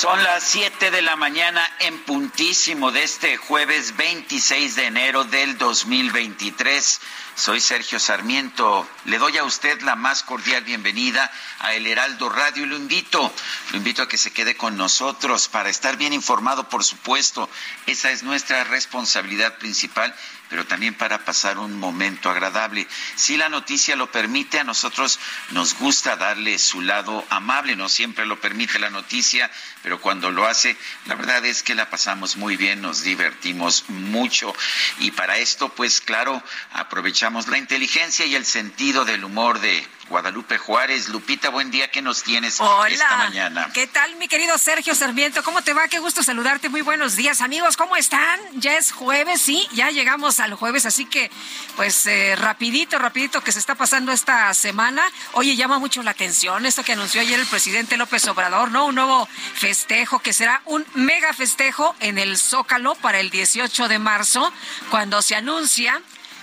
[0.00, 5.58] Son las 7 de la mañana en puntísimo de este jueves 26 de enero del
[5.58, 7.00] 2023.
[7.34, 8.88] Soy Sergio Sarmiento.
[9.04, 13.30] Le doy a usted la más cordial bienvenida a El Heraldo Radio y lo invito,
[13.72, 17.50] lo invito a que se quede con nosotros para estar bien informado, por supuesto.
[17.84, 20.14] Esa es nuestra responsabilidad principal
[20.50, 22.86] pero también para pasar un momento agradable.
[23.14, 25.20] Si la noticia lo permite, a nosotros
[25.52, 29.48] nos gusta darle su lado amable, no siempre lo permite la noticia,
[29.82, 34.54] pero cuando lo hace, la verdad es que la pasamos muy bien, nos divertimos mucho
[34.98, 36.42] y para esto, pues claro,
[36.72, 41.08] aprovechamos la inteligencia y el sentido del humor de Guadalupe Juárez.
[41.08, 43.70] Lupita, buen día, ¿qué nos tienes esta mañana?
[43.72, 45.42] ¿Qué tal, mi querido Sergio Sarmiento?
[45.44, 45.86] ¿Cómo te va?
[45.86, 46.68] Qué gusto saludarte.
[46.68, 47.76] Muy buenos días, amigos.
[47.76, 48.40] ¿Cómo están?
[48.54, 51.30] Ya es jueves, sí, ya llegamos al jueves, así que,
[51.76, 55.02] pues, eh, rapidito, rapidito que se está pasando esta semana.
[55.34, 58.86] Oye, llama mucho la atención esto que anunció ayer el presidente López Obrador, ¿no?
[58.86, 59.28] Un nuevo
[59.70, 64.52] festejo que será un mega festejo en el Zócalo para el 18 de marzo,
[64.90, 66.02] cuando se anuncia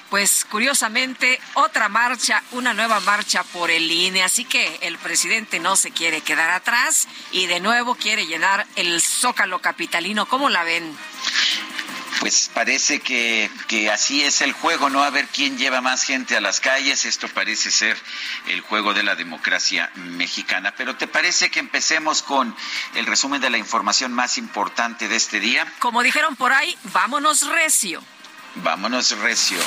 [0.09, 4.23] pues curiosamente otra marcha, una nueva marcha por el INE.
[4.23, 9.01] Así que el presidente no se quiere quedar atrás y de nuevo quiere llenar el
[9.01, 10.25] zócalo capitalino.
[10.25, 10.95] ¿Cómo la ven?
[12.19, 15.03] Pues parece que, que, así es el juego, ¿no?
[15.03, 17.05] A ver quién lleva más gente a las calles.
[17.05, 17.97] Esto parece ser
[18.47, 20.73] el juego de la democracia mexicana.
[20.75, 22.55] Pero ¿te parece que empecemos con
[22.95, 25.71] el resumen de la información más importante de este día?
[25.79, 28.03] Como dijeron por ahí, vámonos recio.
[28.55, 29.59] Vámonos recio.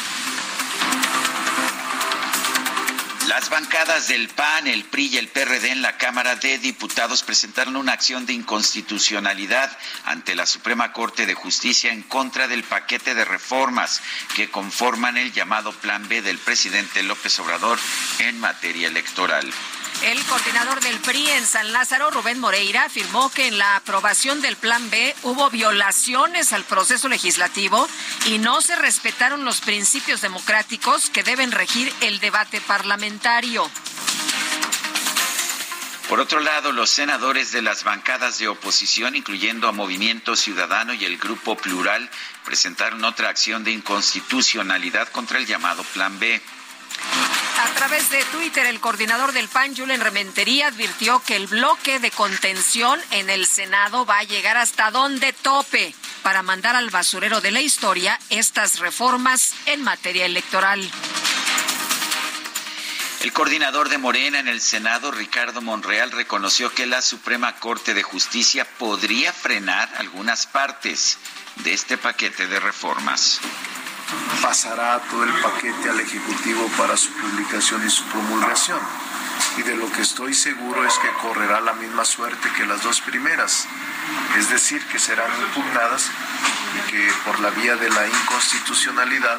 [3.31, 7.77] Las bancadas del PAN, el PRI y el PRD en la Cámara de Diputados presentaron
[7.77, 9.71] una acción de inconstitucionalidad
[10.05, 14.03] ante la Suprema Corte de Justicia en contra del paquete de reformas
[14.35, 17.79] que conforman el llamado Plan B del presidente López Obrador
[18.19, 19.49] en materia electoral.
[20.03, 24.57] El coordinador del PRI en San Lázaro, Rubén Moreira, afirmó que en la aprobación del
[24.57, 27.87] Plan B hubo violaciones al proceso legislativo
[28.25, 33.71] y no se respetaron los principios democráticos que deben regir el debate parlamentario.
[36.09, 41.05] Por otro lado, los senadores de las bancadas de oposición, incluyendo a Movimiento Ciudadano y
[41.05, 42.11] el Grupo Plural,
[42.45, 46.41] presentaron otra acción de inconstitucionalidad contra el llamado Plan B.
[47.63, 52.11] A través de Twitter, el coordinador del PAN, Julen Rementería, advirtió que el bloque de
[52.11, 57.51] contención en el Senado va a llegar hasta donde tope para mandar al basurero de
[57.51, 60.91] la historia estas reformas en materia electoral.
[63.21, 68.03] El coordinador de Morena en el Senado, Ricardo Monreal, reconoció que la Suprema Corte de
[68.03, 71.19] Justicia podría frenar algunas partes
[71.57, 73.41] de este paquete de reformas
[74.43, 78.81] pasará todo el paquete al Ejecutivo para su publicación y su promulgación.
[79.57, 83.01] Y de lo que estoy seguro es que correrá la misma suerte que las dos
[83.01, 83.67] primeras,
[84.39, 86.11] es decir, que serán impugnadas
[86.77, 89.39] y que por la vía de la inconstitucionalidad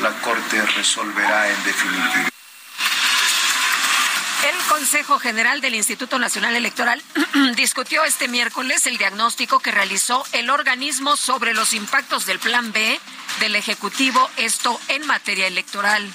[0.00, 2.31] la Corte resolverá en definitiva.
[4.44, 7.00] El Consejo General del Instituto Nacional Electoral
[7.56, 12.98] discutió este miércoles el diagnóstico que realizó el organismo sobre los impactos del Plan B
[13.38, 16.12] del Ejecutivo, esto en materia electoral.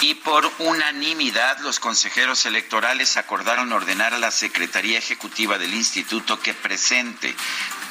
[0.00, 6.52] Y por unanimidad, los consejeros electorales acordaron ordenar a la Secretaría Ejecutiva del Instituto que
[6.52, 7.34] presente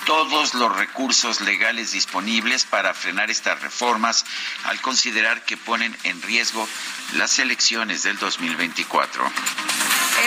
[0.06, 4.26] todos los recursos legales disponibles para frenar estas reformas
[4.66, 6.68] al considerar que ponen en riesgo
[7.14, 9.24] las elecciones del 2024.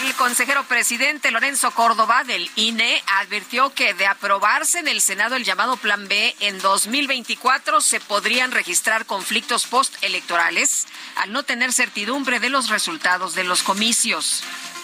[0.03, 5.45] El consejero presidente Lorenzo Córdoba del INE advirtió que de aprobarse en el Senado el
[5.45, 10.87] llamado Plan B en 2024 se podrían registrar conflictos postelectorales
[11.17, 14.43] al no tener certidumbre de los resultados de los comicios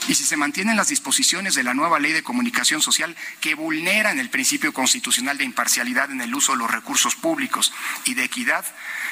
[0.08, 4.18] y si se mantienen las disposiciones de la nueva ley de comunicación social que vulneran
[4.18, 7.72] el principio constitucional de imparcialidad en el uso de los recursos públicos
[8.04, 8.64] y de equidad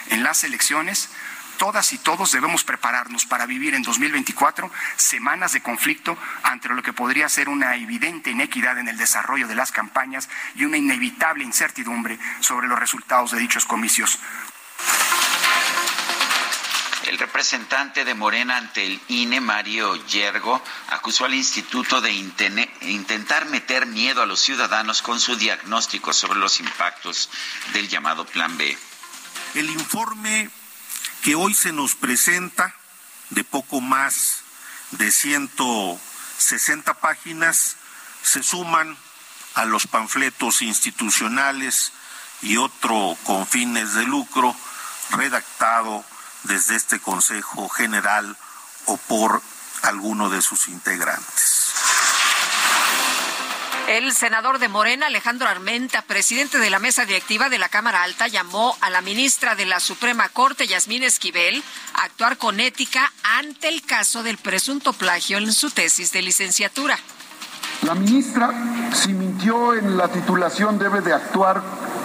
[0.09, 1.11] en las elecciones,
[1.59, 6.93] todas y todos debemos prepararnos para vivir en 2024 semanas de conflicto ante lo que
[6.93, 12.19] podría ser una evidente inequidad en el desarrollo de las campañas y una inevitable incertidumbre
[12.41, 14.19] sobre los resultados de dichos comicios.
[17.11, 23.87] El representante de Morena ante el INE, Mario Yergo, acusó al instituto de intentar meter
[23.87, 27.29] miedo a los ciudadanos con su diagnóstico sobre los impactos
[27.73, 28.79] del llamado Plan B.
[29.55, 30.51] El informe
[31.25, 32.77] que hoy se nos presenta,
[33.31, 34.43] de poco más
[34.93, 37.75] de 160 páginas,
[38.23, 38.97] se suman
[39.55, 41.91] a los panfletos institucionales
[42.41, 44.55] y otro con fines de lucro
[45.11, 46.05] redactado
[46.45, 48.37] desde este Consejo General
[48.87, 49.43] o por
[49.83, 51.61] alguno de sus integrantes.
[53.89, 58.29] El senador de Morena, Alejandro Armenta, presidente de la mesa directiva de la Cámara Alta,
[58.29, 61.65] llamó a la ministra de la Suprema Corte, Yasmín Esquivel,
[61.95, 67.01] a actuar con ética ante el caso del presunto plagio en su tesis de licenciatura.
[67.83, 68.53] La ministra,
[68.95, 71.61] si mintió en la titulación, debe de actuar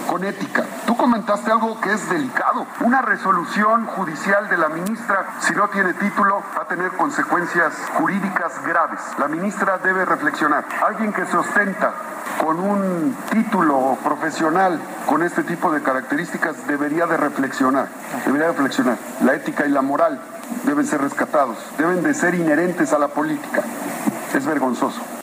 [0.06, 0.64] con ética.
[0.86, 2.66] Tú comentaste algo que es delicado.
[2.80, 8.62] Una resolución judicial de la ministra, si no tiene título, va a tener consecuencias jurídicas
[8.64, 9.00] graves.
[9.18, 10.64] La ministra debe reflexionar.
[10.86, 11.92] Alguien que se ostenta
[12.42, 17.88] con un título profesional con este tipo de características debería de reflexionar.
[18.24, 18.96] Debería reflexionar.
[19.22, 20.20] La ética y la moral
[20.64, 23.62] deben ser rescatados, deben de ser inherentes a la política.
[24.34, 25.15] Es vergonzoso.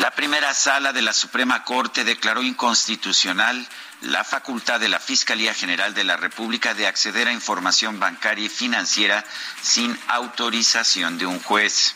[0.00, 3.66] La primera sala de la Suprema Corte declaró inconstitucional
[4.02, 8.48] la facultad de la Fiscalía General de la República de acceder a información bancaria y
[8.48, 9.24] financiera
[9.62, 11.94] sin autorización de un juez.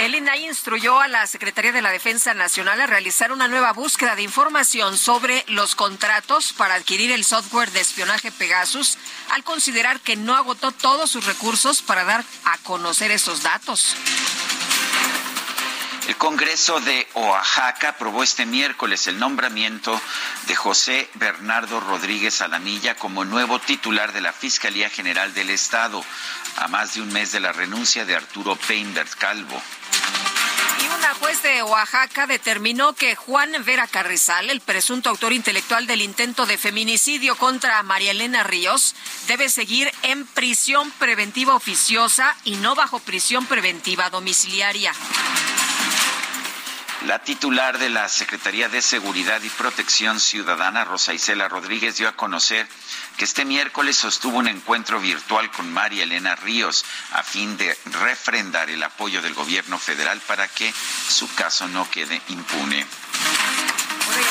[0.00, 4.14] El INAI instruyó a la Secretaría de la Defensa Nacional a realizar una nueva búsqueda
[4.14, 8.96] de información sobre los contratos para adquirir el software de espionaje Pegasus,
[9.30, 13.94] al considerar que no agotó todos sus recursos para dar a conocer esos datos.
[16.10, 19.98] El Congreso de Oaxaca aprobó este miércoles el nombramiento
[20.48, 26.04] de José Bernardo Rodríguez Alamilla como nuevo titular de la Fiscalía General del Estado,
[26.56, 29.62] a más de un mes de la renuncia de Arturo Peinbert Calvo.
[30.82, 36.02] Y una juez de Oaxaca determinó que Juan Vera Carrizal, el presunto autor intelectual del
[36.02, 38.96] intento de feminicidio contra María Elena Ríos,
[39.28, 44.92] debe seguir en prisión preventiva oficiosa y no bajo prisión preventiva domiciliaria.
[47.06, 52.16] La titular de la Secretaría de Seguridad y Protección Ciudadana, Rosa Isela Rodríguez, dio a
[52.16, 52.68] conocer
[53.16, 58.68] que este miércoles sostuvo un encuentro virtual con María Elena Ríos a fin de refrendar
[58.68, 60.72] el apoyo del gobierno federal para que
[61.08, 62.86] su caso no quede impune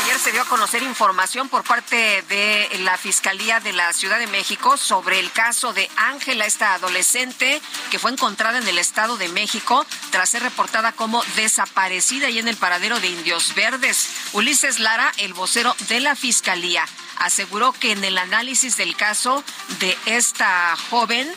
[0.03, 4.27] ayer se dio a conocer información por parte de la Fiscalía de la Ciudad de
[4.27, 7.61] México sobre el caso de Ángela, esta adolescente
[7.91, 12.47] que fue encontrada en el Estado de México tras ser reportada como desaparecida y en
[12.47, 14.09] el paradero de Indios Verdes.
[14.33, 16.85] Ulises Lara, el vocero de la Fiscalía,
[17.17, 19.43] aseguró que en el análisis del caso
[19.79, 21.31] de esta joven,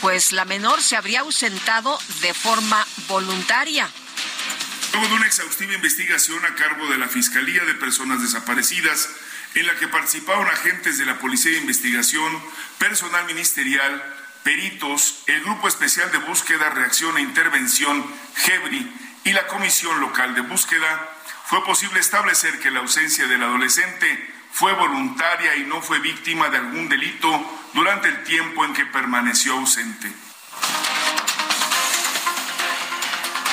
[0.00, 3.90] pues la menor se habría ausentado de forma voluntaria.
[4.96, 9.10] Luego de una exhaustiva investigación a cargo de la Fiscalía de Personas Desaparecidas,
[9.54, 12.32] en la que participaron agentes de la Policía de Investigación,
[12.78, 14.02] personal ministerial,
[14.42, 18.90] peritos, el Grupo Especial de Búsqueda, Reacción e Intervención, GEBRI,
[19.24, 21.10] y la Comisión Local de Búsqueda,
[21.44, 26.56] fue posible establecer que la ausencia del adolescente fue voluntaria y no fue víctima de
[26.56, 30.10] algún delito durante el tiempo en que permaneció ausente.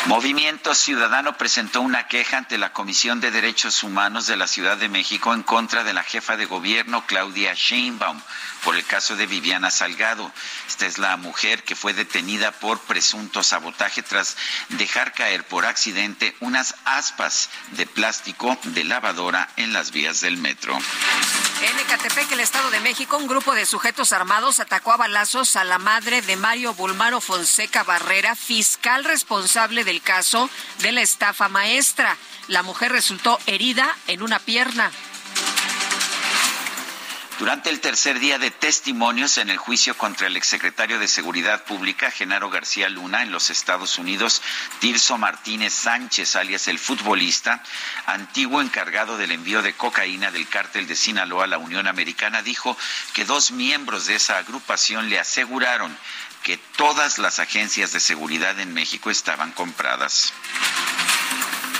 [0.05, 4.89] Movimiento Ciudadano presentó una queja ante la Comisión de Derechos Humanos de la Ciudad de
[4.89, 8.19] México en contra de la jefa de gobierno Claudia Sheinbaum
[8.63, 10.31] por el caso de Viviana Salgado.
[10.67, 14.37] Esta es la mujer que fue detenida por presunto sabotaje tras
[14.69, 20.77] dejar caer por accidente unas aspas de plástico de lavadora en las vías del metro.
[21.61, 25.63] En Ecatepec, el Estado de México, un grupo de sujetos armados atacó a balazos a
[25.63, 32.17] la madre de Mario Bulmaro Fonseca Barrera, fiscal responsable del caso de la estafa maestra.
[32.47, 34.91] La mujer resultó herida en una pierna.
[37.43, 42.09] Durante el tercer día de testimonios en el juicio contra el exsecretario de Seguridad Pública,
[42.09, 44.41] Genaro García Luna, en los Estados Unidos,
[44.79, 47.61] Tirso Martínez Sánchez, alias el futbolista,
[48.05, 52.77] antiguo encargado del envío de cocaína del cártel de Sinaloa a la Unión Americana, dijo
[53.13, 55.97] que dos miembros de esa agrupación le aseguraron
[56.43, 60.31] que todas las agencias de seguridad en México estaban compradas.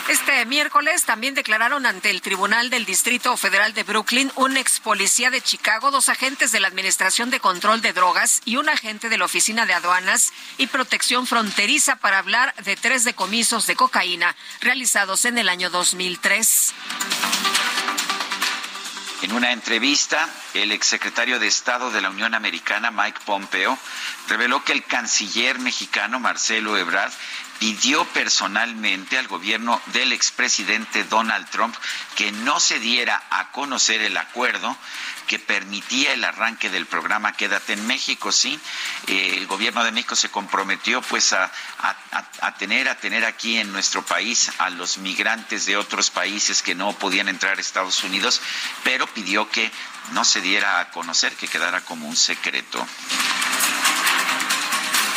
[0.10, 5.32] Este miércoles también declararon ante el Tribunal del Distrito Federal de Brooklyn un ex policía
[5.32, 9.18] de Chicago, dos agentes de la Administración de Control de Drogas y un agente de
[9.18, 15.24] la Oficina de Aduanas y Protección Fronteriza para hablar de tres decomisos de cocaína realizados
[15.24, 16.74] en el año 2003.
[19.24, 23.80] En una entrevista, el exsecretario de Estado de la Unión Americana, Mike Pompeo,
[24.28, 27.14] reveló que el canciller mexicano, Marcelo Ebrard,
[27.64, 31.74] pidió personalmente al gobierno del expresidente Donald Trump
[32.18, 34.76] que no se diera a conocer el acuerdo
[35.28, 38.60] que permitía el arranque del programa Quédate en México, sí.
[39.08, 41.50] Eh, el gobierno de México se comprometió pues a,
[42.60, 46.92] tener a tener aquí en nuestro país a los migrantes de otros países que no
[46.92, 48.42] podían entrar a Estados Unidos,
[48.84, 49.72] pero pidió que
[50.12, 52.86] no se diera a conocer, que quedara como un secreto.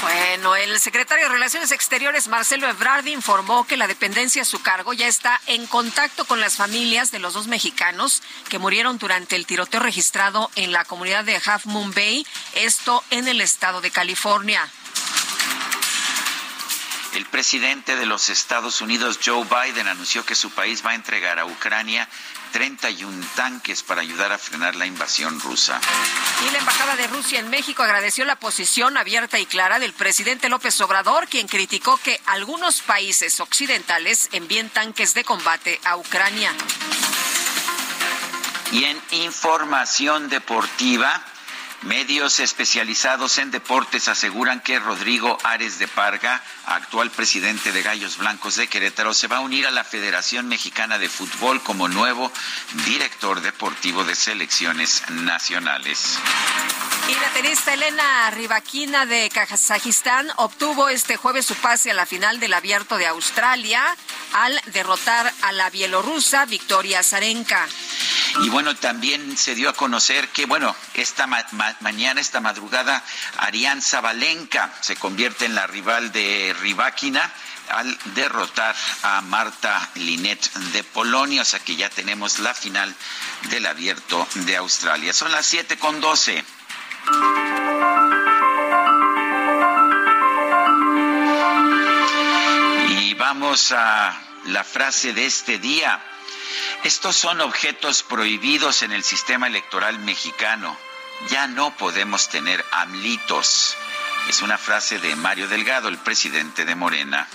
[0.02, 4.92] Bueno, el secretario de Relaciones Exteriores, Marcelo Ebrard, informó que la dependencia a su cargo
[4.92, 9.46] ya está en contacto con las familias de los dos mexicanos que murieron durante el
[9.46, 14.68] tiroteo registrado en la comunidad de Half Moon Bay, esto en el estado de California.
[17.14, 21.38] El presidente de los Estados Unidos, Joe Biden, anunció que su país va a entregar
[21.38, 22.06] a Ucrania
[22.56, 25.78] 31 tanques para ayudar a frenar la invasión rusa.
[26.48, 30.48] Y la Embajada de Rusia en México agradeció la posición abierta y clara del presidente
[30.48, 36.50] López Obrador, quien criticó que algunos países occidentales envíen tanques de combate a Ucrania.
[38.72, 41.22] Y en información deportiva,
[41.82, 48.56] Medios especializados en deportes aseguran que Rodrigo Ares de Parga, actual presidente de Gallos Blancos
[48.56, 52.32] de Querétaro, se va a unir a la Federación Mexicana de Fútbol como nuevo
[52.86, 56.18] director deportivo de selecciones nacionales.
[57.08, 62.40] Y la tenista Elena Rivaquina de Kazajistán obtuvo este jueves su pase a la final
[62.40, 63.96] del Abierto de Australia
[64.32, 67.68] al derrotar a la bielorrusa Victoria Zarenka.
[68.42, 71.65] Y bueno, también se dio a conocer que, bueno, esta mañana,
[72.18, 73.02] esta madrugada,
[73.38, 77.32] Arián Zabalenka se convierte en la rival de Riváquina
[77.68, 82.94] al derrotar a Marta Linet de Polonia, o sea que ya tenemos la final
[83.50, 85.12] del abierto de Australia.
[85.12, 86.44] Son las 7 con 12.
[93.00, 96.00] Y vamos a la frase de este día.
[96.84, 100.76] Estos son objetos prohibidos en el sistema electoral mexicano.
[101.30, 103.76] Ya no podemos tener amlitos.
[104.28, 107.28] Es una frase de Mario Delgado, el presidente de Morena.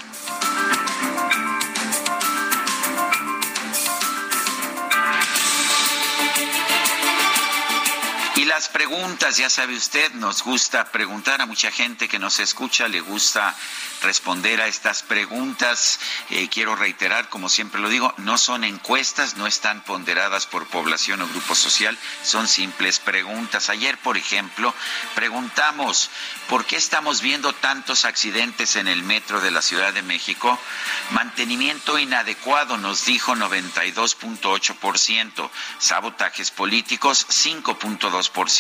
[8.61, 13.01] Las preguntas, ya sabe usted, nos gusta preguntar a mucha gente que nos escucha, le
[13.01, 13.55] gusta
[14.03, 15.99] responder a estas preguntas.
[16.29, 21.23] Eh, quiero reiterar, como siempre lo digo, no son encuestas, no están ponderadas por población
[21.23, 23.69] o grupo social, son simples preguntas.
[23.69, 24.75] Ayer, por ejemplo,
[25.15, 26.11] preguntamos,
[26.47, 30.59] ¿por qué estamos viendo tantos accidentes en el metro de la Ciudad de México?
[31.09, 35.49] Mantenimiento inadecuado, nos dijo 92.8%,
[35.79, 38.50] sabotajes políticos 5.2%,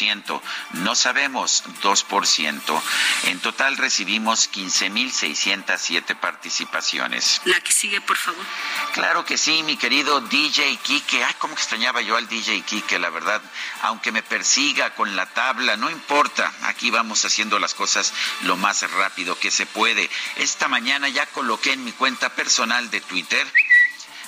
[0.73, 2.81] no sabemos 2%.
[3.25, 7.41] En total recibimos 15.600 607 participaciones.
[7.45, 8.45] La que sigue, por favor.
[8.93, 11.23] Claro que sí, mi querido DJ Kike.
[11.23, 13.41] Ay, cómo extrañaba yo al DJ Kike, la verdad.
[13.83, 16.51] Aunque me persiga con la tabla, no importa.
[16.63, 20.09] Aquí vamos haciendo las cosas lo más rápido que se puede.
[20.37, 23.47] Esta mañana ya coloqué en mi cuenta personal de Twitter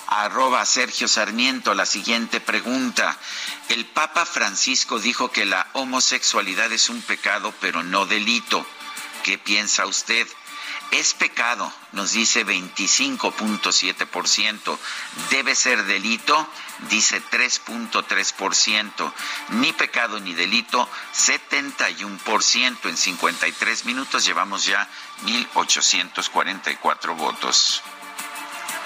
[0.06, 3.18] arroba Sergio Sarmiento la siguiente pregunta.
[3.68, 8.66] El Papa Francisco dijo que la homosexualidad es un pecado, pero no delito.
[9.22, 10.26] ¿Qué piensa usted?
[10.90, 14.78] Es pecado, nos dice 25.7%.
[15.30, 16.48] Debe ser delito,
[16.90, 19.12] dice 3.3%.
[19.48, 22.88] Ni pecado ni delito, 71%.
[22.88, 24.88] En 53 minutos llevamos ya
[25.24, 27.82] 1.844 votos.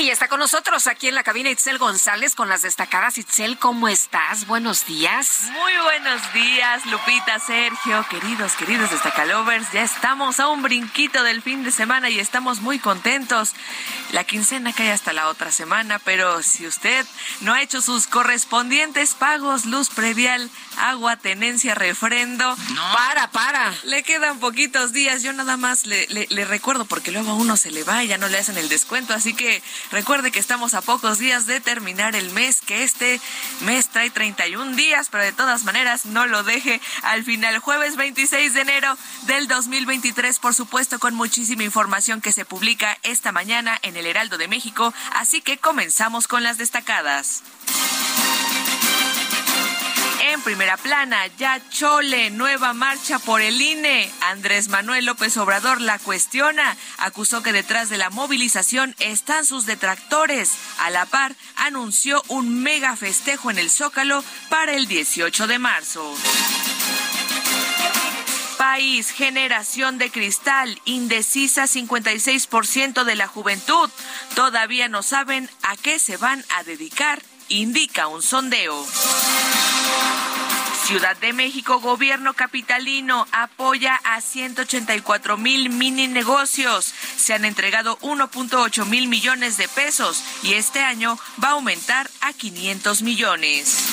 [0.00, 3.18] Y está con nosotros aquí en la cabina Itzel González con las destacadas.
[3.18, 4.46] Itzel, ¿cómo estás?
[4.46, 5.42] Buenos días.
[5.50, 9.72] Muy buenos días, Lupita, Sergio, queridos, queridos destacalovers.
[9.72, 13.54] Ya estamos a un brinquito del fin de semana y estamos muy contentos.
[14.12, 17.04] La quincena cae hasta la otra semana, pero si usted
[17.40, 22.56] no ha hecho sus correspondientes pagos, luz previal, agua, tenencia, refrendo.
[22.72, 22.92] No.
[22.92, 23.74] Para, para.
[23.82, 25.24] Le quedan poquitos días.
[25.24, 28.16] Yo nada más le, le recuerdo porque luego a uno se le va y ya
[28.16, 29.12] no le hacen el descuento.
[29.12, 29.60] Así que
[29.90, 33.20] Recuerde que estamos a pocos días de terminar el mes, que este
[33.62, 37.58] mes trae 31 días, pero de todas maneras no lo deje al final.
[37.58, 43.32] Jueves 26 de enero del 2023, por supuesto, con muchísima información que se publica esta
[43.32, 44.92] mañana en el Heraldo de México.
[45.14, 47.42] Así que comenzamos con las destacadas.
[50.38, 54.08] En primera plana, ya Chole, nueva marcha por el INE.
[54.20, 56.76] Andrés Manuel López Obrador la cuestiona.
[56.98, 60.52] Acusó que detrás de la movilización están sus detractores.
[60.78, 66.14] A la par, anunció un mega festejo en el Zócalo para el 18 de marzo.
[68.58, 73.90] País, generación de cristal, indecisa 56% de la juventud.
[74.36, 78.84] Todavía no saben a qué se van a dedicar, indica un sondeo.
[80.88, 86.94] Ciudad de México, gobierno capitalino apoya a 184 mil mini negocios.
[87.16, 92.32] Se han entregado 1.8 mil millones de pesos y este año va a aumentar a
[92.32, 93.84] 500 millones.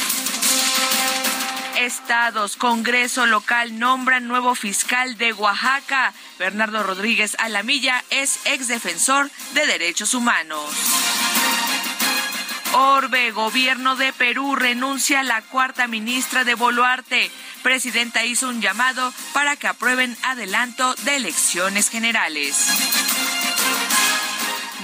[1.77, 6.13] Estados, Congreso local nombran nuevo fiscal de Oaxaca.
[6.39, 10.63] Bernardo Rodríguez Alamilla es exdefensor de derechos humanos.
[12.77, 17.31] Orbe, gobierno de Perú, renuncia a la cuarta ministra de Boluarte.
[17.63, 22.67] Presidenta hizo un llamado para que aprueben adelanto de elecciones generales.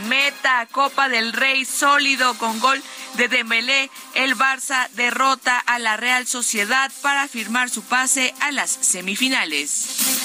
[0.08, 2.82] Meta, Copa del Rey sólido con gol
[3.16, 3.92] de Dembélé.
[4.14, 10.22] El Barça derrota a la Real Sociedad para firmar su pase a las semifinales.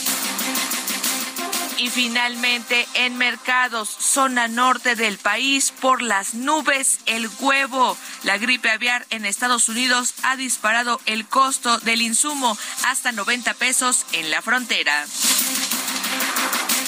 [1.79, 7.99] Y finalmente, en mercados, zona norte del país, por las nubes, el huevo.
[8.23, 14.07] La gripe aviar en Estados Unidos ha disparado el costo del insumo hasta 90 pesos
[14.13, 15.07] en la frontera.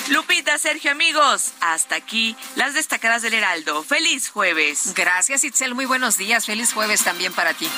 [0.09, 3.83] Lupita, Sergio, amigos, hasta aquí las destacadas del Heraldo.
[3.83, 4.95] Feliz jueves.
[4.95, 5.75] Gracias, Itzel.
[5.75, 6.47] Muy buenos días.
[6.47, 7.69] Feliz jueves también para ti.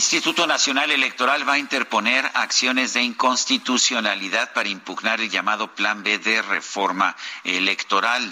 [0.00, 6.16] Instituto Nacional Electoral va a interponer acciones de inconstitucionalidad para impugnar el llamado Plan B
[6.16, 8.22] de reforma electoral.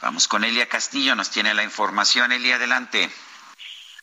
[0.00, 2.32] Vamos con Elia Castillo, nos tiene la información.
[2.32, 3.10] Elia, adelante.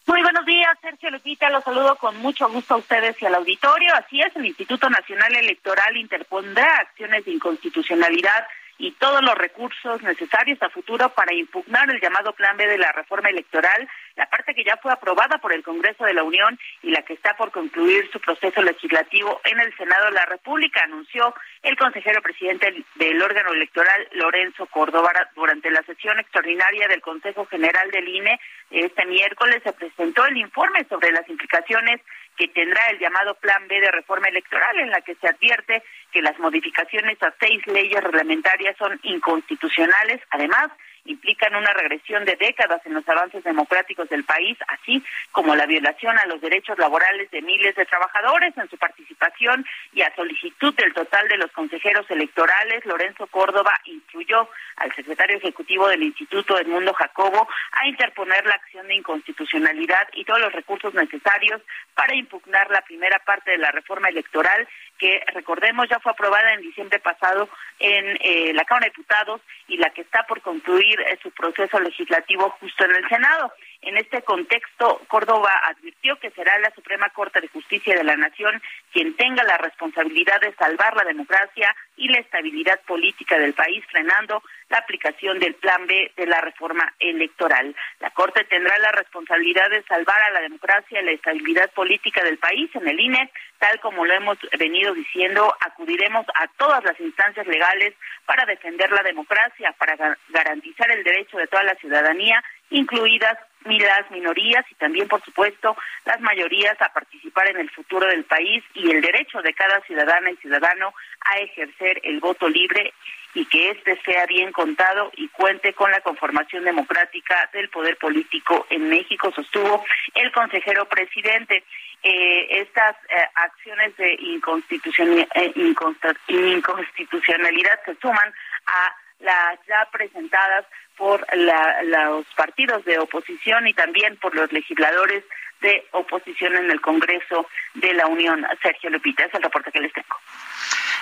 [0.06, 1.50] Muy buenos días, Sergio Lupita.
[1.50, 3.96] Los saludo con mucho gusto a ustedes y al auditorio.
[3.96, 8.46] Así es, el Instituto Nacional Electoral interpondrá acciones de inconstitucionalidad
[8.78, 12.92] y todos los recursos necesarios a futuro para impugnar el llamado Plan B de la
[12.92, 16.92] reforma electoral, la parte que ya fue aprobada por el Congreso de la Unión y
[16.92, 21.34] la que está por concluir su proceso legislativo en el Senado de la República, anunció
[21.64, 27.90] el consejero presidente del órgano electoral, Lorenzo Córdoba, durante la sesión extraordinaria del Consejo General
[27.92, 28.40] del INE
[28.72, 32.02] este miércoles se presentó el informe sobre las implicaciones
[32.38, 36.22] que tendrá el llamado Plan B de reforma electoral, en la que se advierte que
[36.22, 40.22] las modificaciones a seis leyes reglamentarias son inconstitucionales.
[40.32, 40.72] Además,
[41.06, 46.18] implican una regresión de décadas en los avances democráticos del país, así como la violación
[46.18, 50.94] a los derechos laborales de miles de trabajadores en su participación y a solicitud del
[50.94, 57.48] total de los consejeros electorales, Lorenzo Córdoba instruyó al secretario ejecutivo del Instituto Edmundo Jacobo
[57.72, 61.62] a interponer la acción de inconstitucionalidad y todos los recursos necesarios
[61.94, 66.62] para impugnar la primera parte de la reforma electoral que recordemos ya fue aprobada en
[66.62, 71.18] diciembre pasado en eh, la Cámara de Diputados y la que está por concluir eh,
[71.22, 73.52] su proceso legislativo justo en el Senado.
[73.82, 78.62] En este contexto, Córdoba advirtió que será la Suprema Corte de Justicia de la Nación
[78.92, 84.42] quien tenga la responsabilidad de salvar la democracia y la estabilidad política del país, frenando
[84.70, 87.76] la aplicación del Plan B de la reforma electoral.
[88.00, 92.38] La Corte tendrá la responsabilidad de salvar a la democracia y la estabilidad política del
[92.38, 97.48] país en el INE, tal como lo hemos venido diciendo, acudiremos a todas las instancias
[97.48, 97.94] legales
[98.26, 104.66] para defender la democracia, para garantizar el derecho de toda la ciudadanía, incluidas las minorías
[104.70, 105.76] y también, por supuesto,
[106.06, 110.32] las mayorías a participar en el futuro del país y el derecho de cada ciudadana
[110.32, 112.94] y ciudadano a ejercer el voto libre
[113.34, 118.66] y que éste sea bien contado y cuente con la conformación democrática del poder político
[118.70, 121.64] en México, sostuvo el consejero presidente.
[122.02, 128.34] Eh, estas eh, acciones de inconstitucionalidad, eh, inconstitucionalidad se suman
[128.68, 130.66] a las ya presentadas
[130.98, 135.24] por los partidos de oposición y también por los legisladores
[135.62, 138.46] de oposición en el Congreso de la Unión.
[138.62, 140.16] Sergio Lupita, es el reporte que les tengo.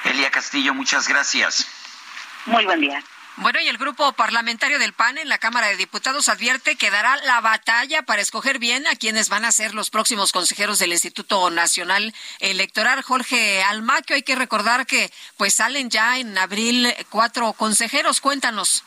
[0.06, 1.68] Elia Castillo, muchas gracias.
[2.46, 3.02] Muy buen día.
[3.38, 7.16] Bueno, y el grupo parlamentario del PAN en la Cámara de Diputados advierte que dará
[7.26, 11.50] la batalla para escoger bien a quienes van a ser los próximos consejeros del Instituto
[11.50, 13.02] Nacional Electoral.
[13.02, 18.22] Jorge Almaquio, hay que recordar que pues salen ya en abril cuatro consejeros.
[18.22, 18.84] Cuéntanos.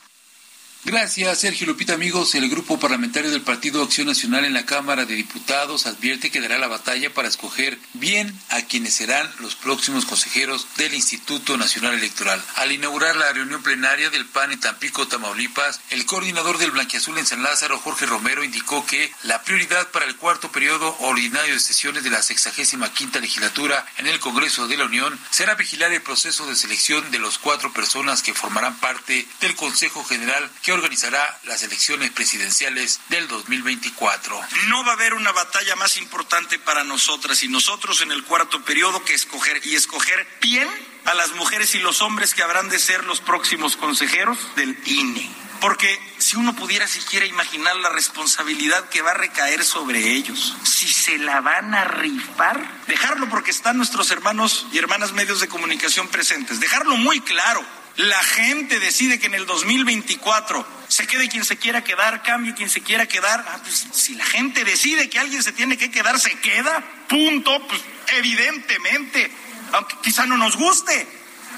[0.87, 1.95] Gracias, Sergio Lupita.
[1.95, 6.39] Amigos, el grupo parlamentario del Partido Acción Nacional en la Cámara de Diputados advierte que
[6.39, 11.95] dará la batalla para escoger bien a quienes serán los próximos consejeros del Instituto Nacional
[11.95, 12.41] Electoral.
[12.55, 17.25] Al inaugurar la reunión plenaria del PAN en Tampico, Tamaulipas, el coordinador del Blanquiazul en
[17.25, 22.05] San Lázaro, Jorge Romero, indicó que la prioridad para el cuarto periodo ordinario de sesiones
[22.05, 26.47] de la 65 quinta legislatura en el Congreso de la Unión será vigilar el proceso
[26.47, 31.63] de selección de los cuatro personas que formarán parte del Consejo General que organizará las
[31.63, 34.39] elecciones presidenciales del 2024.
[34.67, 38.63] No va a haber una batalla más importante para nosotras y nosotros en el cuarto
[38.63, 40.69] periodo que escoger y escoger bien
[41.05, 45.29] a las mujeres y los hombres que habrán de ser los próximos consejeros del INE.
[45.59, 50.87] Porque si uno pudiera siquiera imaginar la responsabilidad que va a recaer sobre ellos, si
[50.87, 56.09] se la van a rifar, dejarlo porque están nuestros hermanos y hermanas medios de comunicación
[56.09, 57.65] presentes, dejarlo muy claro
[57.97, 62.69] la gente decide que en el 2024 se quede quien se quiera quedar, cambie quien
[62.69, 63.43] se quiera quedar.
[63.47, 66.83] Ah, pues, si la gente decide que alguien se tiene que quedar, se queda.
[67.09, 67.67] Punto.
[67.67, 67.81] Pues,
[68.17, 69.31] evidentemente.
[69.73, 71.07] Aunque quizá no nos guste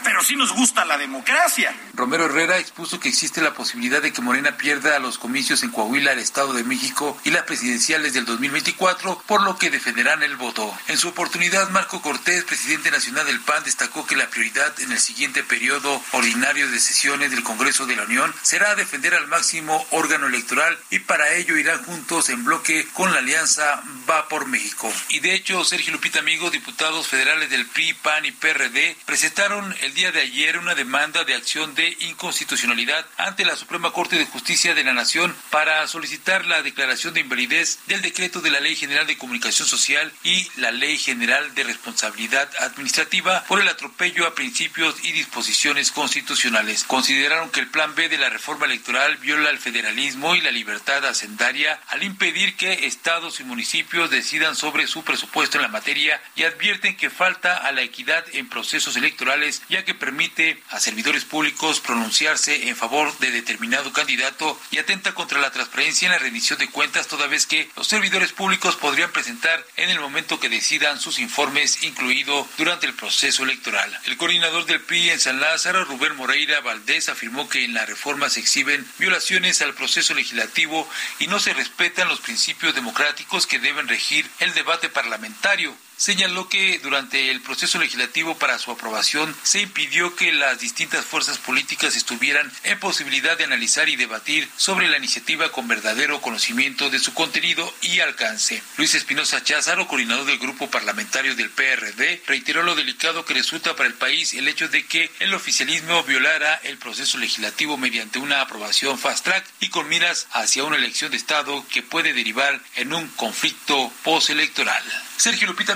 [0.03, 1.73] pero sí nos gusta la democracia.
[1.93, 6.13] Romero Herrera expuso que existe la posibilidad de que Morena pierda los comicios en Coahuila,
[6.13, 10.73] el Estado de México y las presidenciales del 2024, por lo que defenderán el voto.
[10.87, 14.99] En su oportunidad, Marco Cortés, presidente nacional del PAN, destacó que la prioridad en el
[14.99, 20.27] siguiente periodo ordinario de sesiones del Congreso de la Unión será defender al máximo órgano
[20.27, 24.91] electoral y para ello irán juntos en bloque con la alianza Va por México.
[25.09, 29.95] Y de hecho, Sergio Lupita Amigo, diputados federales del PRI, PAN y PRD, presentaron el
[29.95, 34.75] día de ayer una demanda de acción de inconstitucionalidad ante la Suprema Corte de Justicia
[34.75, 39.07] de la Nación para solicitar la declaración de invalidez del decreto de la Ley General
[39.07, 44.95] de Comunicación Social y la Ley General de Responsabilidad Administrativa por el atropello a principios
[45.01, 46.83] y disposiciones constitucionales.
[46.83, 51.03] Consideraron que el Plan B de la reforma electoral viola el federalismo y la libertad
[51.03, 56.43] hacendaria al impedir que estados y municipios decidan sobre su presupuesto en la materia y
[56.43, 61.79] advierten que falta a la equidad en procesos electorales y que permite a servidores públicos
[61.79, 66.69] pronunciarse en favor de determinado candidato y atenta contra la transparencia en la rendición de
[66.69, 71.19] cuentas, toda vez que los servidores públicos podrían presentar en el momento que decidan sus
[71.19, 73.97] informes, incluido durante el proceso electoral.
[74.05, 78.29] El coordinador del PRI en San Lázaro, Rubén Moreira Valdés, afirmó que en la reforma
[78.29, 80.89] se exhiben violaciones al proceso legislativo
[81.19, 86.79] y no se respetan los principios democráticos que deben regir el debate parlamentario señaló que
[86.79, 92.49] durante el proceso legislativo para su aprobación se impidió que las distintas fuerzas políticas estuvieran
[92.63, 97.71] en posibilidad de analizar y debatir sobre la iniciativa con verdadero conocimiento de su contenido
[97.81, 98.63] y alcance.
[98.77, 103.89] Luis Espinosa Cházaro, coordinador del grupo parlamentario del PRD, reiteró lo delicado que resulta para
[103.89, 108.97] el país el hecho de que el oficialismo violara el proceso legislativo mediante una aprobación
[108.97, 113.05] fast track y con miras hacia una elección de Estado que puede derivar en un
[113.09, 114.83] conflicto postelectoral.
[115.17, 115.75] Sergio Lupita,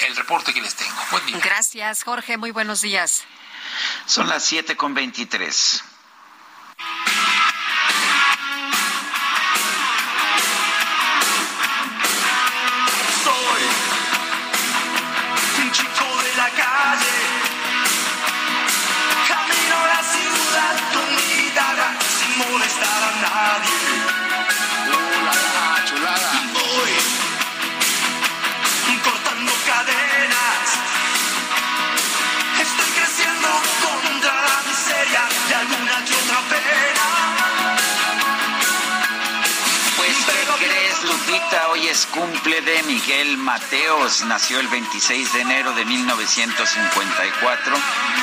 [0.00, 0.96] el reporte que les tengo.
[1.10, 1.38] Buen día.
[1.38, 2.36] Gracias, Jorge.
[2.36, 3.22] Muy buenos días.
[4.06, 5.84] Son las 7 con 23.
[41.90, 44.24] Es cumple de Miguel Mateos.
[44.24, 47.76] Nació el 26 de enero de 1954.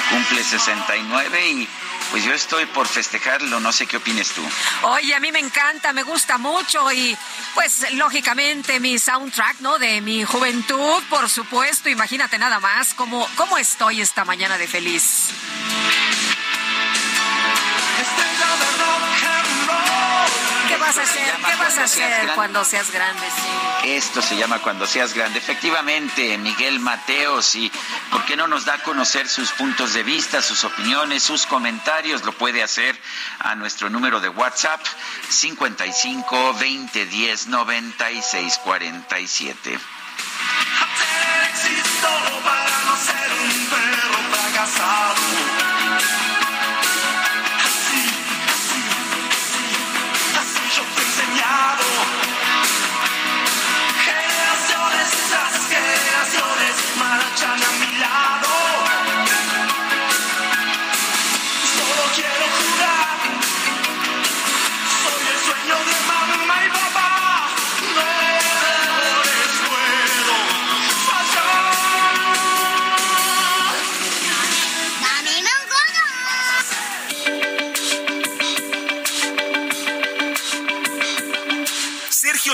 [0.10, 1.70] Cumple 69 y
[2.10, 4.42] pues yo estoy por festejarlo, no sé qué opines tú.
[4.82, 7.18] Oye, a mí me encanta, me gusta mucho y
[7.54, 9.80] pues lógicamente mi soundtrack, ¿no?
[9.80, 15.30] De mi juventud, por supuesto, imagínate nada más cómo, cómo estoy esta mañana de feliz.
[20.82, 21.34] Vas a hacer?
[21.36, 23.22] ¿Qué vas a hacer cuando seas grande?
[23.84, 25.40] Esto se llama cuando seas grande.
[25.40, 27.72] Efectivamente, Miguel Mateos, y
[28.12, 32.24] ¿por qué no nos da a conocer sus puntos de vista, sus opiniones, sus comentarios?
[32.24, 33.00] Lo puede hacer
[33.40, 34.82] a nuestro número de WhatsApp
[35.30, 39.80] 55 20 10 96 47.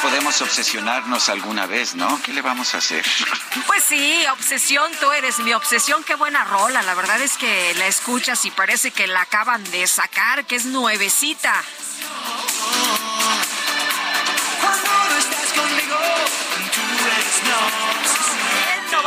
[0.00, 2.20] podemos obsesionarnos alguna vez, ¿no?
[2.22, 3.04] ¿Qué le vamos a hacer?
[3.66, 6.82] Pues sí, obsesión, tú eres mi obsesión, qué buena rola.
[6.82, 10.64] La verdad es que la escuchas y parece que la acaban de sacar, que es
[10.64, 11.54] nuevecita.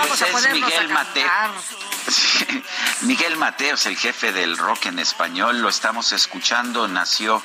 [0.02, 1.30] Vamos a es Miguel Mateo.
[3.02, 7.44] Miguel Mateos, el jefe del rock en español, lo estamos escuchando, nació,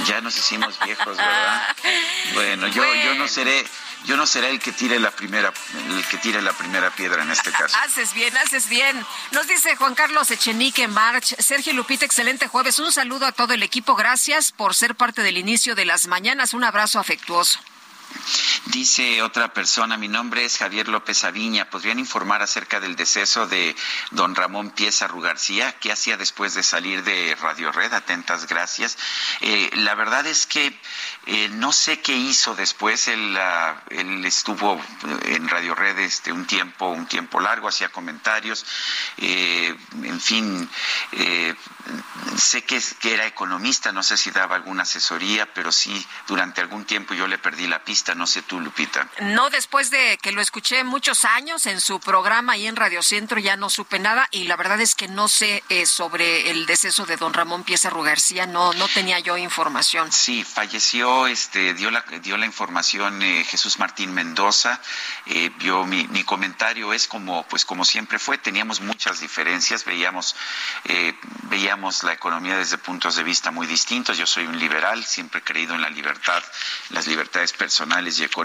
[0.07, 1.77] Ya nos hicimos viejos, ¿verdad?
[2.35, 3.65] bueno, yo, yo no seré
[4.07, 5.53] yo no seré el que tire la primera
[5.89, 7.77] el que tire la primera piedra en este caso.
[7.85, 9.05] haces bien, haces bien.
[9.33, 12.79] Nos dice Juan Carlos Echenique March, Sergio Lupita, excelente jueves.
[12.79, 13.95] Un saludo a todo el equipo.
[13.95, 16.55] Gracias por ser parte del inicio de las mañanas.
[16.55, 17.59] Un abrazo afectuoso.
[18.67, 21.69] Dice otra persona, mi nombre es Javier López Aviña.
[21.69, 23.77] ¿Podrían informar acerca del deceso de
[24.11, 25.73] don Ramón Pieza García?
[25.79, 27.93] ¿Qué hacía después de salir de Radio Red?
[27.93, 28.97] Atentas gracias.
[29.43, 30.79] Eh, la verdad es que
[31.27, 33.07] eh, no sé qué hizo después.
[33.09, 33.39] Él,
[33.91, 34.81] él, estuvo
[35.27, 38.65] en Radio Red este, un tiempo, un tiempo largo, hacía comentarios.
[39.19, 40.71] Eh, en fin,
[42.39, 46.87] sé que, que era economista, no sé si daba alguna asesoría, pero sí, durante algún
[46.87, 49.09] tiempo yo le perdí la pista, no sé tú, Lupita.
[49.21, 53.39] No, después de que lo escuché muchos años en su programa y en Radio Centro
[53.39, 57.07] ya no supe nada y la verdad es que no sé eh, sobre el deceso
[57.07, 60.11] de don Ramón Piezarro García, no no tenía yo información.
[60.13, 64.81] Sí, falleció, este dio la dio la información eh, Jesús Martín Mendoza,
[65.27, 70.37] eh, vio mi, mi comentario es como pues como siempre fue, teníamos muchas diferencias, veíamos
[71.45, 74.19] veíamos la economía desde puntos de vista muy distintos.
[74.19, 76.43] Yo soy un liberal, siempre he creído en la libertad,
[76.91, 78.44] las libertades personales y económicas.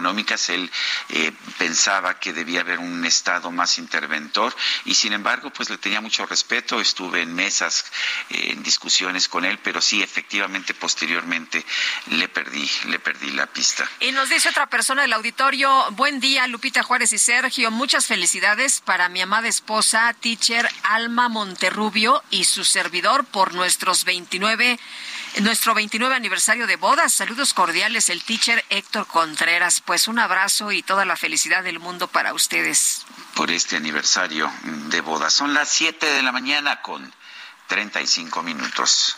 [0.49, 0.71] Él
[1.09, 6.01] eh, pensaba que debía haber un Estado más interventor y sin embargo, pues le tenía
[6.01, 6.79] mucho respeto.
[6.79, 7.85] Estuve en mesas,
[8.29, 11.65] eh, en discusiones con él, pero sí, efectivamente, posteriormente
[12.07, 13.89] le perdí, le perdí la pista.
[13.99, 18.81] Y nos dice otra persona del auditorio, buen día, Lupita Juárez y Sergio, muchas felicidades
[18.81, 24.79] para mi amada esposa, teacher Alma Monterrubio y su servidor por nuestros 29
[25.41, 27.13] nuestro 29 aniversario de bodas.
[27.13, 29.81] Saludos cordiales, el teacher Héctor Contreras.
[29.81, 33.05] Pues un abrazo y toda la felicidad del mundo para ustedes.
[33.35, 35.33] Por este aniversario de bodas.
[35.33, 37.13] Son las 7 de la mañana con
[37.67, 39.17] 35 minutos.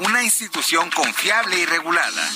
[0.00, 2.30] una institución confiable y regulada.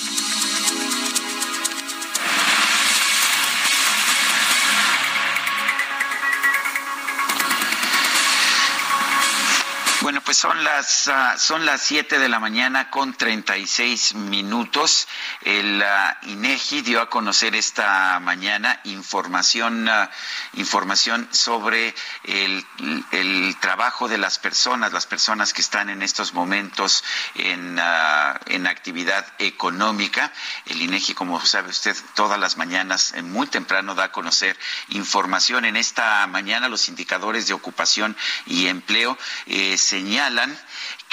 [10.01, 15.07] Bueno, pues son las uh, son las 7 de la mañana con 36 minutos.
[15.41, 20.07] El uh, INEGI dio a conocer esta mañana información uh,
[20.53, 22.65] información sobre el,
[23.11, 27.03] el, trabajo de las personas, las personas que están en estos momentos
[27.35, 27.79] en,
[28.47, 30.31] en actividad económica.
[30.65, 34.57] El INEGI, como sabe usted, todas las mañanas muy temprano da a conocer
[34.89, 35.65] información.
[35.65, 40.51] En esta mañana los indicadores de ocupación y empleo eh, señalan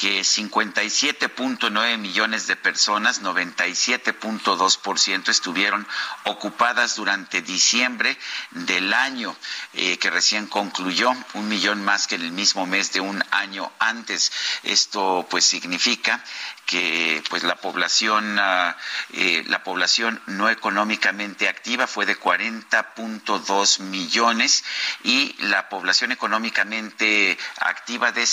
[0.03, 5.87] que 57.9 millones de personas, 97.2% estuvieron
[6.25, 8.19] ocupadas durante diciembre
[8.51, 9.37] del año
[9.75, 13.71] eh, que recién concluyó, un millón más que en el mismo mes de un año
[13.79, 14.33] antes.
[14.65, 16.25] Esto pues significa
[16.67, 18.73] que pues la población uh,
[19.13, 24.65] eh, la población no económicamente activa fue de 40.2 millones
[25.05, 28.27] y la población económicamente activa de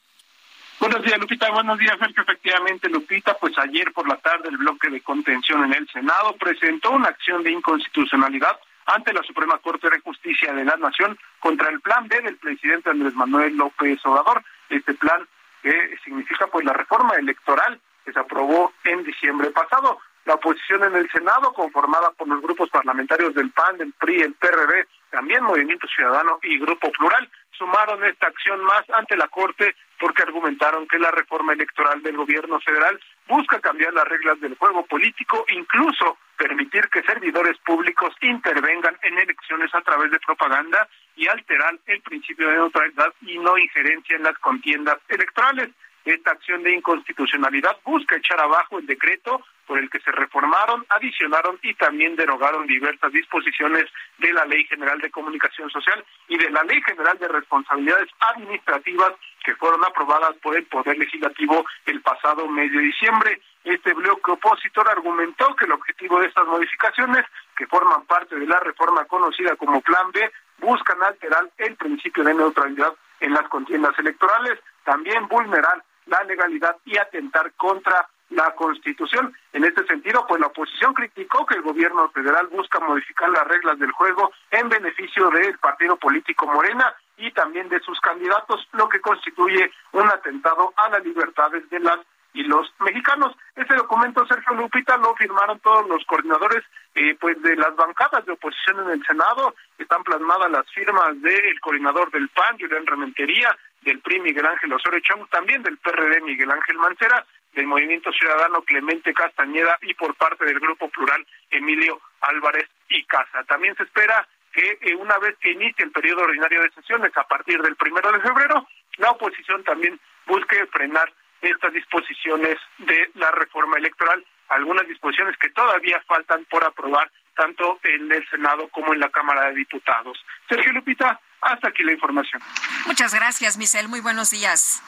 [0.79, 1.51] Buenos días, Lupita.
[1.51, 2.23] Buenos días, Sergio.
[2.23, 6.91] Efectivamente, Lupita, pues ayer por la tarde el bloque de contención en el Senado presentó
[6.91, 11.81] una acción de inconstitucionalidad ante la Suprema Corte de Justicia de la Nación contra el
[11.81, 14.45] plan B del presidente Andrés Manuel López Obrador.
[14.69, 15.27] Este plan
[15.63, 19.99] que significa pues la reforma electoral que se aprobó en diciembre pasado.
[20.29, 24.35] La oposición en el Senado, conformada por los grupos parlamentarios del PAN, del PRI, el
[24.35, 30.25] PRD, también Movimiento Ciudadano y Grupo Plural, sumaron esta acción más ante la Corte porque
[30.25, 35.47] argumentaron que la reforma electoral del gobierno federal busca cambiar las reglas del juego político,
[35.49, 40.87] incluso permitir que servidores públicos intervengan en elecciones a través de propaganda
[41.17, 45.71] y alterar el principio de neutralidad y no injerencia en las contiendas electorales.
[46.09, 51.59] Esta acción de inconstitucionalidad busca echar abajo el decreto por el que se reformaron, adicionaron
[51.63, 53.85] y también derogaron diversas disposiciones
[54.17, 59.13] de la Ley General de Comunicación Social y de la Ley General de Responsabilidades Administrativas
[59.45, 63.43] que fueron aprobadas por el Poder Legislativo el pasado mes de diciembre.
[63.65, 68.59] Este bloque opositor argumentó que el objetivo de estas modificaciones, que forman parte de la
[68.61, 74.59] reforma conocida como Plan B, buscan alterar el principio de neutralidad en las contiendas electorales,
[74.85, 79.33] también vulnerar la legalidad y atentar contra la Constitución.
[79.53, 83.79] En este sentido, pues la oposición criticó que el gobierno federal busca modificar las reglas
[83.79, 89.01] del juego en beneficio del partido político Morena y también de sus candidatos, lo que
[89.01, 91.99] constituye un atentado a las libertades de las
[92.35, 93.35] y los mexicanos.
[93.57, 96.63] Este documento, Sergio Lupita, lo firmaron todos los coordinadores
[96.95, 99.55] eh, pues de las bancadas de oposición en el Senado.
[99.79, 105.01] Están plasmadas las firmas del coordinador del PAN, Julián Rementería, del PRI, Miguel Ángel Osorio
[105.01, 110.45] Chong, también del PRD, Miguel Ángel Mancera, del Movimiento Ciudadano Clemente Castañeda y por parte
[110.45, 113.45] del Grupo Plural Emilio Álvarez y Casa.
[113.45, 117.25] También se espera que eh, una vez que inicie el periodo ordinario de sesiones a
[117.25, 118.67] partir del primero de febrero,
[118.99, 126.03] la oposición también busque frenar estas disposiciones de la reforma electoral, algunas disposiciones que todavía
[126.07, 130.19] faltan por aprobar tanto en el Senado como en la Cámara de Diputados.
[130.49, 132.43] Sergio Lupita, hasta aquí la información.
[132.87, 133.89] Muchas gracias, Michel.
[133.89, 134.83] Muy buenos días.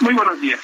[0.00, 0.60] Muy buenos días.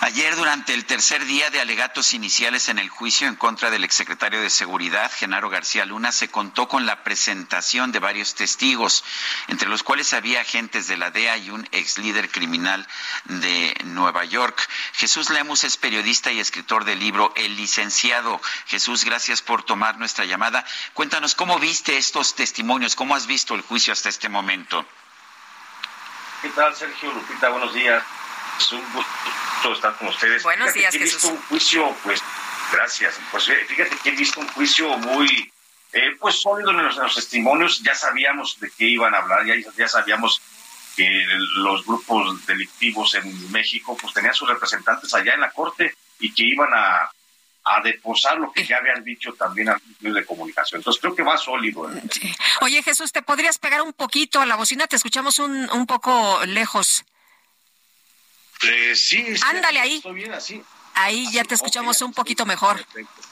[0.00, 4.40] Ayer, durante el tercer día de alegatos iniciales en el juicio en contra del exsecretario
[4.40, 9.02] de Seguridad, Genaro García Luna, se contó con la presentación de varios testigos,
[9.48, 12.86] entre los cuales había agentes de la DEA y un ex líder criminal
[13.24, 14.68] de Nueva York.
[14.92, 18.40] Jesús Lemus es periodista y escritor del libro El Licenciado.
[18.66, 20.64] Jesús, gracias por tomar nuestra llamada.
[20.94, 24.86] Cuéntanos cómo viste estos testimonios, cómo has visto el juicio hasta este momento.
[26.40, 27.48] ¿Qué tal, Sergio Lupita?
[27.48, 28.04] Buenos días.
[28.58, 30.42] Es un gusto estar con ustedes.
[30.42, 32.20] Buenos días, He visto un juicio, pues,
[32.72, 33.18] gracias.
[33.30, 35.52] Pues eh, fíjate que he visto un juicio muy,
[35.92, 37.80] eh, pues, sólido en los, en los, testimonios.
[37.82, 40.42] Ya sabíamos de qué iban a hablar, ya, ya sabíamos
[40.96, 41.08] que
[41.56, 46.42] los grupos delictivos en México, pues, tenían sus representantes allá en la corte y que
[46.42, 47.08] iban a,
[47.64, 50.80] a deposar lo que ya habían dicho también a medios de comunicación.
[50.80, 51.88] Entonces creo que va sólido.
[52.10, 52.34] Sí.
[52.60, 54.88] Oye Jesús, ¿te podrías pegar un poquito a la bocina?
[54.88, 57.04] Te escuchamos un, un poco lejos.
[58.62, 59.96] Eh, sí, sí, Ándale ahí.
[59.96, 60.62] Estoy bien así.
[60.94, 62.76] Ahí ya te escuchamos okay, un poquito mejor.
[62.84, 63.28] Perfecto.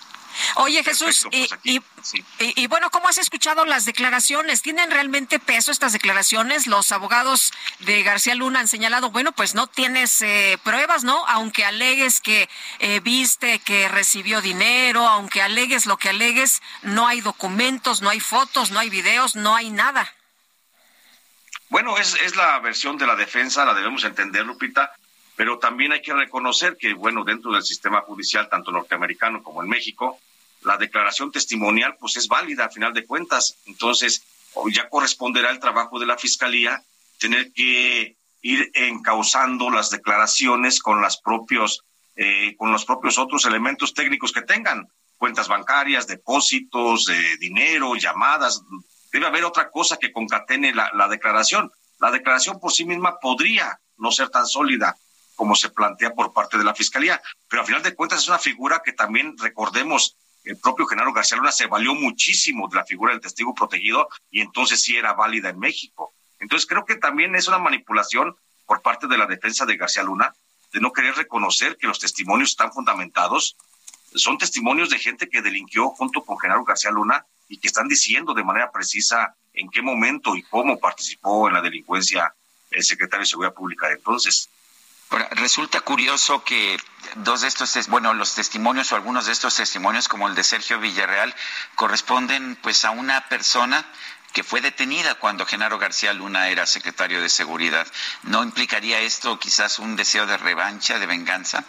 [0.56, 2.24] Oye Jesús, Perfecto, pues y, aquí, sí.
[2.40, 4.62] y, y, bueno, ¿cómo has escuchado las declaraciones?
[4.62, 6.66] ¿Tienen realmente peso estas declaraciones?
[6.66, 11.24] Los abogados de García Luna han señalado, bueno, pues no tienes eh, pruebas, ¿no?
[11.26, 12.48] Aunque alegues que
[12.78, 18.20] eh, viste que recibió dinero, aunque alegues lo que alegues, no hay documentos, no hay
[18.20, 20.12] fotos, no hay videos, no hay nada.
[21.68, 24.92] Bueno, es, es la versión de la defensa, la debemos entender, Lupita,
[25.36, 29.68] pero también hay que reconocer que, bueno, dentro del sistema judicial, tanto norteamericano como en
[29.68, 30.18] México,
[30.62, 33.56] la declaración testimonial pues es válida a final de cuentas.
[33.66, 34.24] Entonces,
[34.72, 36.82] ya corresponderá el trabajo de la Fiscalía
[37.18, 41.84] tener que ir encauzando las declaraciones con las propios
[42.18, 48.62] eh, con los propios otros elementos técnicos que tengan, cuentas bancarias, depósitos, eh, dinero, llamadas.
[49.12, 51.70] Debe haber otra cosa que concatene la, la declaración.
[51.98, 54.96] La declaración por sí misma podría no ser tan sólida
[55.36, 58.38] como se plantea por parte de la Fiscalía, pero a final de cuentas es una
[58.38, 60.16] figura que también recordemos
[60.46, 64.40] el propio Genaro García Luna se valió muchísimo de la figura del testigo protegido y
[64.40, 66.14] entonces sí era válida en México.
[66.38, 70.32] Entonces creo que también es una manipulación por parte de la defensa de García Luna
[70.72, 73.56] de no querer reconocer que los testimonios están fundamentados.
[74.14, 78.32] Son testimonios de gente que delinquió junto con Genaro García Luna y que están diciendo
[78.32, 82.32] de manera precisa en qué momento y cómo participó en la delincuencia
[82.70, 84.48] el secretario de Seguridad Pública entonces.
[85.08, 86.76] Resulta curioso que
[87.16, 90.80] dos de estos, bueno, los testimonios o algunos de estos testimonios, como el de Sergio
[90.80, 91.34] Villarreal,
[91.76, 93.86] corresponden pues a una persona
[94.32, 97.86] que fue detenida cuando Genaro García Luna era secretario de Seguridad.
[98.24, 101.64] ¿No implicaría esto quizás un deseo de revancha, de venganza?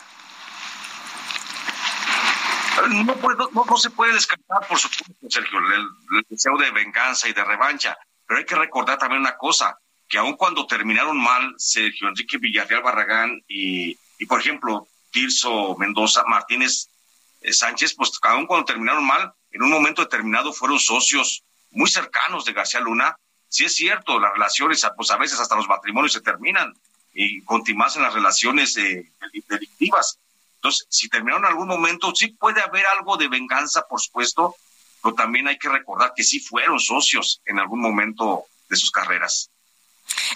[2.90, 7.44] No, puedo, no, se puede descartar, por supuesto, Sergio, el deseo de venganza y de
[7.44, 9.78] revancha, pero hay que recordar también una cosa,
[10.08, 16.24] que aun cuando terminaron mal Sergio Enrique Villarreal Barragán y, y por ejemplo, Tirso Mendoza
[16.26, 16.90] Martínez
[17.42, 22.46] eh, Sánchez, pues aun cuando terminaron mal, en un momento determinado fueron socios muy cercanos
[22.46, 23.18] de García Luna.
[23.50, 26.74] Sí es cierto, las relaciones, pues a veces hasta los matrimonios se terminan
[27.14, 29.12] y continúan en las relaciones eh,
[29.48, 30.20] delictivas.
[30.56, 34.56] Entonces, si terminaron en algún momento, sí puede haber algo de venganza, por supuesto,
[35.02, 39.50] pero también hay que recordar que sí fueron socios en algún momento de sus carreras.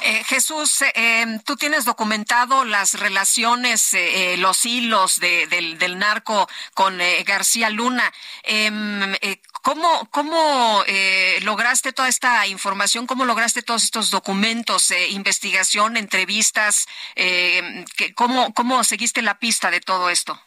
[0.03, 6.99] Eh, Jesús, eh, tú tienes documentado las relaciones, eh, los hilos de, del, narco con
[7.26, 8.11] García Luna.
[8.43, 9.15] Em,
[9.61, 13.05] ¿Cómo, cómo eh, lograste toda esta información?
[13.05, 16.88] ¿Cómo lograste todos estos documentos, eh, investigación, entrevistas?
[17.15, 20.41] Eh, que, ¿cómo, ¿Cómo seguiste la pista de todo esto?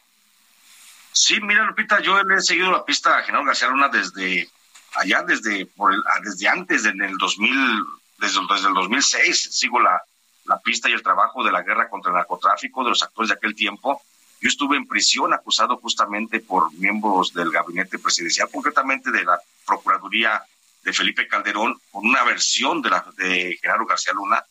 [1.13, 4.49] Sí, mira, Lupita, yo he seguido la pista a Genaro García Luna desde
[4.95, 7.85] allá, desde, el, desde antes, en el 2000,
[8.17, 9.49] desde, desde el 2006.
[9.51, 10.01] Sigo la,
[10.45, 13.35] la pista y el trabajo de la guerra contra el narcotráfico de los actores de
[13.35, 14.01] aquel tiempo
[14.41, 20.43] yo estuve en prisión acusado justamente por miembros del gabinete presidencial, concretamente de la Procuraduría
[20.83, 24.45] de Felipe Calderón, con una versión de, la, de Genaro García Luna,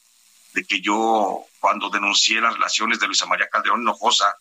[0.52, 4.34] de que yo, cuando denuncié las relaciones de Luisa María Calderón Hinojosa,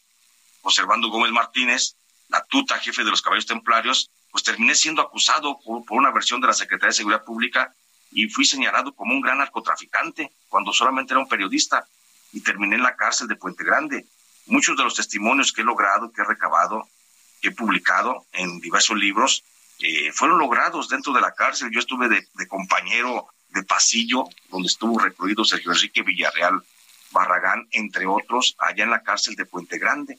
[0.61, 1.97] observando Gómez Martínez,
[2.30, 6.41] la tuta jefe de los caballeros templarios, pues terminé siendo acusado por, por una versión
[6.41, 7.76] de la Secretaría de Seguridad Pública
[8.14, 11.86] y fui señalado como un gran narcotraficante, cuando solamente era un periodista,
[12.32, 14.05] y terminé en la cárcel de Puente Grande
[14.47, 16.88] muchos de los testimonios que he logrado, que he recabado,
[17.41, 19.43] que he publicado en diversos libros,
[19.80, 21.70] eh, fueron logrados dentro de la cárcel.
[21.72, 26.64] Yo estuve de, compañero de pasillo, donde estuvo recluido Sergio Enrique Villarreal
[27.11, 30.18] Barragán, entre otros, allá en la cárcel de Puente Grande.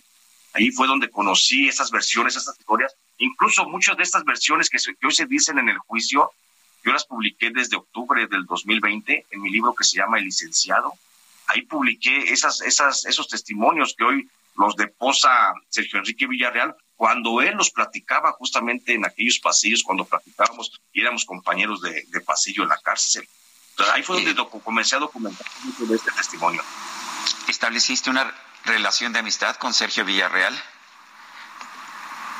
[0.53, 5.07] Ahí fue donde conocí esas versiones, esas historias, incluso muchas de estas versiones que, que
[5.07, 6.31] hoy se dicen en el juicio,
[6.85, 10.93] yo las publiqué desde octubre del 2020 en mi libro que se llama El Licenciado,
[11.47, 17.55] ahí publiqué esas, esas, esos testimonios que hoy los deposa Sergio Enrique Villarreal, cuando él
[17.57, 22.79] los platicaba justamente en aquellos pasillos, cuando platicábamos y éramos compañeros de, pasillo en la
[22.79, 23.29] cárcel.
[23.71, 24.47] Entonces, ahí fue donde eh.
[24.63, 26.63] comencé a documentar mucho de este testimonio.
[27.49, 28.33] ¿Estableciste una
[28.65, 30.55] relación de amistad con Sergio Villarreal?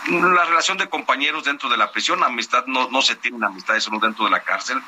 [0.07, 3.91] La relación de compañeros dentro de la prisión, amistad no, no se tiene amistad, eso
[3.91, 4.81] no dentro de la cárcel.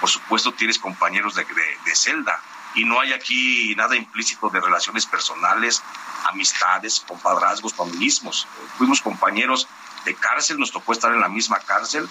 [0.00, 2.40] Por supuesto, tienes compañeros de, de celda
[2.74, 5.82] y no hay aquí nada implícito de relaciones personales,
[6.28, 8.48] amistades, compadrazgos, familismos.
[8.76, 9.68] Fuimos compañeros
[10.04, 12.08] de cárcel, nos tocó estar en la misma cárcel,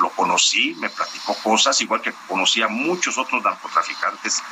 [0.00, 4.42] lo conocí, me platicó cosas, igual que conocía a muchos otros narcotraficantes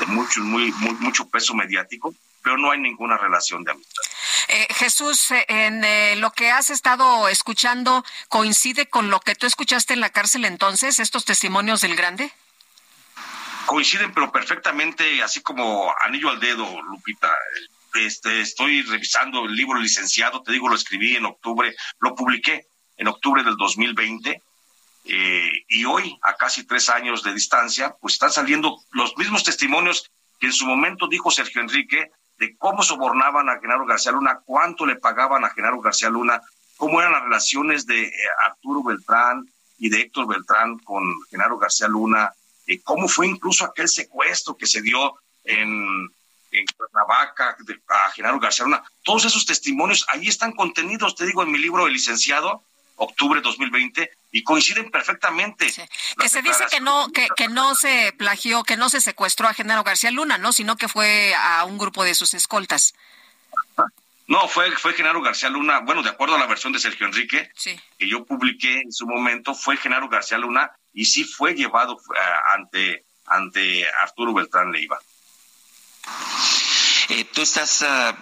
[0.00, 4.02] de mucho, muy, mucho peso mediático, pero no hay ninguna relación de amistad.
[4.48, 9.46] Eh, Jesús, eh, en eh, lo que has estado escuchando, ¿coincide con lo que tú
[9.46, 12.32] escuchaste en la cárcel entonces, estos testimonios del grande?
[13.66, 17.34] coinciden pero perfectamente, así como anillo al dedo, Lupita.
[17.94, 22.66] Este, estoy revisando el libro licenciado, te digo, lo escribí en octubre, lo publiqué
[22.96, 24.42] en octubre del 2020.
[25.04, 30.10] Eh, y hoy, a casi tres años de distancia, pues están saliendo los mismos testimonios
[30.38, 32.10] que en su momento dijo Sergio Enrique
[32.42, 36.42] de cómo sobornaban a Genaro García Luna, cuánto le pagaban a Genaro García Luna,
[36.76, 38.12] cómo eran las relaciones de eh,
[38.44, 42.32] Arturo Beltrán y de Héctor Beltrán con Genaro García Luna,
[42.66, 45.14] eh, cómo fue incluso aquel secuestro que se dio
[45.44, 46.10] en,
[46.50, 47.56] en Cuernavaca
[47.88, 48.82] a Genaro García Luna.
[49.04, 52.64] Todos esos testimonios ahí están contenidos, te digo, en mi libro El licenciado,
[52.96, 55.72] octubre 2020, y coinciden perfectamente.
[56.18, 59.54] Que se dice que no, que, que no se plagió, que no se secuestró a
[59.54, 60.52] Genaro García Luna, ¿no?
[60.52, 62.94] Sino que fue a un grupo de sus escoltas.
[64.26, 67.50] No, fue, fue Genaro García Luna, bueno, de acuerdo a la versión de Sergio Enrique,
[67.62, 72.18] que yo publiqué en su momento, fue Genaro García Luna y sí fue llevado eh,
[72.54, 74.98] ante, ante Arturo Beltrán Leiva.
[77.14, 78.16] Eh, ¿Tú estás, ah,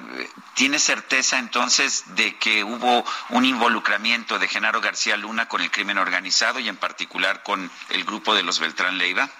[0.55, 5.97] tienes certeza entonces de que hubo un involucramiento de Genaro García Luna con el crimen
[5.97, 9.31] organizado y en particular con el grupo de los Beltrán Leiva?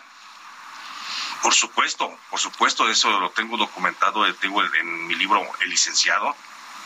[1.43, 6.37] Por supuesto, por supuesto, eso lo tengo documentado tengo en mi libro El licenciado,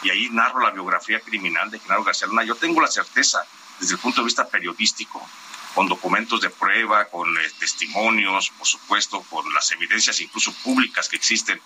[0.02, 2.44] y ahí narro la biografía criminal de Genaro García Luna.
[2.44, 3.44] Yo tengo la certeza,
[3.78, 5.20] desde el punto de vista periodístico,
[5.74, 11.16] con documentos de prueba, con eh, testimonios, por supuesto, con las evidencias incluso públicas que
[11.16, 11.60] existen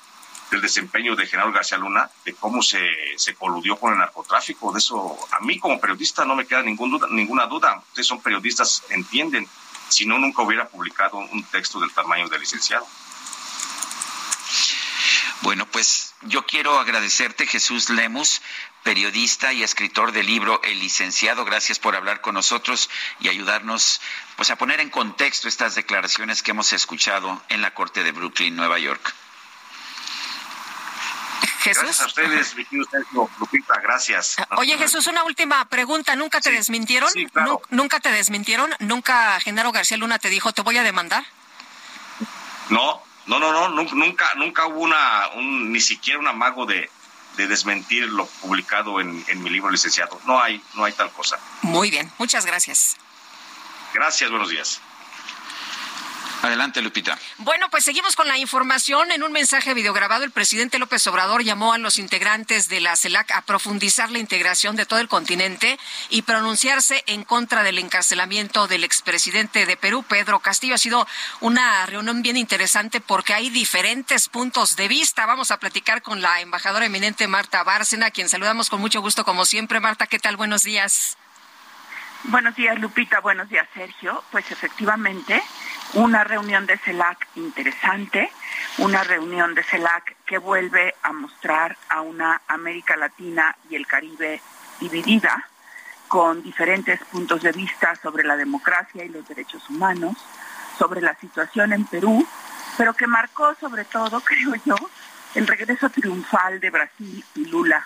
[0.51, 2.79] del desempeño de Genaro García Luna, de cómo se,
[3.17, 4.73] se coludió con el narcotráfico.
[4.73, 7.83] De eso, a mí como periodista no me queda ningún duda, ninguna duda.
[7.89, 9.49] Ustedes son periodistas, entienden.
[9.89, 12.87] Si no, nunca hubiera publicado un texto del tamaño del licenciado.
[15.43, 18.43] Bueno, pues yo quiero agradecerte, Jesús Lemus,
[18.83, 21.45] periodista y escritor del libro El licenciado.
[21.45, 22.91] Gracias por hablar con nosotros
[23.21, 24.01] y ayudarnos
[24.37, 28.57] pues a poner en contexto estas declaraciones que hemos escuchado en la Corte de Brooklyn,
[28.57, 29.15] Nueva York.
[31.61, 31.83] Jesús.
[31.83, 32.55] Gracias a ustedes,
[33.39, 34.37] Lupita, gracias.
[34.57, 36.15] Oye, Jesús, una última pregunta.
[36.15, 37.11] ¿Nunca te desmintieron?
[37.71, 38.71] ¿Nunca te desmintieron?
[38.79, 41.25] ¿Nunca Genaro García Luna te dijo, te voy a demandar?
[42.71, 46.91] No, no, no, no, nunca, nunca hubo una, un, ni siquiera un amago de,
[47.37, 50.21] desmentir lo publicado en, en, mi libro licenciado.
[50.27, 51.39] No hay, no hay tal cosa.
[51.63, 52.97] Muy bien, muchas gracias.
[53.95, 54.81] Gracias, buenos días.
[56.41, 57.19] Adelante, Lupita.
[57.39, 59.11] Bueno, pues seguimos con la información.
[59.11, 63.33] En un mensaje videograbado, el presidente López Obrador llamó a los integrantes de la CELAC
[63.33, 65.79] a profundizar la integración de todo el continente
[66.11, 70.77] y pronunciarse en contra del encarcelamiento del expresidente de Perú, Pedro Castillo.
[70.77, 71.09] Ha sido
[71.41, 75.27] una reunión bien interesante porque hay diferentes puntos de vista.
[75.27, 79.25] Vamos a platicar con la embajadora eminente Marta Bárcena, a quien saludamos con mucho gusto
[79.25, 79.81] como siempre.
[79.81, 80.37] Marta, ¿qué tal?
[80.37, 81.17] Buenos días.
[82.25, 83.21] Buenos días, Lupita.
[83.21, 84.25] Buenos días, Sergio.
[84.31, 85.43] Pues efectivamente,
[85.95, 88.31] una reunión de CELAC interesante,
[88.79, 94.41] una reunión de CELAC que vuelve a mostrar a una América Latina y el Caribe
[94.81, 95.49] dividida,
[96.07, 100.17] con diferentes puntos de vista sobre la democracia y los derechos humanos,
[100.79, 102.27] sobre la situación en Perú,
[102.77, 104.77] pero que marcó sobre todo, creo yo,
[105.35, 107.85] el regreso triunfal de Brasil y Lula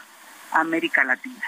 [0.53, 1.43] a América Latina.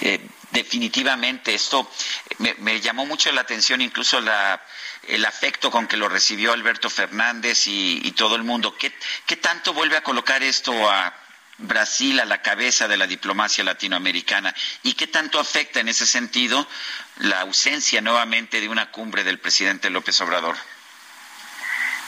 [0.00, 1.90] Eh, definitivamente esto
[2.38, 4.62] me, llamó mucho la atención, incluso la,
[5.08, 8.76] el afecto con que lo recibió Alberto Fernández y, todo el mundo.
[8.76, 8.92] ¿Qué,
[9.26, 11.12] ¿Qué tanto vuelve a colocar esto a
[11.58, 16.66] Brasil a la cabeza de la diplomacia latinoamericana y qué tanto afecta en ese sentido
[17.18, 20.56] la ausencia nuevamente de una cumbre del presidente López Obrador?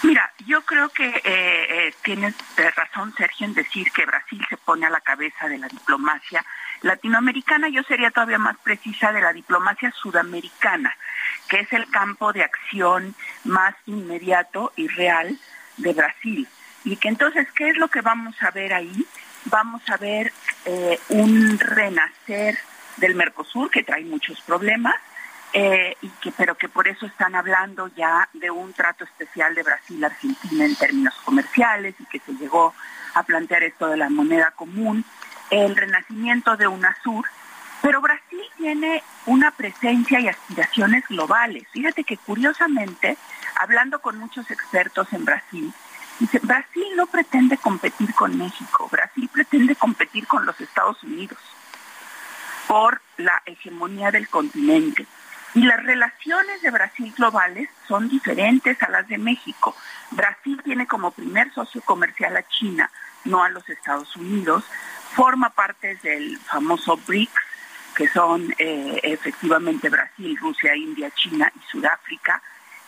[0.03, 4.86] Mira, yo creo que eh, eh, tienes razón, Sergio, en decir que Brasil se pone
[4.86, 6.45] a la cabeza de la diplomacia
[6.83, 10.95] latinoamericana, yo sería todavía más precisa de la diplomacia sudamericana,
[11.49, 13.14] que es el campo de acción
[13.45, 15.39] más inmediato y real
[15.76, 16.49] de Brasil.
[16.85, 19.07] Y que entonces, ¿qué es lo que vamos a ver ahí?
[19.47, 20.33] Vamos a ver
[20.64, 22.59] eh, un renacer
[22.97, 24.95] del Mercosur, que trae muchos problemas,
[25.53, 25.97] eh,
[26.37, 31.14] pero que por eso están hablando ya de un trato especial de Brasil-Argentina en términos
[31.24, 32.74] comerciales y que se llegó
[33.14, 35.05] a plantear esto de la moneda común
[35.51, 37.26] el renacimiento de UNASUR,
[37.82, 41.64] pero Brasil tiene una presencia y aspiraciones globales.
[41.72, 43.16] Fíjate que curiosamente,
[43.61, 45.72] hablando con muchos expertos en Brasil,
[46.18, 51.38] dice, Brasil no pretende competir con México, Brasil pretende competir con los Estados Unidos
[52.66, 55.07] por la hegemonía del continente.
[55.55, 59.74] Y las relaciones de Brasil globales son diferentes a las de México.
[60.11, 62.90] Brasil tiene como primer socio comercial a China,
[63.24, 64.64] no a los Estados Unidos
[65.14, 67.32] forma parte del famoso BRICS,
[67.94, 72.40] que son eh, efectivamente Brasil, Rusia, India, China y Sudáfrica,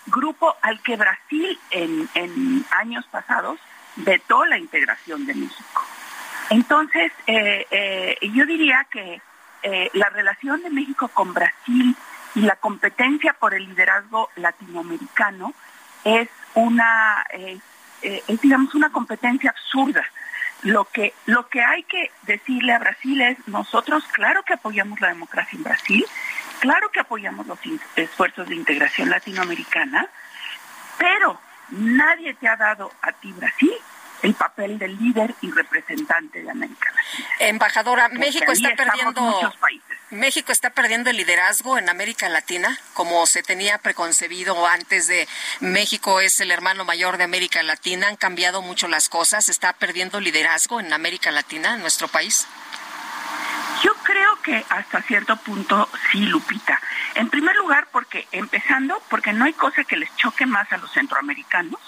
[0.07, 3.59] grupo al que Brasil en, años pasados
[3.97, 5.85] vetó la integración de México.
[6.51, 9.21] Entonces, eh, eh, yo diría que
[9.93, 11.95] la relación de México con Brasil
[12.35, 15.53] y la competencia por el liderazgo latinoamericano
[16.03, 17.27] es una,
[18.41, 20.03] digamos, una competencia absurda
[20.63, 25.09] lo que, lo que hay que decirle a Brasil es, nosotros claro que apoyamos la
[25.09, 26.05] democracia en Brasil,
[26.61, 27.59] claro que apoyamos los
[27.97, 30.09] esfuerzos de integración latinoamericana,
[30.99, 31.41] pero
[31.71, 33.73] nadie te ha dado a ti, Brasil,
[34.23, 37.29] el papel del líder y representante de América Latina.
[37.41, 39.53] Embajadora, México está perdiendo
[40.11, 45.29] México está perdiendo el liderazgo en América Latina, como se tenía preconcebido antes de
[45.61, 50.19] México es el hermano mayor de América Latina, han cambiado mucho las cosas, está perdiendo
[50.19, 52.49] liderazgo en América Latina, en nuestro país.
[53.85, 56.81] Yo creo que hasta cierto punto sí, Lupita.
[57.15, 60.93] En primer lugar, porque empezando, porque no hay cosa que les choque más a los
[60.93, 61.81] centroamericanos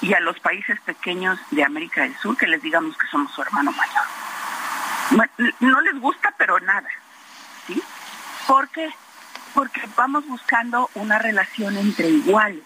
[0.00, 3.42] y a los países pequeños de América del Sur que les digamos que somos su
[3.42, 5.28] hermano mayor.
[5.60, 6.88] No les gusta, pero nada.
[7.66, 7.82] ¿Sí?
[8.46, 8.90] ¿Por qué?
[9.54, 12.64] Porque vamos buscando una relación entre iguales.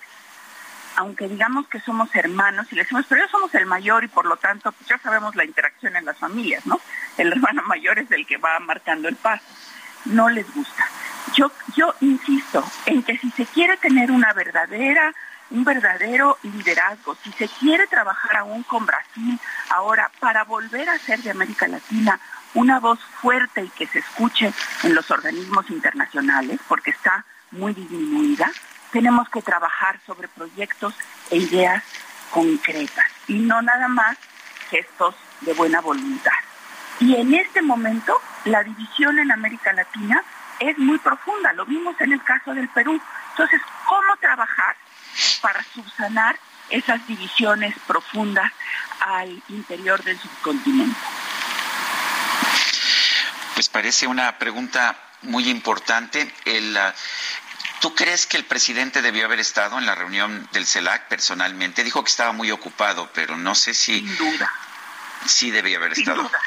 [0.97, 4.26] Aunque digamos que somos hermanos y le decimos, pero yo somos el mayor y por
[4.26, 6.81] lo tanto pues ya sabemos la interacción en las familias, ¿no?
[7.16, 9.45] El hermano mayor es el que va marcando el paso.
[10.07, 10.89] No les gusta.
[11.37, 15.14] Yo, yo insisto en que si se quiere tener una verdadera
[15.51, 17.16] un verdadero liderazgo.
[17.22, 19.38] Si se quiere trabajar aún con Brasil
[19.70, 22.20] ahora para volver a ser de América Latina
[22.55, 28.51] una voz fuerte y que se escuche en los organismos internacionales, porque está muy disminuida,
[28.90, 30.94] tenemos que trabajar sobre proyectos
[31.30, 31.82] e ideas
[32.30, 34.16] concretas y no nada más
[34.70, 36.32] gestos de buena voluntad.
[37.01, 40.22] Y en este momento la división en América Latina
[40.59, 43.01] es muy profunda, lo vimos en el caso del Perú.
[43.30, 44.74] Entonces, ¿cómo trabajar
[45.40, 46.38] para subsanar
[46.70, 48.52] esas divisiones profundas
[49.00, 50.98] al interior del subcontinente?
[53.54, 56.32] Pues parece una pregunta muy importante.
[56.76, 56.92] Ah,
[57.80, 61.84] ¿Tú crees que el presidente debió haber estado en la reunión del CELAC personalmente?
[61.84, 64.00] Dijo que estaba muy ocupado, pero no sé si...
[64.00, 64.52] Sin duda.
[65.26, 66.22] Sí debía haber estado.
[66.22, 66.38] Duda.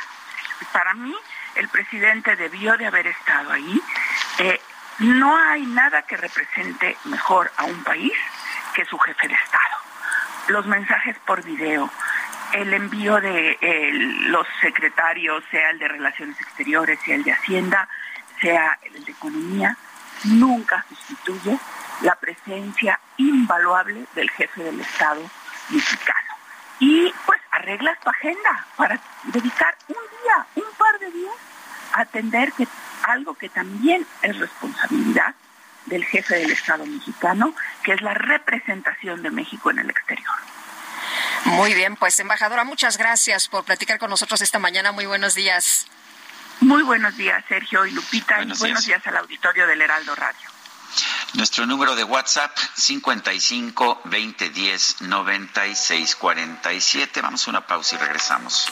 [0.74, 1.15] Para mí,
[1.55, 3.82] el presidente debió de haber estado ahí.
[4.39, 4.61] Eh,
[4.99, 8.13] no hay nada que represente mejor a un país
[8.74, 9.76] que su jefe de Estado.
[10.47, 11.89] Los mensajes por video,
[12.53, 13.57] el envío de
[14.28, 17.88] los secretarios, sea el de Relaciones Exteriores, sea el de Hacienda,
[18.41, 19.78] sea el de Economía,
[20.24, 21.57] nunca sustituye
[22.01, 25.22] la presencia invaluable del jefe del Estado
[25.69, 26.36] mexicano.
[26.80, 31.36] Y pues arreglas tu agenda para dedicar un día, un par de días
[31.93, 32.67] a atender que
[33.03, 35.36] algo que también es responsabilidad
[35.92, 40.36] del jefe del Estado mexicano, que es la representación de México en el exterior.
[41.46, 44.94] Muy bien, pues embajadora, muchas gracias por platicar con nosotros esta mañana.
[44.94, 45.88] Muy buenos días.
[46.62, 49.06] Muy buenos días, Sergio y Lupita, buenos y buenos días.
[49.06, 50.50] al auditorio del Heraldo Radio.
[51.34, 57.22] Nuestro número de WhatsApp 55 20 10 96 47.
[57.22, 58.72] Vamos a una pausa y regresamos.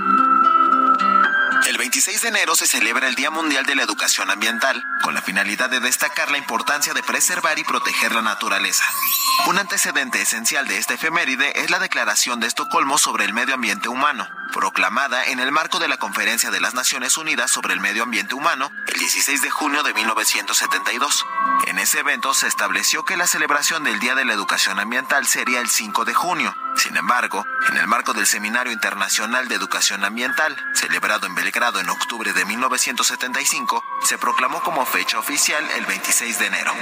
[2.01, 5.21] El 26 de enero se celebra el Día Mundial de la Educación Ambiental, con la
[5.21, 8.83] finalidad de destacar la importancia de preservar y proteger la naturaleza.
[9.45, 13.87] Un antecedente esencial de esta efeméride es la Declaración de Estocolmo sobre el Medio Ambiente
[13.87, 18.01] Humano, proclamada en el marco de la Conferencia de las Naciones Unidas sobre el Medio
[18.01, 21.25] Ambiente Humano el 16 de junio de 1972.
[21.67, 25.59] En ese evento se estableció que la celebración del Día de la Educación Ambiental sería
[25.59, 26.55] el 5 de junio.
[26.75, 31.89] Sin embargo, en el marco del Seminario Internacional de Educación Ambiental, celebrado en Belgrado en
[31.91, 36.73] octubre de 1975, se proclamó como fecha oficial el 26 de enero.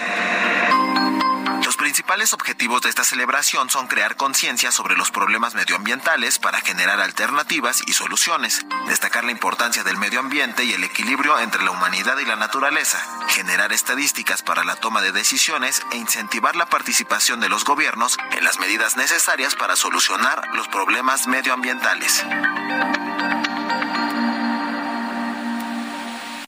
[1.65, 6.99] Los principales objetivos de esta celebración son crear conciencia sobre los problemas medioambientales para generar
[6.99, 12.17] alternativas y soluciones, destacar la importancia del medio ambiente y el equilibrio entre la humanidad
[12.17, 17.49] y la naturaleza, generar estadísticas para la toma de decisiones e incentivar la participación de
[17.49, 22.25] los gobiernos en las medidas necesarias para solucionar los problemas medioambientales.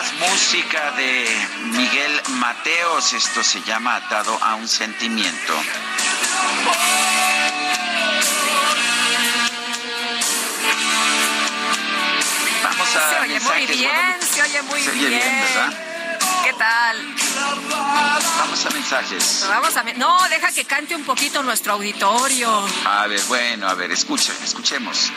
[0.00, 1.28] más música de
[1.72, 3.12] Miguel Mateos.
[3.12, 5.52] Esto se llama Atado a un sentimiento.
[12.62, 15.20] Vamos a Se oye muy bien, se oye muy Se oye bien.
[15.20, 15.72] bien, ¿verdad?
[16.44, 17.14] ¿Qué tal?
[18.38, 19.46] Vamos a mensajes.
[19.48, 19.82] Vamos a.
[19.96, 22.66] No, deja que cante un poquito nuestro auditorio.
[22.86, 25.12] A ver, bueno, a ver, escuchen, escuchemos.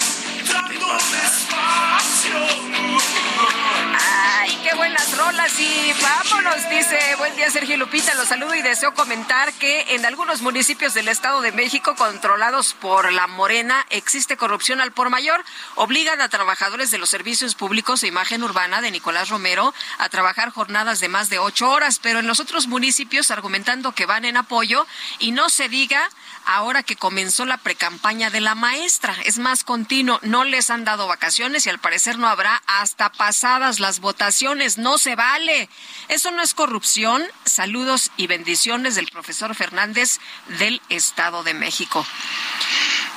[3.96, 4.23] Ay,
[4.64, 9.52] qué buenas rolas y vámonos, dice, buen día Sergio Lupita, los saludo y deseo comentar
[9.54, 14.94] que en algunos municipios del Estado de México controlados por la Morena existe corrupción al
[14.94, 15.44] por mayor,
[15.76, 20.50] obligan a trabajadores de los servicios públicos e imagen urbana de Nicolás Romero a trabajar
[20.52, 24.38] jornadas de más de ocho horas, pero en los otros municipios argumentando que van en
[24.38, 24.88] apoyo
[25.20, 26.10] y no se diga
[26.46, 29.16] ahora que comenzó la precampaña de la maestra.
[29.26, 33.80] Es más continuo, no les han dado vacaciones y al parecer no habrá hasta pasadas
[33.80, 34.78] las votaciones.
[34.78, 35.70] No se vale.
[36.08, 37.24] Eso no es corrupción.
[37.46, 40.20] Saludos y bendiciones del profesor Fernández
[40.60, 42.06] del Estado de México.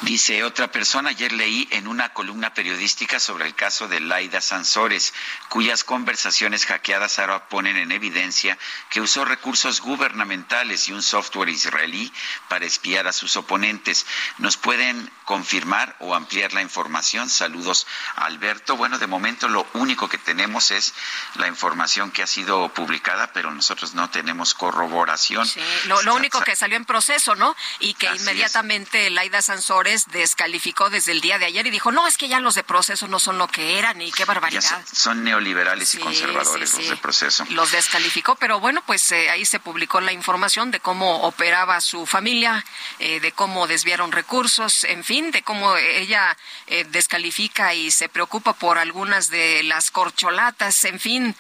[0.03, 5.15] Dice otra persona, ayer leí en una columna periodística sobre el caso de Laida Sansores,
[5.49, 8.59] cuyas conversaciones hackeadas ahora ponen en evidencia
[8.91, 12.13] que usó recursos gubernamentales y un software israelí
[12.49, 14.07] para espiar a sus oponentes.
[14.39, 17.29] ¿Nos pueden confirmar o ampliar la información?
[17.29, 18.77] Saludos, Alberto.
[18.77, 20.95] Bueno, de momento lo único que tenemos es
[21.35, 25.47] la información que ha sido publicada, pero nosotros no tenemos corroboración.
[25.47, 27.57] Sí, lo, único que salió en proceso, ¿no?
[27.81, 32.17] Y que inmediatamente Laida Sansores descalificó desde el día de ayer y dijo, no, es
[32.17, 34.85] que ya los de proceso no son lo que eran y qué barbaridad.
[34.93, 37.45] son, neoliberales y conservadores los de proceso.
[37.51, 42.07] Los descalificó, pero bueno, pues eh, ahí se publicó la información de cómo operaba su
[42.07, 42.65] familia,
[42.99, 46.37] eh, de cómo desviaron recursos, en fin, de cómo ella
[46.67, 51.35] eh, descalifica y se preocupa por algunas de las corcholatas, en fin,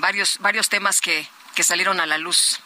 [0.00, 2.60] varios, varios temas que, que salieron a la luz.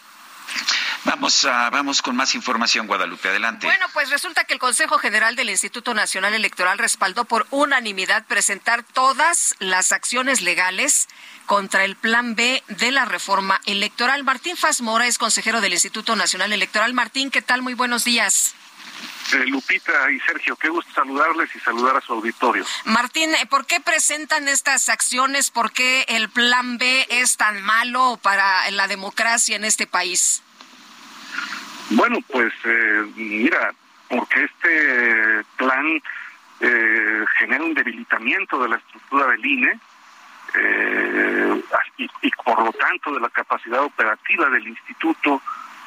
[1.05, 3.29] Vamos, a, vamos con más información, Guadalupe.
[3.29, 3.67] Adelante.
[3.67, 8.83] Bueno, pues resulta que el Consejo General del Instituto Nacional Electoral respaldó por unanimidad presentar
[8.83, 11.09] todas las acciones legales
[11.47, 14.25] contra el Plan B de la reforma electoral.
[14.25, 16.95] Martín Fazmora es consejero del Instituto Nacional Electoral.
[16.95, 17.63] Martín, ¿qué tal?
[17.63, 18.55] Muy buenos días.
[19.33, 22.65] Eh, Lupita y Sergio, qué gusto saludarles y saludar a su auditorio.
[22.85, 25.51] Martín, eh, ¿por qué presentan estas acciones?
[25.51, 30.43] ¿Por qué el Plan B es tan malo para la democracia en este país?
[31.91, 33.75] Bueno, pues eh, mira,
[34.09, 36.03] porque este plan
[36.61, 39.79] eh, genera un debilitamiento de la estructura del INE
[40.57, 41.63] eh,
[41.99, 45.41] y, por lo tanto de la capacidad operativa del instituto,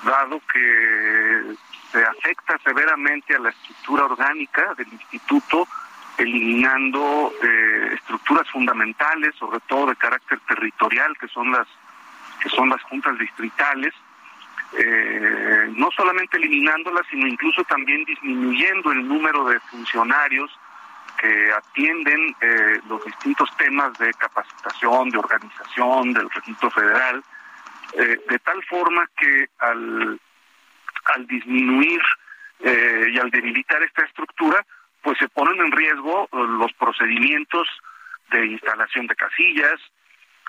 [0.04, 1.56] dado que
[1.92, 5.68] se afecta severamente a la estructura orgánica del instituto,
[6.18, 7.32] eliminando
[7.94, 11.68] estructuras fundamentales, sobre todo de carácter territorial, que son las
[12.40, 13.94] que son las juntas distritales,
[14.74, 20.52] eh, no solamente eliminándolas, sino incluso también disminuyendo el número de funcionarios
[21.20, 27.24] que atienden eh, los distintos temas de capacitación, de organización del registro federal,
[27.94, 30.20] eh, de tal forma que al,
[31.16, 32.02] al disminuir
[32.60, 34.66] y al debilitar esta estructura,
[35.04, 37.68] pues se ponen en riesgo los procedimientos
[38.32, 39.80] de instalación de casillas,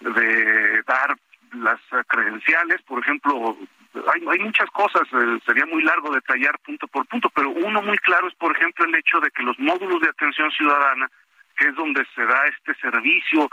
[0.01, 1.15] de dar
[1.53, 3.59] las credenciales, por ejemplo,
[3.95, 7.97] hay, hay muchas cosas, eh, sería muy largo detallar punto por punto, pero uno muy
[7.99, 11.11] claro es, por ejemplo, el hecho de que los módulos de atención ciudadana,
[11.57, 13.49] que es donde se da este servicio,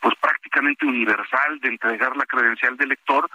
[0.00, 3.28] pues prácticamente universal de entregar la credencial de lector,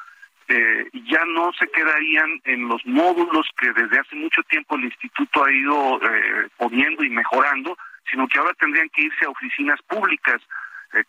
[0.48, 5.44] eh, ya no se quedarían en los módulos que desde hace mucho tiempo el instituto
[5.44, 7.78] ha ido eh, poniendo y mejorando,
[8.10, 10.42] sino que ahora tendrían que irse a oficinas públicas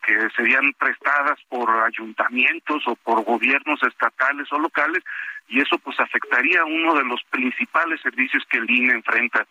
[0.02, 5.04] que serían prestadas por ayuntamientos o por gobiernos estatales o locales
[5.48, 9.46] y eso pues afectaría uno de los principales servicios que el INE enfrenta,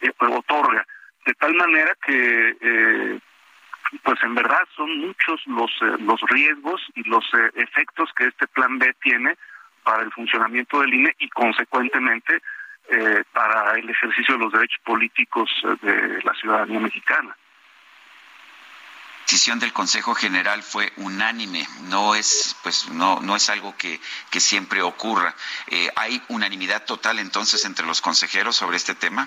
[0.00, 0.86] eh, otorga,
[1.26, 3.18] de tal manera que eh,
[4.02, 7.24] pues en verdad son muchos los, eh, los riesgos y los
[7.54, 9.36] efectos que este plan B tiene
[9.82, 12.40] para el funcionamiento del INE y consecuentemente
[13.32, 15.48] para el ejercicio de los derechos políticos
[15.80, 17.34] de la ciudadanía mexicana
[19.32, 23.98] decisión del Consejo General fue unánime, no es pues no no es algo que,
[24.30, 25.34] que siempre ocurra.
[25.68, 29.26] Eh, ¿Hay unanimidad total entonces entre los consejeros sobre este tema?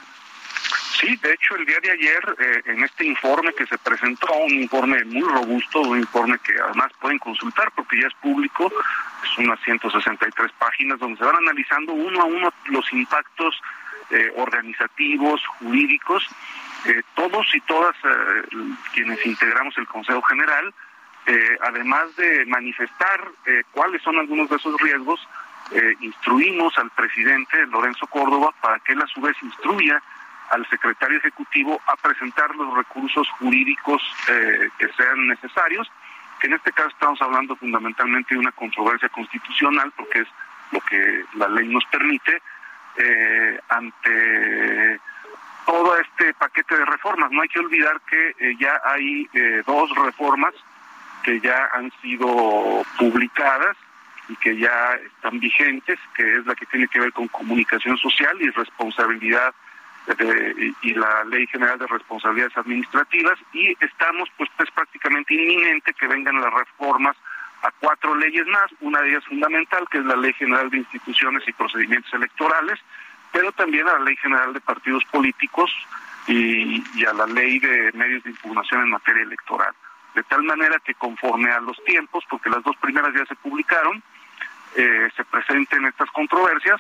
[1.00, 4.54] Sí, de hecho el día de ayer eh, en este informe que se presentó, un
[4.54, 8.72] informe muy robusto, un informe que además pueden consultar porque ya es público,
[9.24, 13.60] es unas 163 páginas donde se van analizando uno a uno los impactos
[14.12, 16.28] eh, organizativos, jurídicos
[16.88, 18.44] eh, todos y todas eh,
[18.94, 20.72] quienes integramos el Consejo General,
[21.26, 23.22] eh, además de manifestar
[23.72, 25.28] cuáles son algunos de esos riesgos,
[26.00, 30.00] instruimos al presidente Lorenzo Córdoba para que él a su vez instruya
[30.52, 35.92] al secretario ejecutivo a presentar los recursos jurídicos que sean necesarios,
[36.40, 40.28] que en este caso estamos hablando fundamentalmente de una controversia constitucional, porque es
[40.72, 42.44] lo que la ley nos permite,
[43.70, 45.00] ante
[45.66, 47.32] todo este paquete de reformas.
[47.32, 50.54] No hay que olvidar que eh, ya hay eh, dos reformas
[51.24, 53.76] que ya han sido publicadas
[54.30, 58.40] y que ya están vigentes, que es la que tiene que ver con comunicación social
[58.42, 59.54] y responsabilidad
[60.82, 66.40] y la Ley General de Responsabilidades Administrativas y estamos pues es prácticamente inminente que vengan
[66.40, 67.16] las reformas
[67.64, 71.48] a cuatro leyes más, una de ellas fundamental que es la Ley General de Instituciones
[71.48, 72.80] y Procedimientos Electorales,
[73.36, 75.70] pero también a la Ley General de Partidos Políticos
[76.26, 79.74] y, a la Ley de Medios de Información en materia electoral.
[80.14, 84.02] De tal manera que conforme a los tiempos, porque las dos primeras ya se publicaron,
[84.78, 86.80] eh, se presenten estas controversias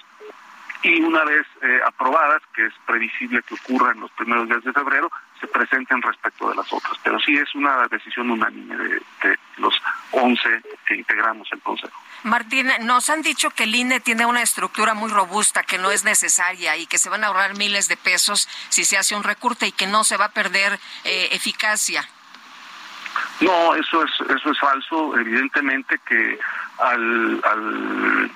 [0.85, 4.71] y una vez eh, aprobadas, que es previsible que ocurra en los primeros días de
[4.71, 6.97] febrero, se presenten respecto de las otras.
[7.03, 9.73] Pero sí es una decisión unánime de, de los
[10.11, 11.99] 11 que integramos el Consejo.
[12.23, 16.03] Martín, nos han dicho que el INE tiene una estructura muy robusta, que no es
[16.03, 19.67] necesaria y que se van a ahorrar miles de pesos si se hace un recurte
[19.67, 22.07] y que no se va a perder eh, eficacia.
[23.41, 25.17] No, eso es eso es falso.
[25.17, 26.39] Evidentemente que
[26.79, 28.31] al, al,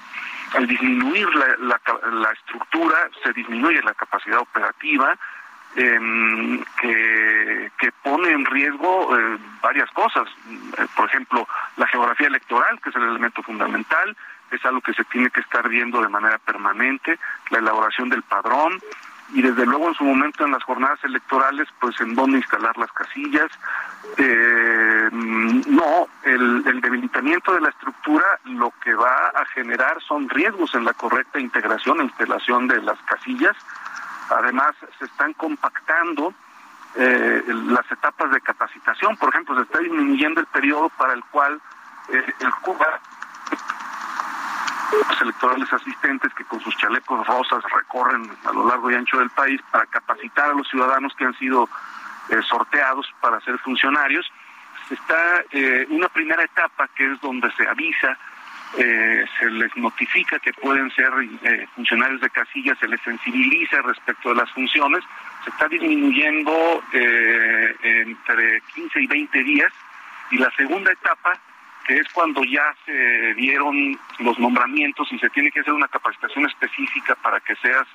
[0.54, 1.80] al disminuir la, la,
[2.12, 5.18] la, estructura se disminuye la capacidad operativa
[5.76, 10.28] eh, que, que pone en riesgo eh, varias cosas.
[10.78, 11.48] Eh, por ejemplo,
[11.78, 14.16] la geografía electoral, que es el elemento fundamental,
[14.52, 17.20] es algo que se tiene que estar viendo de manera permanente,
[17.52, 18.80] la elaboración del padrón,
[19.34, 22.92] y desde luego en su momento en las jornadas electorales, pues en dónde instalar las
[22.92, 23.50] casillas.
[24.18, 30.86] Eh, no, el, debilitamiento de la estructura lo que va a generar son riesgos en
[30.86, 33.56] la correcta integración e instalación de las casillas.
[34.30, 36.34] Además, se están compactando
[36.96, 39.16] eh, las etapas de capacitación.
[39.18, 41.62] Por ejemplo, se está disminuyendo el periodo para el cual
[42.12, 43.00] eh, el Cuba
[44.92, 49.30] los electorales asistentes que con sus chalecos rosas recorren a lo largo y ancho del
[49.30, 51.70] país para capacitar a los ciudadanos que han sido
[52.30, 54.32] eh, sorteados para ser funcionarios.
[54.90, 58.18] Está eh, una primera etapa que es donde se avisa,
[58.78, 61.12] eh, se les notifica que pueden ser
[61.76, 65.04] funcionarios de casilla, se les sensibiliza respecto de las funciones,
[65.44, 69.72] se está disminuyendo entre 15 y 20 días
[70.32, 71.40] y la segunda etapa
[71.98, 77.16] es cuando ya se dieron los nombramientos y se tiene que hacer una capacitación específica
[77.16, 77.88] para que seas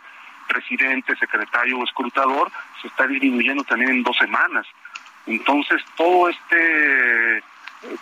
[0.49, 2.51] presidente, secretario o escrutador,
[2.83, 4.67] se está disminuyendo también en dos semanas.
[5.27, 7.43] Entonces, todo este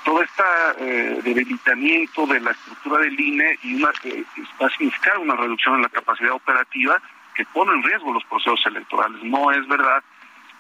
[0.05, 4.25] todo este debilitamiento de la estructura del INE y una, eh,
[4.61, 7.01] va a significar una reducción en la capacidad operativa
[7.35, 9.23] que pone en riesgo los procesos electorales.
[9.25, 10.03] No es verdad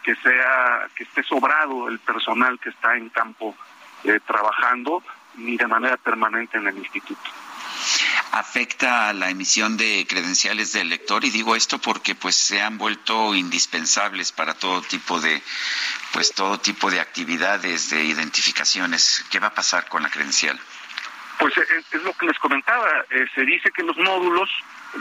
[0.03, 3.55] que sea que esté sobrado el personal que está en campo
[4.05, 5.03] eh, trabajando
[5.37, 7.22] ni de manera permanente en el instituto.
[8.33, 12.78] Afecta a la emisión de credenciales del elector y digo esto porque pues se han
[12.78, 15.43] vuelto indispensables para todo tipo de
[16.12, 19.24] pues todo tipo de actividades de identificaciones.
[19.30, 20.59] Qué va a pasar con la credencial
[21.43, 23.05] pues es, es lo que les comentaba.
[23.11, 24.49] Eh, se dice que los módulos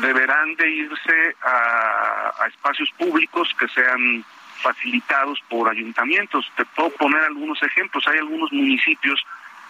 [0.01, 4.25] deberán de irse a, a espacios públicos que sean
[4.61, 6.51] facilitados por ayuntamientos.
[6.55, 8.07] Te puedo poner algunos ejemplos.
[8.07, 9.23] Hay algunos municipios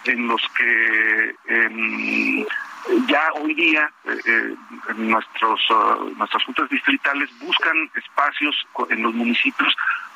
[0.06, 2.46] en los que eh,
[3.08, 4.56] ya hoy día eh, eh,
[4.96, 8.56] nuestros uh, nuestras juntas distritales buscan espacios
[8.90, 9.76] en los municipios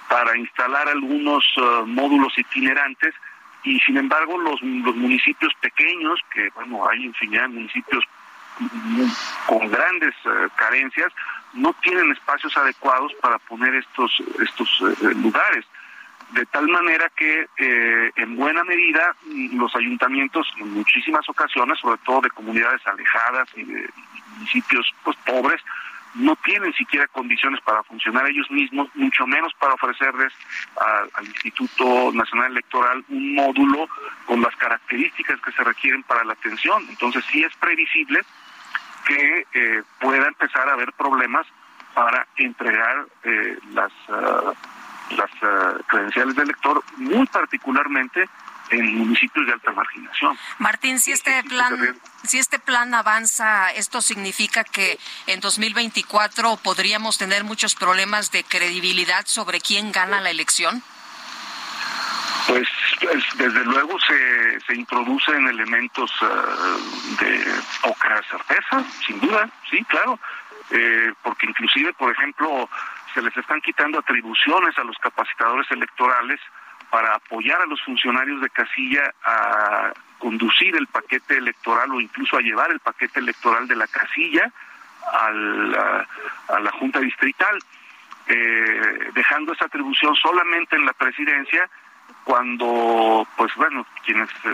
[0.10, 3.14] para instalar algunos uh, módulos itinerantes
[3.64, 8.04] y sin embargo los, los municipios pequeños que bueno hay infinidad de municipios
[9.48, 11.12] con grandes uh, carencias
[11.54, 14.70] no tienen espacios adecuados para poner estos estos
[15.16, 15.66] lugares
[16.36, 19.16] de tal manera que eh, en buena medida
[19.54, 23.90] los ayuntamientos en muchísimas ocasiones, sobre todo de comunidades alejadas y de
[24.36, 25.62] municipios pues pobres,
[26.16, 30.34] no tienen siquiera condiciones para funcionar ellos mismos, mucho menos para ofrecerles
[31.16, 33.88] al Instituto Nacional Electoral un módulo
[34.26, 36.86] con las características que se requieren para la atención.
[36.90, 38.22] Entonces sí es previsible
[39.06, 41.48] que eh, pueda empezar a haber problemas
[41.94, 43.92] para entregar eh, las...
[44.10, 44.54] Uh,
[45.12, 48.28] las uh, credenciales del elector, muy particularmente
[48.72, 50.38] en municipios de alta marginación.
[50.58, 54.98] Martín, si este plan, si este plan avanza, esto significa que
[55.28, 60.82] en 2024 podríamos tener muchos problemas de credibilidad sobre quién gana la elección.
[62.48, 62.68] Pues,
[63.02, 67.46] pues desde luego se, se introducen elementos uh, de
[67.82, 70.20] poca certeza, sin duda, sí, claro,
[70.72, 72.70] eh, porque inclusive, por ejemplo,
[73.16, 76.40] se les están quitando atribuciones a los capacitadores electorales
[76.92, 82.42] para apoyar a los funcionarios de casilla a conducir el paquete electoral o incluso a
[82.42, 84.52] llevar el paquete electoral de la casilla
[85.14, 86.08] a la,
[86.50, 87.58] a la Junta Distrital,
[88.28, 91.70] eh, dejando esa atribución solamente en la presidencia
[92.26, 94.50] cuando, pues bueno, quienes eh,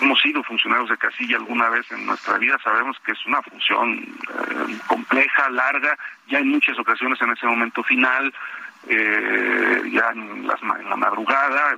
[0.00, 3.98] hemos sido funcionarios de casilla alguna vez en nuestra vida sabemos que es una función
[3.98, 5.98] eh, compleja, larga,
[6.28, 8.32] ya en muchas ocasiones en ese momento final,
[8.88, 11.76] eh, ya en, las, en la madrugada,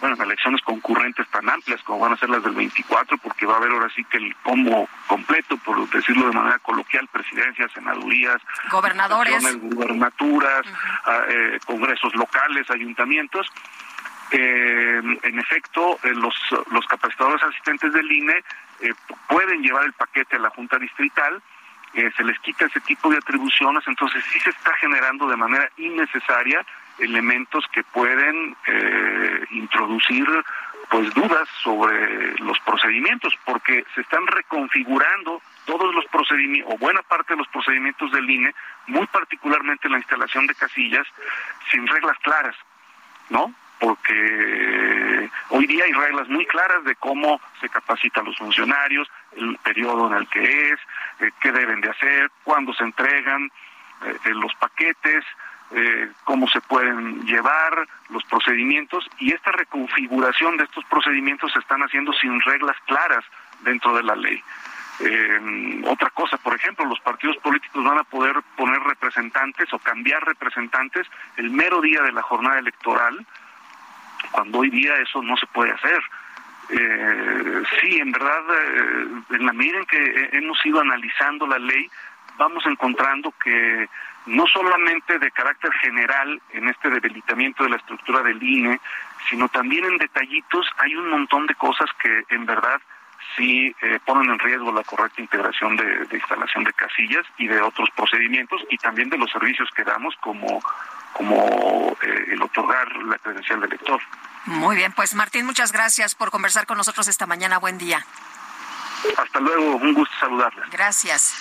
[0.00, 3.56] bueno, elecciones concurrentes tan amplias como van a ser las del 24, porque va a
[3.56, 8.40] haber ahora sí que el combo completo, por decirlo de manera coloquial, presidencias, senadurías,
[8.70, 10.62] gobernadores, gubernaturas,
[11.28, 13.48] eh, congresos locales, ayuntamientos.
[14.32, 16.34] Eh, en efecto, eh, los,
[16.70, 18.42] los capacitadores asistentes del INE
[19.28, 21.40] pueden llevar el paquete a la Junta Distrital,
[21.92, 26.64] se les quita ese tipo de atribuciones, entonces sí se está generando de manera innecesaria
[26.98, 30.26] elementos que pueden eh, introducir
[30.90, 37.32] pues dudas sobre los procedimientos porque se están reconfigurando todos los procedimientos o buena parte
[37.32, 38.54] de los procedimientos del INE,
[38.88, 41.06] muy particularmente la instalación de casillas
[41.70, 42.56] sin reglas claras,
[43.30, 43.54] ¿no?
[43.82, 49.58] Porque hoy día hay reglas muy claras de cómo se capacita a los funcionarios, el
[49.58, 50.78] periodo en el que es,
[51.18, 53.50] eh, qué deben de hacer, cuándo se entregan
[54.04, 55.24] eh, los paquetes,
[55.72, 61.82] eh, cómo se pueden llevar los procedimientos y esta reconfiguración de estos procedimientos se están
[61.82, 63.24] haciendo sin reglas claras
[63.64, 64.40] dentro de la ley.
[65.00, 70.24] Eh, otra cosa, por ejemplo, los partidos políticos van a poder poner representantes o cambiar
[70.24, 73.26] representantes el mero día de la jornada electoral,
[74.30, 76.00] cuando hoy día eso no se puede hacer.
[76.70, 78.42] Eh, sí, en verdad,
[79.30, 81.90] en la medida en que hemos ido analizando la ley,
[82.38, 83.88] vamos encontrando que
[84.26, 88.80] no solamente de carácter general en este debilitamiento de la estructura del INE,
[89.28, 92.80] sino también en detallitos hay un montón de cosas que en verdad
[93.36, 97.88] sí eh, ponen en riesgo la correcta integración de, instalación de casillas y de otros
[97.96, 100.62] procedimientos y también de los servicios que damos como,
[101.12, 104.00] como eh, el otorgar la credencial de elector.
[104.46, 107.58] Muy bien, pues Martín, muchas gracias por conversar con nosotros esta mañana.
[107.58, 108.04] Buen día.
[109.16, 110.70] Hasta luego, un gusto saludarles.
[110.70, 111.34] Gracias.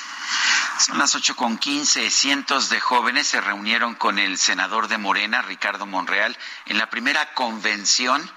[0.78, 2.10] Son las ocho con quince.
[2.10, 7.34] Cientos de jóvenes se reunieron con el senador de Morena, Ricardo Monreal, en la primera
[7.34, 8.28] convención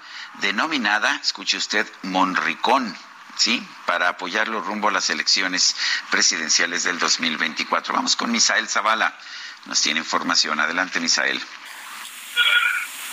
[0.41, 2.95] denominada, escuche usted, Monricón.
[3.35, 3.65] ¿Sí?
[3.85, 5.75] Para apoyarlo rumbo a las elecciones
[6.11, 7.93] presidenciales del 2024.
[7.93, 9.17] Vamos con Misael Zavala.
[9.65, 10.59] Nos tiene información.
[10.59, 11.41] Adelante, Misael.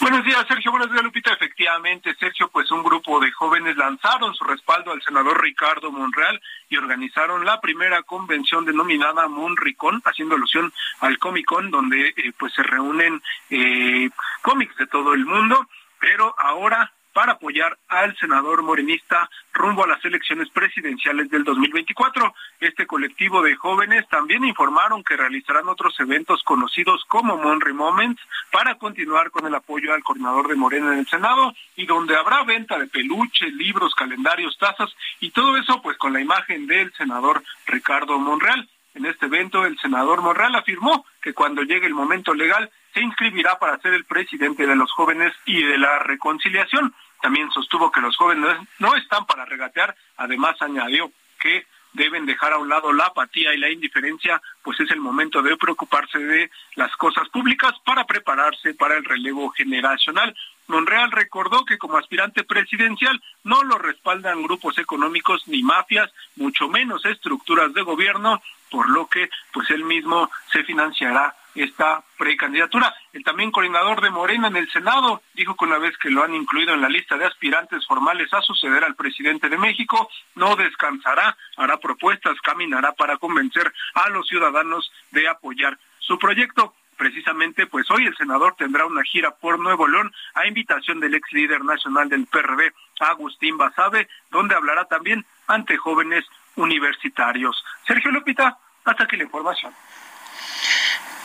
[0.03, 0.73] Buenos días, Sergio.
[0.73, 1.33] Buenos días, Lupita.
[1.33, 6.77] Efectivamente, Sergio, pues un grupo de jóvenes lanzaron su respaldo al senador Ricardo Monreal y
[6.77, 12.65] organizaron la primera convención denominada Monricón, haciendo alusión al Comic Con, donde eh, pues se
[12.65, 14.11] reúnen eh,
[14.43, 15.69] cómics de todo el mundo,
[16.01, 22.35] pero ahora para apoyar al senador morenista rumbo a las elecciones presidenciales del 2024.
[22.61, 28.77] Este colectivo de jóvenes también informaron que realizarán otros eventos conocidos como Monry Moments para
[28.77, 32.79] continuar con el apoyo al coordinador de Morena en el Senado y donde habrá venta
[32.79, 34.91] de peluche, libros, calendarios, tazas
[35.21, 38.69] y todo eso pues con la imagen del senador Ricardo Monreal.
[38.95, 43.59] En este evento, el senador Monreal afirmó que cuando llegue el momento legal se inscribirá
[43.59, 46.95] para ser el presidente de los jóvenes y de la reconciliación.
[47.23, 49.95] También sostuvo que los jóvenes no están para regatear.
[50.17, 51.11] Además, añadió
[51.41, 55.41] que deben dejar a un lado la apatía y la indiferencia, pues es el momento
[55.41, 60.35] de preocuparse de las cosas públicas para prepararse para el relevo generacional.
[60.67, 67.05] Monreal recordó que como aspirante presidencial no lo respaldan grupos económicos ni mafias, mucho menos
[67.05, 72.95] estructuras de gobierno, por lo que pues él mismo se financiará esta precandidatura.
[73.13, 76.35] El también coordinador de Morena en el Senado dijo que una vez que lo han
[76.35, 81.37] incluido en la lista de aspirantes formales a suceder al presidente de México, no descansará,
[81.57, 86.75] hará propuestas, caminará para convencer a los ciudadanos de apoyar su proyecto.
[86.97, 91.33] Precisamente, pues hoy el senador tendrá una gira por Nuevo León a invitación del ex
[91.33, 96.25] líder nacional del PRD, Agustín Basabe, donde hablará también ante jóvenes
[96.55, 97.65] universitarios.
[97.87, 99.73] Sergio Lupita, hasta aquí la información.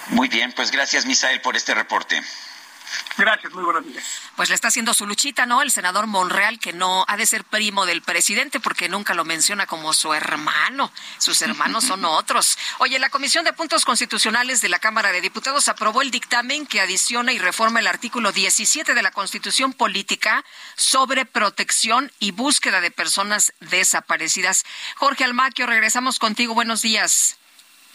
[0.10, 2.22] Muy bien, pues gracias Misael por este reporte.
[3.18, 4.04] Gracias, muy buenos días.
[4.36, 5.62] Pues le está haciendo su luchita, ¿no?
[5.62, 9.66] El senador Monreal, que no ha de ser primo del presidente porque nunca lo menciona
[9.66, 10.92] como su hermano.
[11.18, 12.58] Sus hermanos son otros.
[12.78, 16.80] Oye, la Comisión de Puntos Constitucionales de la Cámara de Diputados aprobó el dictamen que
[16.80, 20.46] adiciona y reforma el artículo 17 de la Constitución Política
[20.76, 24.64] sobre protección y búsqueda de personas desaparecidas.
[24.96, 26.54] Jorge Almaquio, regresamos contigo.
[26.54, 27.37] Buenos días.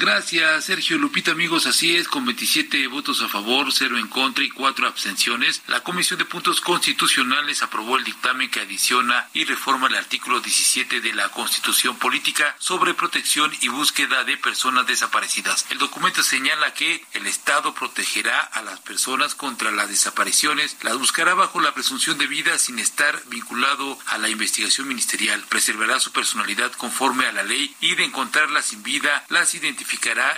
[0.03, 1.65] Gracias, Sergio Lupita, amigos.
[1.67, 6.19] Así es, con 27 votos a favor, 0 en contra y 4 abstenciones, la Comisión
[6.19, 11.29] de Puntos Constitucionales aprobó el dictamen que adiciona y reforma el artículo 17 de la
[11.29, 15.67] Constitución Política sobre protección y búsqueda de personas desaparecidas.
[15.71, 21.35] El documento señala que el Estado protegerá a las personas contra las desapariciones, las buscará
[21.35, 26.73] bajo la presunción de vida sin estar vinculado a la investigación ministerial, preservará su personalidad
[26.73, 29.92] conforme a la ley y de encontrarlas sin vida, las identificará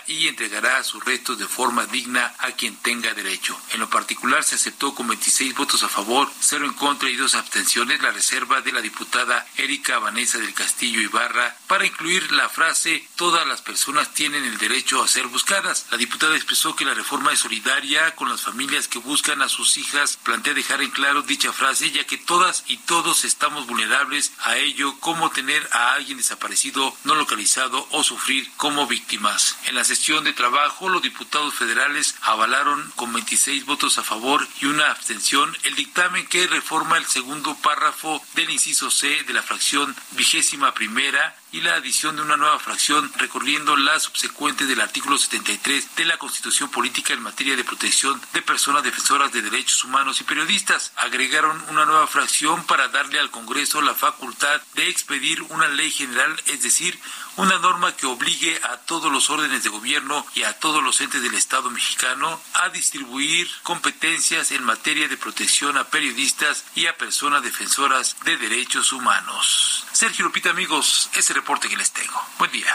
[0.07, 3.59] y entregará sus restos de forma digna a quien tenga derecho.
[3.73, 7.35] En lo particular se aceptó con 26 votos a favor, 0 en contra y dos
[7.35, 13.07] abstenciones la reserva de la diputada Erika Vanessa del Castillo Ibarra para incluir la frase
[13.17, 15.87] todas las personas tienen el derecho a ser buscadas.
[15.91, 19.77] La diputada expresó que la reforma es solidaria con las familias que buscan a sus
[19.77, 20.19] hijas.
[20.23, 24.99] Plantea dejar en claro dicha frase ya que todas y todos estamos vulnerables a ello
[25.01, 29.44] como tener a alguien desaparecido, no localizado o sufrir como víctimas.
[29.67, 34.67] En la sesión de trabajo, los diputados federales avalaron con 26 votos a favor y
[34.67, 39.95] una abstención el dictamen que reforma el segundo párrafo del inciso C de la fracción
[40.13, 45.95] vigésima primera y la adición de una nueva fracción recorriendo la subsecuente del artículo 73
[45.95, 50.25] de la Constitución Política en materia de protección de personas defensoras de derechos humanos y
[50.25, 50.91] periodistas.
[50.97, 56.35] Agregaron una nueva fracción para darle al Congreso la facultad de expedir una ley general,
[56.47, 56.99] es decir,
[57.37, 61.23] una norma que obligue a todos los órdenes de gobierno y a todos los entes
[61.23, 67.43] del Estado mexicano a distribuir competencias en materia de protección a periodistas y a personas
[67.43, 69.85] defensoras de derechos humanos.
[69.93, 72.19] Sergio Lupita, amigos, ese reporte que les tengo.
[72.39, 72.75] Buen día.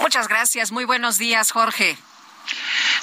[0.00, 0.72] Muchas gracias.
[0.72, 1.96] Muy buenos días, Jorge.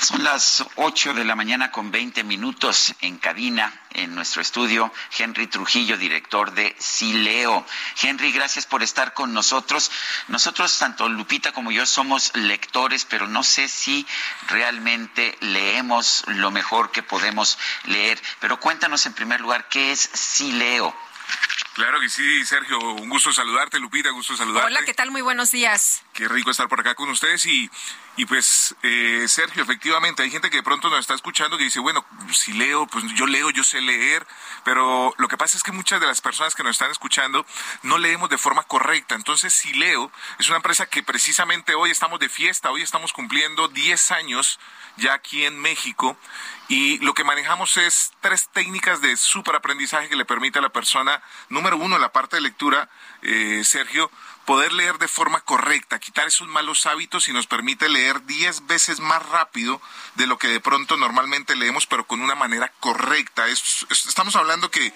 [0.02, 5.48] Son las 8 de la mañana con 20 minutos en cabina, en nuestro estudio, Henry
[5.48, 7.66] Trujillo, director de Sileo.
[8.02, 9.90] Henry, gracias por estar con nosotros.
[10.28, 14.06] Nosotros, tanto Lupita como yo, somos lectores, pero no sé si
[14.50, 18.22] realmente leemos lo mejor que podemos leer.
[18.42, 20.94] Pero cuéntanos en primer lugar, ¿qué es Sileo?
[21.76, 22.80] Claro que sí, Sergio.
[22.80, 24.68] Un gusto saludarte, Lupita, gusto saludarte.
[24.68, 25.12] Hola, ¿qué tal?
[25.12, 26.06] Muy buenos días.
[26.14, 27.70] Qué rico estar por acá con ustedes y,
[28.16, 31.82] y pues, eh, Sergio, efectivamente, hay gente que de pronto nos está escuchando que dice,
[31.82, 34.26] bueno, si leo, pues yo leo, yo sé leer,
[34.64, 37.46] pero lo que pasa es que muchas de las personas que nos están escuchando
[37.84, 39.16] no leemos de forma correcta.
[39.16, 43.68] Entonces, si leo, es una empresa que precisamente hoy estamos de fiesta, hoy estamos cumpliendo
[43.68, 44.62] 10 años
[44.96, 46.18] ya aquí en México
[46.68, 51.22] y lo que manejamos es tres técnicas de superaprendizaje que le permite a la persona,
[51.50, 52.90] número uno, en la parte de lectura,
[53.22, 54.12] eh, Sergio,
[54.46, 59.00] poder leer de forma correcta, quitar esos malos hábitos y nos permite leer 10 veces
[59.00, 59.82] más rápido
[60.16, 63.48] de lo que de pronto normalmente leemos, pero con una manera correcta.
[63.48, 64.94] estamos hablando que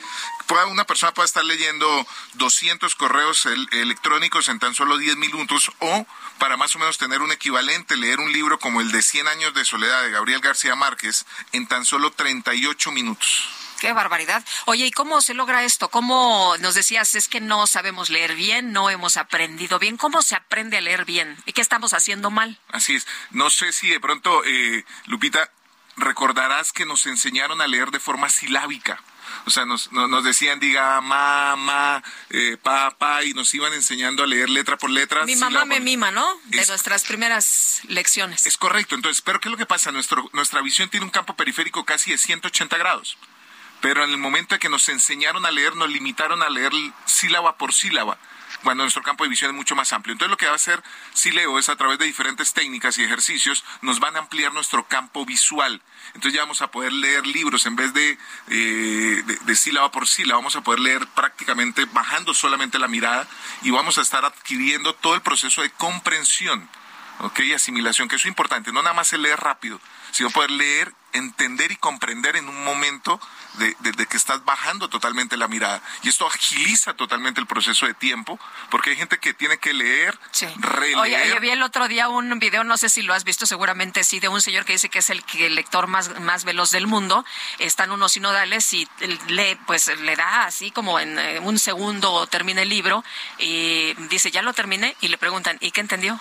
[0.72, 6.06] una persona puede estar leyendo 200 correos electrónicos en tan solo 10 minutos o
[6.38, 9.54] para más o menos tener un equivalente, leer un libro como el de 100 años
[9.54, 13.50] de soledad de Gabriel García Márquez en tan solo 38 minutos.
[13.80, 14.44] Qué barbaridad.
[14.66, 15.90] Oye, ¿y cómo se logra esto?
[15.90, 19.98] ¿Cómo nos decías, es que no sabemos leer bien, no hemos aprendido bien?
[19.98, 21.38] ¿Cómo se aprende a leer bien?
[21.46, 22.60] ¿Y qué estamos haciendo mal?
[22.70, 23.08] Así es.
[23.32, 25.50] No sé si de pronto, eh, Lupita,
[25.96, 29.02] recordarás que nos enseñaron a leer de forma silábica.
[29.46, 34.50] O sea, nos, nos decían, diga, mamá, eh, papá, y nos iban enseñando a leer
[34.50, 35.24] letra por letra.
[35.26, 36.28] Mi mamá me mima, ¿no?
[36.46, 38.46] De nuestras primeras lecciones.
[38.46, 38.96] Es correcto.
[38.96, 39.92] Entonces, pero ¿qué es lo que pasa?
[39.92, 43.18] Nuestro, nuestra visión tiene un campo periférico casi de 180 grados
[43.82, 46.72] pero en el momento en que nos enseñaron a leer, nos limitaron a leer
[47.06, 48.18] sílaba por sílaba,
[48.64, 50.14] cuando nuestro campo de visión es mucho más amplio.
[50.14, 50.84] Entonces lo que va a hacer
[51.14, 55.26] Sileo es a través de diferentes técnicas y ejercicios, nos van a ampliar nuestro campo
[55.26, 55.82] visual.
[56.08, 58.18] Entonces ya vamos a poder leer libros en vez de,
[58.50, 63.28] eh, de, sílaba por sílaba, vamos a poder leer prácticamente bajando solamente la mirada
[63.62, 66.68] y vamos a estar adquiriendo todo el proceso de comprensión.
[67.20, 67.40] ¿ok?
[67.42, 69.80] Y asimilación, que eso es importante, no nada más el leer rápido,
[70.12, 73.20] sino poder leer entender y comprender en un momento
[73.56, 73.76] de,
[74.08, 75.82] que estás bajando totalmente la mirada.
[76.04, 80.18] Y esto agiliza totalmente el proceso de tiempo, porque hay gente que tiene que leer,
[80.58, 80.98] releer.
[80.98, 84.20] Oye, vi el otro día un video, no sé si lo has visto, seguramente sí,
[84.20, 85.24] de un señor que dice que es el,
[85.56, 87.26] lector más, más veloz del mundo.
[87.60, 88.88] Están unos sinodales y
[89.28, 93.04] le, pues, le da así como en eh, un segundo termina el libro
[93.38, 96.20] y dice, ya lo terminé, y le preguntan, ¿y qué entendió?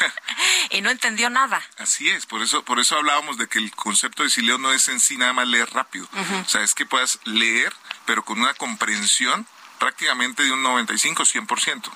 [0.70, 1.62] y no entendió nada.
[1.78, 4.72] Así es, por eso, por eso hablábamos de que el concepto concepto de sileo no
[4.72, 6.08] es en sí nada más leer rápido.
[6.44, 7.72] O sea, es que puedas leer,
[8.06, 9.46] pero con una comprensión
[9.78, 11.90] prácticamente de un 95-100%.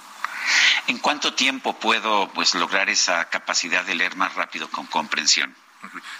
[0.87, 5.55] ¿En cuánto tiempo puedo pues lograr esa capacidad de leer más rápido con comprensión?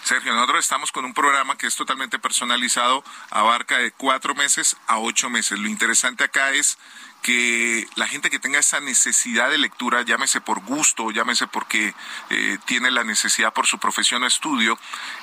[0.03, 4.99] Sergio, nosotros estamos con un programa que es totalmente personalizado, abarca de cuatro meses a
[4.99, 5.59] ocho meses.
[5.59, 6.77] Lo interesante acá es
[7.25, 11.95] que la gente que tenga esa necesidad de lectura, llámese por gusto, llámese porque
[12.29, 14.79] eh, tiene la necesidad por su profesión o estudio,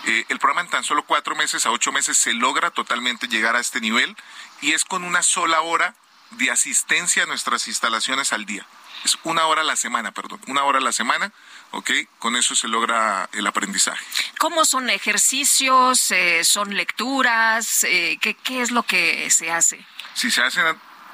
[0.08, 3.56] eh, el programa en tan solo cuatro meses a ocho meses se logra totalmente llegar
[3.56, 4.18] a este nivel
[4.62, 5.94] y es con una sola hora
[6.32, 8.66] de asistencia a nuestras instalaciones al día.
[9.06, 11.32] Es una hora a la semana, perdón, una hora a la semana,
[11.70, 11.92] ¿ok?
[12.18, 14.04] Con eso se logra el aprendizaje.
[14.40, 16.10] ¿Cómo son ejercicios?
[16.10, 17.82] Eh, ¿Son lecturas?
[17.82, 19.86] ¿qué, ¿Qué es lo que se hace?
[20.16, 20.66] Si se hacen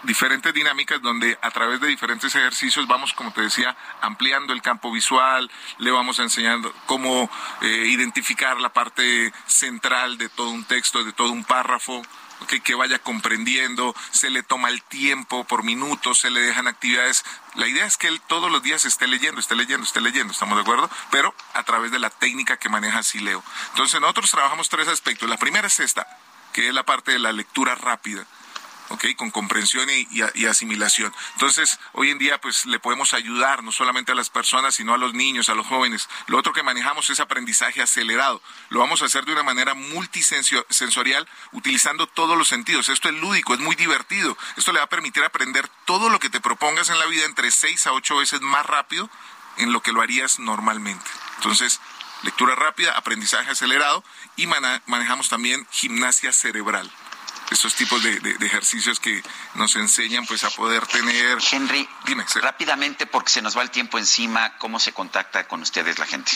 [0.03, 4.91] diferentes dinámicas donde a través de diferentes ejercicios vamos, como te decía, ampliando el campo
[4.91, 5.49] visual,
[5.79, 7.29] le vamos enseñando cómo
[7.61, 12.01] eh, identificar la parte central de todo un texto, de todo un párrafo.
[12.63, 17.25] que vaya comprendiendo, se le toma el tiempo por minutos, se le dejan actividades.
[17.55, 20.55] La idea es que él todos los días esté leyendo, esté leyendo, esté leyendo, ¿estamos
[20.55, 20.87] de acuerdo?
[21.09, 23.43] Pero a través de la técnica que maneja Sileo.
[23.71, 25.27] Entonces nosotros trabajamos tres aspectos.
[25.27, 26.05] La primera es esta,
[26.53, 28.27] que es la parte de la lectura rápida
[29.17, 31.13] con comprensión y, asimilación.
[31.33, 34.97] Entonces, hoy en día, pues le podemos ayudar no solamente a las personas, sino a
[34.97, 36.09] los niños, a los jóvenes.
[36.27, 38.41] Lo otro que manejamos es aprendizaje acelerado.
[38.69, 42.89] Lo vamos a hacer de una manera multisensorial, utilizando todos los sentidos.
[42.89, 44.37] Esto es lúdico, es muy divertido.
[44.55, 47.51] Esto le va a permitir aprender todo lo que te propongas en la vida entre
[47.51, 49.09] seis a ocho veces más rápido
[49.57, 51.09] en lo que lo harías normalmente.
[51.37, 51.79] Entonces,
[52.23, 54.03] lectura rápida, aprendizaje acelerado
[54.35, 56.91] y manejamos también gimnasia cerebral
[57.51, 59.23] estos tipos de, ejercicios que
[59.55, 61.37] nos enseñan pues a poder tener...
[61.51, 65.99] Henry, Dime, rápidamente porque se nos va el tiempo encima, ¿cómo se contacta con ustedes
[65.99, 66.31] la gente?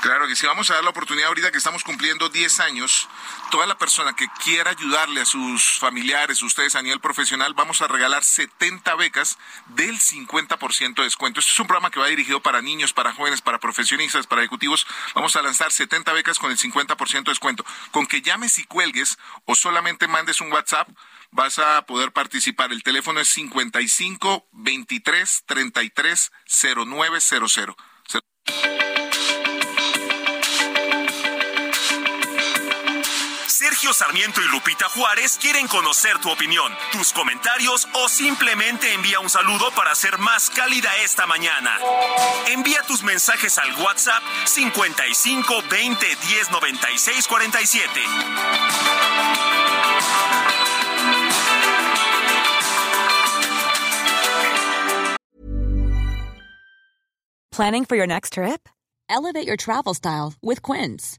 [0.00, 3.08] Claro que sí, vamos a dar la oportunidad ahorita que estamos cumpliendo 10 años.
[3.50, 7.88] Toda la persona que quiera ayudarle a sus familiares, ustedes a nivel profesional, vamos a
[7.88, 11.40] regalar 70 becas del 50% de descuento.
[11.40, 14.86] Este es un programa que va dirigido para niños, para jóvenes, para profesionistas, para ejecutivos.
[15.16, 17.64] Vamos a lanzar 70 becas con el 50% de descuento.
[17.90, 20.88] Con que llames y cuelgues o solamente mandes un WhatsApp,
[21.32, 22.70] vas a poder participar.
[22.70, 26.32] El teléfono es 55 23 33
[26.86, 27.76] 0900.
[33.68, 39.28] Sergio Sarmiento y Lupita Juárez quieren conocer tu opinión, tus comentarios o simplemente envía un
[39.28, 41.76] saludo para ser más cálida esta mañana.
[42.46, 48.00] Envía tus mensajes al WhatsApp 55 20 10 96 47.
[57.50, 58.66] Planning for your next trip?
[59.10, 61.18] Elevate your travel style with Quince.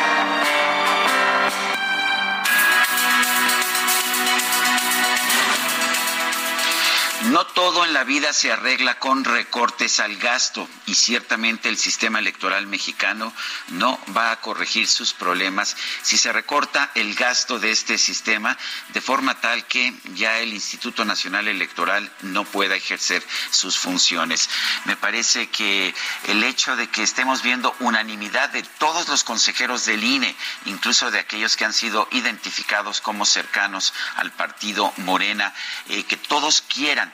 [7.31, 12.19] No todo en la vida se arregla con recortes al gasto y ciertamente el sistema
[12.19, 13.33] electoral mexicano
[13.69, 18.57] no va a corregir sus problemas si se recorta el gasto de este sistema
[18.89, 24.49] de forma tal que ya el Instituto Nacional Electoral no pueda ejercer sus funciones.
[24.83, 25.95] Me parece que
[26.27, 30.35] el hecho de que estemos viendo unanimidad de todos los consejeros del INE,
[30.65, 35.53] incluso de aquellos que han sido identificados como cercanos al partido Morena,
[35.87, 37.13] eh, que todos quieran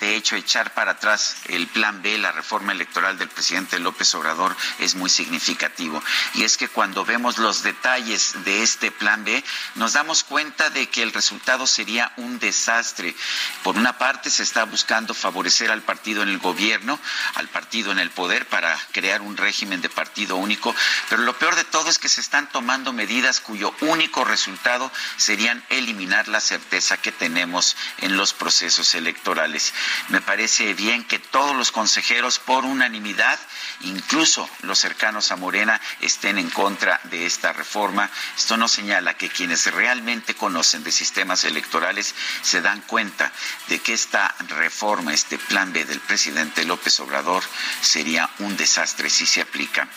[0.00, 4.56] de hecho echar para atrás el plan B, la reforma electoral del presidente López Obrador,
[4.78, 6.02] es muy significativo.
[6.34, 9.42] Y es que cuando vemos los detalles de este plan B,
[9.76, 13.14] nos damos cuenta de que el resultado sería un desastre.
[13.62, 16.98] Por una parte, se está buscando favorecer al partido en el gobierno,
[17.34, 20.74] al partido en el poder, para crear un régimen de partido único,
[21.08, 25.64] pero lo peor de todo es que se están tomando medidas cuyo único resultado serían
[25.70, 29.72] eliminar la certeza que tenemos en los procesos electorales.
[30.08, 33.38] Me parece bien que todos los consejeros, por unanimidad,
[33.80, 38.10] incluso los cercanos a Morena, estén en contra de esta reforma.
[38.36, 43.32] Esto no señala que quienes realmente conocen de sistemas electorales se dan cuenta
[43.68, 47.42] de que esta reforma, este plan B del presidente López Obrador,
[47.80, 49.88] sería un desastre si se aplica.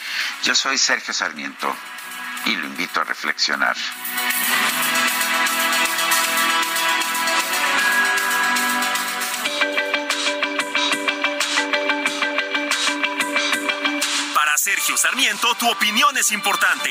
[0.44, 1.76] Yo soy Sergio Sarmiento
[2.46, 3.76] y lo invito a reflexionar.
[14.68, 16.90] Sergio Sarmiento, tu opinión es importante.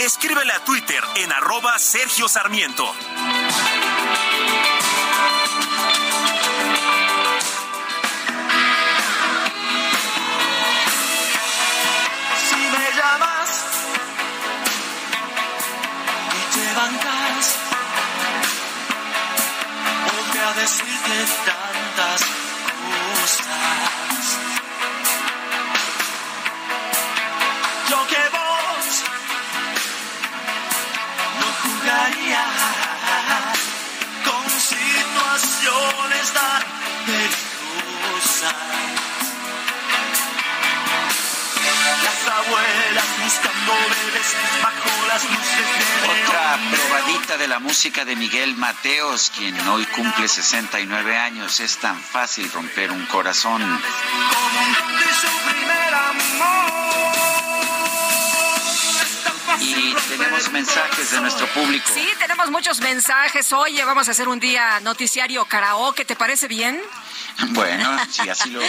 [0.00, 2.90] Escríbele a Twitter en arroba Sergio Sarmiento.
[12.48, 13.50] Si me llamas
[16.32, 17.58] y te bancas,
[20.40, 22.51] a decirte tantas
[36.22, 36.62] situaciones tan
[37.06, 38.54] peligrosas.
[42.04, 48.56] Las abuelas buscando bebés bajo las luces de Otra probadita de la música de Miguel
[48.56, 51.60] Mateos, quien hoy cumple 69 años.
[51.60, 53.60] Es tan fácil romper un corazón.
[53.62, 57.21] Como un don de su primer amor.
[59.60, 61.84] Y tenemos mensajes de nuestro público.
[61.92, 63.52] Sí, tenemos muchos mensajes.
[63.52, 66.80] Oye, vamos a hacer un día noticiario karaoke, ¿te parece bien?
[67.50, 68.60] Bueno, si así lo,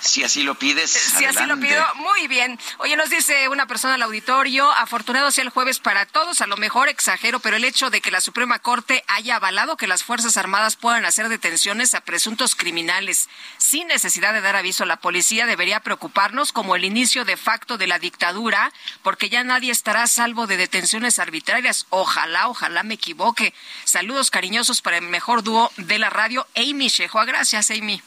[0.00, 0.90] si así lo pides.
[0.90, 2.58] Si así lo pido, muy bien.
[2.78, 6.56] Oye, nos dice una persona al auditorio, afortunado sea el jueves para todos, a lo
[6.56, 10.36] mejor exagero, pero el hecho de que la Suprema Corte haya avalado que las Fuerzas
[10.36, 13.28] Armadas puedan hacer detenciones a presuntos criminales
[13.58, 17.78] sin necesidad de dar aviso a la policía debería preocuparnos como el inicio de facto
[17.78, 18.72] de la dictadura,
[19.02, 21.86] porque ya nadie estará salvo de detenciones arbitrarias.
[21.90, 23.52] Ojalá, ojalá me equivoque.
[23.82, 27.24] Saludos cariñosos para el mejor dúo de la radio, Amy Shehoa.
[27.24, 28.00] Gracias, Amy.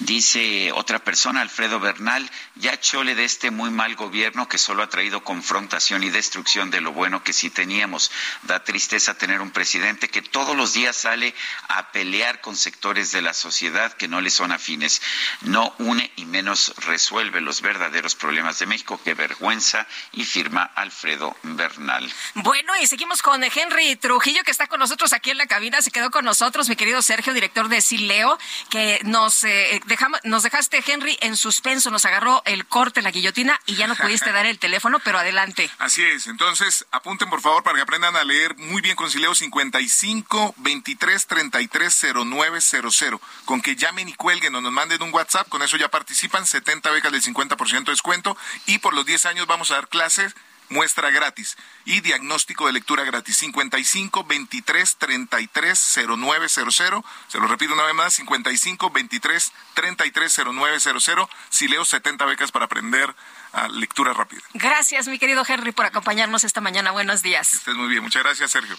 [0.00, 4.88] Dice otra persona, Alfredo Bernal, ya chole de este muy mal gobierno que solo ha
[4.88, 8.10] traído confrontación y destrucción de lo bueno que sí teníamos.
[8.42, 11.34] Da tristeza tener un presidente que todos los días sale
[11.68, 15.02] a pelear con sectores de la sociedad que no le son afines.
[15.42, 19.00] No une y menos resuelve los verdaderos problemas de México.
[19.02, 19.86] Qué vergüenza.
[20.12, 22.10] Y firma Alfredo Bernal.
[22.34, 25.82] Bueno, y seguimos con Henry Trujillo, que está con nosotros aquí en la cabina.
[25.82, 28.38] Se quedó con nosotros, mi querido Sergio, director de Sileo,
[28.70, 31.90] que nos, eh, dejamos, nos dejaste, Henry, en suspenso.
[31.90, 35.70] Nos agarró el corte, la guillotina, y ya no pudiste dar el teléfono, pero adelante.
[35.78, 36.26] Así es.
[36.26, 41.26] Entonces, apunten por favor para que aprendan a leer muy bien con Sileo 55 23
[41.26, 43.20] 33 0900.
[43.44, 46.46] Con que llamen y cuelguen o nos manden un WhatsApp, con eso ya participan.
[46.46, 48.36] 70 becas del 50% de descuento.
[48.66, 50.34] Y por los 10 años vamos a dar clases
[50.68, 57.84] muestra gratis y diagnóstico de lectura gratis 55 23 33 0900 se lo repito una
[57.84, 63.14] vez más 55 23 33 0900 si leo 70 becas para aprender
[63.52, 66.90] a lectura rápida Gracias, mi querido Henry, por acompañarnos esta mañana.
[66.90, 67.54] Buenos días.
[67.54, 68.76] estés muy bien muchas gracias Sergio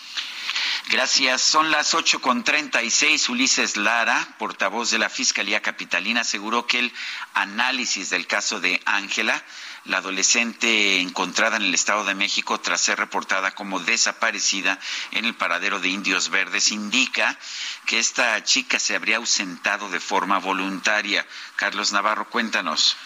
[0.90, 1.42] Gracias.
[1.44, 3.30] Son las ocho con treinta y seis.
[3.30, 6.94] Ulises Lara, portavoz de la Fiscalía Capitalina, aseguró que el
[7.36, 9.44] análisis del caso de Ángela,
[9.86, 14.80] la adolescente encontrada en el Estado de México tras ser reportada como desaparecida
[15.12, 17.38] en el paradero de Indios Verdes, indica
[17.86, 21.26] que esta chica se habría ausentado de forma voluntaria.
[21.56, 22.98] Carlos Navarro, cuéntanos.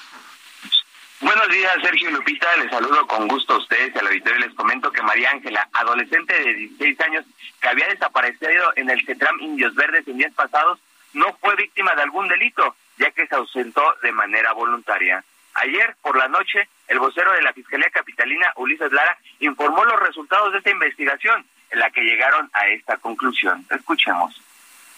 [1.24, 2.48] Buenos días, Sergio y Lupita.
[2.58, 4.40] Les saludo con gusto a ustedes y al auditorio.
[4.40, 7.26] Les comento que María Ángela, adolescente de 16 años
[7.62, 10.80] que había desaparecido en el CETRAM Indios Verdes en días pasados,
[11.14, 15.24] no fue víctima de algún delito, ya que se ausentó de manera voluntaria.
[15.56, 20.52] Ayer, por la noche, el vocero de la Fiscalía Capitalina, Ulises Lara, informó los resultados
[20.52, 23.66] de esta investigación, en la que llegaron a esta conclusión.
[23.70, 24.42] Escuchemos.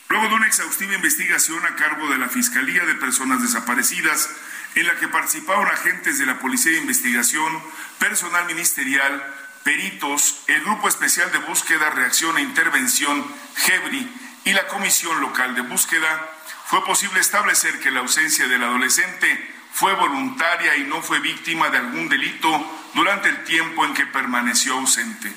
[0.09, 4.29] Luego de una exhaustiva investigación a cargo de la Fiscalía de Personas Desaparecidas,
[4.75, 7.61] en la que participaron agentes de la Policía de Investigación,
[7.97, 9.23] personal ministerial,
[9.63, 13.25] peritos, el Grupo Especial de Búsqueda, Reacción e Intervención,
[13.55, 14.13] GEBRI,
[14.45, 16.29] y la Comisión Local de Búsqueda,
[16.65, 21.79] fue posible establecer que la ausencia del adolescente fue voluntaria y no fue víctima de
[21.79, 22.49] algún delito
[22.93, 25.27] durante el tiempo en que permaneció ausente.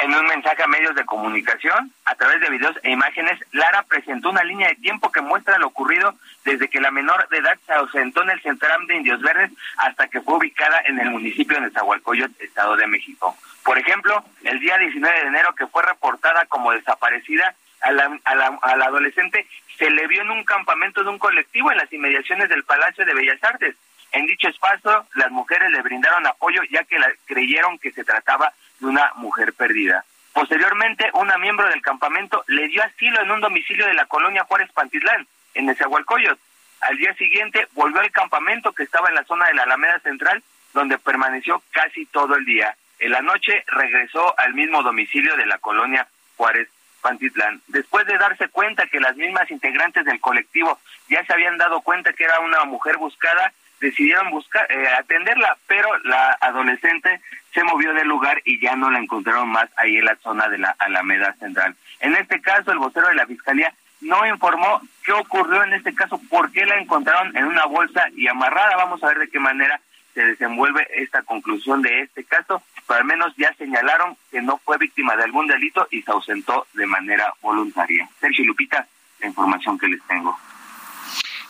[0.00, 4.28] En un mensaje a medios de comunicación, a través de videos e imágenes, Lara presentó
[4.28, 6.14] una línea de tiempo que muestra lo ocurrido
[6.44, 10.08] desde que la menor de edad se ausentó en el Centram de Indios Verdes hasta
[10.08, 13.34] que fue ubicada en el municipio de Nezahualcóyotl, Estado de México.
[13.64, 18.76] Por ejemplo, el día 19 de enero que fue reportada como desaparecida, a la, a
[18.76, 19.46] la, adolescente
[19.78, 23.14] se le vio en un campamento de un colectivo en las inmediaciones del Palacio de
[23.14, 23.76] Bellas Artes.
[24.12, 28.52] En dicho espacio, las mujeres le brindaron apoyo ya que la, creyeron que se trataba
[28.78, 30.04] de una mujer perdida.
[30.32, 34.70] Posteriormente, una miembro del campamento le dio asilo en un domicilio de la colonia Juárez
[34.72, 36.40] Pantitlán, en Nezahualcóyotl.
[36.80, 40.42] Al día siguiente volvió al campamento que estaba en la zona de la Alameda Central,
[40.74, 42.74] donde permaneció casi todo el día.
[42.98, 46.68] En la noche regresó al mismo domicilio de la colonia Juárez
[47.02, 47.60] Pantitlán.
[47.68, 52.12] Después de darse cuenta que las mismas integrantes del colectivo ya se habían dado cuenta
[52.12, 57.20] que era una mujer buscada, decidieron buscar eh, atenderla, pero la adolescente
[57.52, 60.58] se movió del lugar y ya no la encontraron más ahí en la zona de
[60.58, 61.74] la Alameda Central.
[62.00, 66.20] En este caso, el vocero de la Fiscalía no informó qué ocurrió en este caso,
[66.30, 68.76] por qué la encontraron en una bolsa y amarrada.
[68.76, 69.80] Vamos a ver de qué manera
[70.14, 74.78] se desenvuelve esta conclusión de este caso, pero al menos ya señalaron que no fue
[74.78, 78.08] víctima de algún delito y se ausentó de manera voluntaria.
[78.20, 78.86] Sergio Lupita,
[79.20, 80.38] la información que les tengo.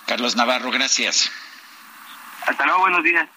[0.07, 1.31] Carlos Navarro, gracias.
[2.47, 3.29] Hasta luego, buenos días.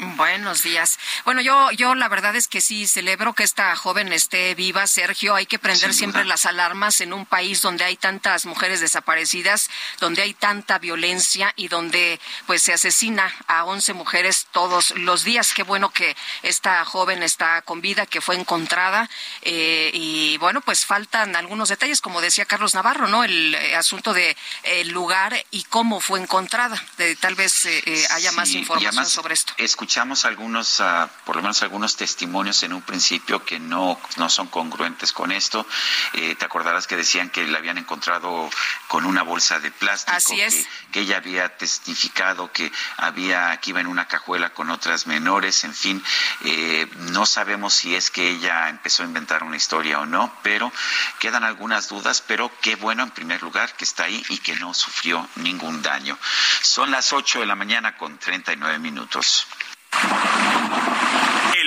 [0.00, 0.98] Buenos días.
[1.26, 5.34] Bueno, yo, yo la verdad es que sí celebro que esta joven esté viva, Sergio.
[5.34, 9.68] Hay que prender siempre las alarmas en un país donde hay tantas mujeres desaparecidas,
[9.98, 15.52] donde hay tanta violencia y donde pues se asesina a 11 mujeres todos los días.
[15.52, 19.10] Qué bueno que esta joven está con vida, que fue encontrada.
[19.42, 23.22] Eh, y bueno, pues faltan algunos detalles, como decía Carlos Navarro, ¿no?
[23.22, 26.82] El eh, asunto de el lugar y cómo fue encontrada.
[26.96, 29.52] De, tal vez eh, haya más información sobre esto
[29.90, 34.46] escuchamos algunos, uh, por lo menos algunos testimonios en un principio que no, no son
[34.46, 35.66] congruentes con esto.
[36.12, 38.48] Eh, te acordarás que decían que la habían encontrado
[38.86, 40.16] con una bolsa de plástico.
[40.16, 40.68] Así es.
[40.92, 45.74] Que, ella había testificado que había, que iba en una cajuela con otras menores, en
[45.74, 46.04] fin.
[46.44, 50.72] Eh, no sabemos si es que ella empezó a inventar una historia o no, pero
[51.18, 54.72] quedan algunas dudas, pero qué bueno en primer lugar que está ahí y que no
[54.72, 56.16] sufrió ningún daño.
[56.62, 59.48] Son las 8 de la mañana con 39 minutos.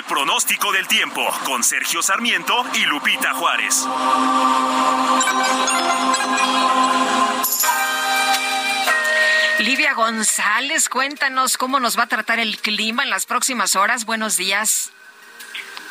[0.03, 3.87] El pronóstico del tiempo con Sergio Sarmiento y Lupita Juárez.
[9.59, 14.05] Livia González, cuéntanos cómo nos va a tratar el clima en las próximas horas.
[14.05, 14.91] Buenos días.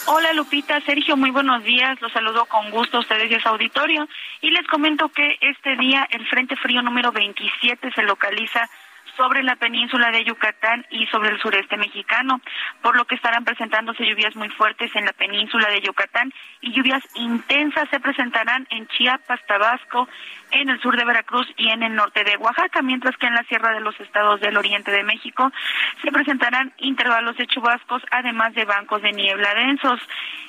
[0.06, 2.00] Hola Lupita, Sergio, muy buenos días.
[2.00, 4.08] Los saludo con gusto a ustedes y a su auditorio.
[4.40, 8.68] Y les comento que este día el Frente Frío número 27 se localiza
[9.16, 12.40] sobre la península de Yucatán y sobre el sureste mexicano,
[12.80, 17.02] por lo que estarán presentándose lluvias muy fuertes en la península de Yucatán y lluvias
[17.14, 20.08] intensas se presentarán en Chiapas, Tabasco,
[20.52, 23.42] en el sur de Veracruz y en el norte de Oaxaca, mientras que en la
[23.44, 25.50] sierra de los estados del oriente de México
[26.02, 30.00] se presentarán intervalos de chubascos, además de bancos de niebla densos.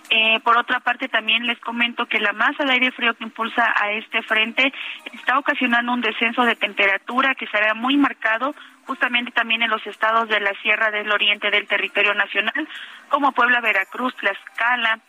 [0.10, 3.74] Eh, por otra parte, también les comento que la masa de aire frío que impulsa
[3.76, 4.74] a este frente
[5.14, 8.54] está ocasionando un descenso de temperatura que será muy marcado
[8.86, 12.68] justamente también en los estados de la Sierra del Oriente del territorio nacional,
[13.10, 15.00] como Puebla, Veracruz, Tlaxcala,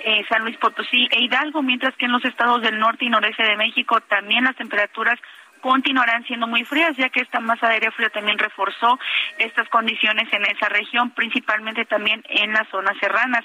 [0.00, 3.42] eh, San Luis Potosí e Hidalgo, mientras que en los estados del norte y noreste
[3.42, 5.18] de México también las temperaturas
[5.60, 8.98] continuarán siendo muy frías, ya que esta masa de aire frío también reforzó
[9.38, 13.44] estas condiciones en esa región, principalmente también en las zonas serranas.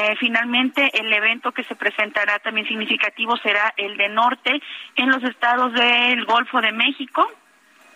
[0.00, 4.60] Eh, finalmente, el evento que se presentará también significativo será el de norte
[4.96, 7.30] en los estados del Golfo de México,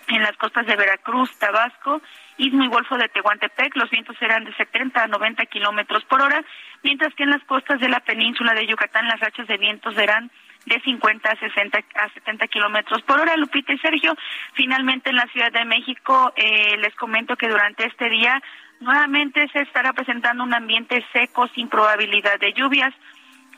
[0.09, 2.03] en las costas de Veracruz, Tabasco,
[2.37, 6.45] Istmo y Golfo de Tehuantepec, los vientos serán de 70 a 90 kilómetros por hora,
[6.83, 10.31] mientras que en las costas de la península de Yucatán las rachas de vientos serán
[10.67, 13.37] de 50 a 60 a 70 kilómetros por hora.
[13.37, 14.15] Lupita y Sergio,
[14.55, 18.43] finalmente en la Ciudad de México eh, les comento que durante este día
[18.81, 22.95] nuevamente se estará presentando un ambiente seco sin probabilidad de lluvias.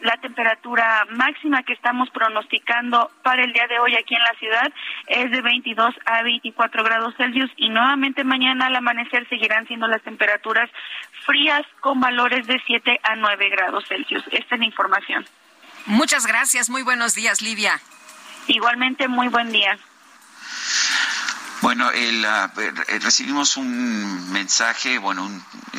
[0.05, 4.73] La temperatura máxima que estamos pronosticando para el día de hoy aquí en la ciudad
[5.07, 10.03] es de 22 a 24 grados Celsius y nuevamente mañana al amanecer seguirán siendo las
[10.03, 10.69] temperaturas
[11.25, 14.23] frías con valores de 7 a 9 grados Celsius.
[14.31, 15.25] Esta es la información.
[15.87, 16.69] Muchas gracias.
[16.69, 17.81] Muy buenos días, Livia.
[18.47, 19.79] Igualmente, muy buen día.
[21.65, 25.27] Bueno, el, ah, eh, recibimos un mensaje, bueno,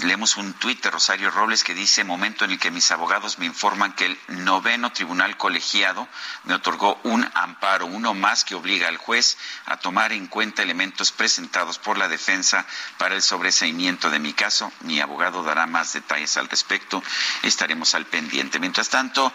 [0.01, 3.45] leemos un tuit de Rosario Robles que dice, momento en el que mis abogados me
[3.45, 6.07] informan que el noveno tribunal colegiado
[6.45, 9.37] me otorgó un amparo, uno más que obliga al juez
[9.67, 12.65] a tomar en cuenta elementos presentados por la defensa
[12.97, 14.71] para el sobreseimiento de mi caso.
[14.79, 17.03] Mi abogado dará más detalles al respecto.
[17.43, 18.57] Estaremos al pendiente.
[18.57, 19.31] Mientras tanto,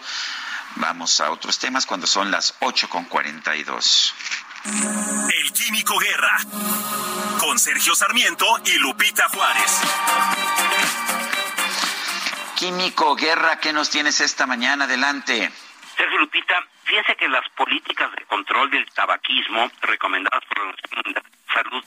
[0.75, 3.07] vamos a otros temas cuando son las ocho con
[3.65, 4.13] dos.
[4.63, 6.37] El Químico Guerra.
[7.39, 9.81] Con Sergio Sarmiento y Lupita Juárez.
[12.55, 14.85] Químico Guerra, ¿qué nos tienes esta mañana?
[14.85, 15.51] Adelante.
[16.01, 21.21] Sergio Lupita, fíjense que las políticas de control del tabaquismo recomendadas por la
[21.53, 21.83] Salud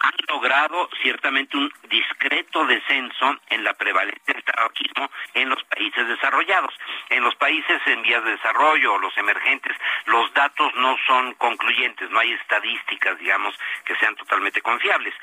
[0.00, 6.72] han logrado ciertamente un discreto descenso en la prevalencia del tabaquismo en los países desarrollados.
[7.10, 9.76] En los países en vías de desarrollo o los emergentes,
[10.06, 13.54] los datos no son concluyentes, no hay estadísticas, digamos,
[13.84, 15.14] que sean totalmente confiables.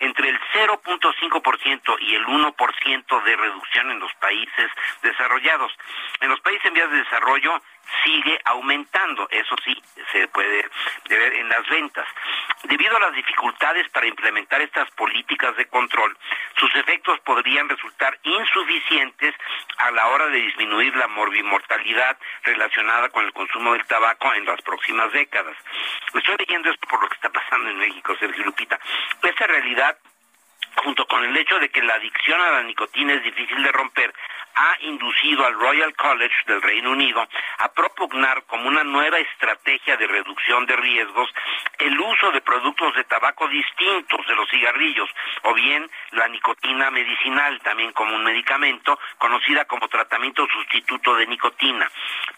[0.00, 4.70] Entre el 0.5% y el 1% de reducción en los países
[5.02, 5.72] desarrollados.
[6.20, 7.62] En los países en vías de desarrollo
[8.04, 9.80] sigue aumentando, eso sí,
[10.10, 10.68] se puede
[11.08, 12.06] ver en las ventas.
[12.64, 16.16] Debido a las dificultades para implementar estas políticas de control,
[16.58, 19.34] sus efectos podrían resultar insuficientes
[19.78, 24.60] a la hora de disminuir la morbimortalidad relacionada con el consumo del tabaco en las
[24.62, 25.56] próximas décadas.
[26.14, 28.78] Estoy leyendo esto por lo que está pasando en México, Sergio Lupita.
[29.22, 29.96] Esta realidad
[30.76, 34.12] junto con el hecho de que la adicción a la nicotina es difícil de romper,
[34.54, 37.26] ha inducido al Royal College del Reino Unido
[37.58, 41.30] a propugnar como una nueva estrategia de reducción de riesgos
[41.78, 45.08] el uso de productos de tabaco distintos de los cigarrillos
[45.42, 51.90] o bien la nicotina medicinal, también como un medicamento, conocida como tratamiento sustituto de nicotina.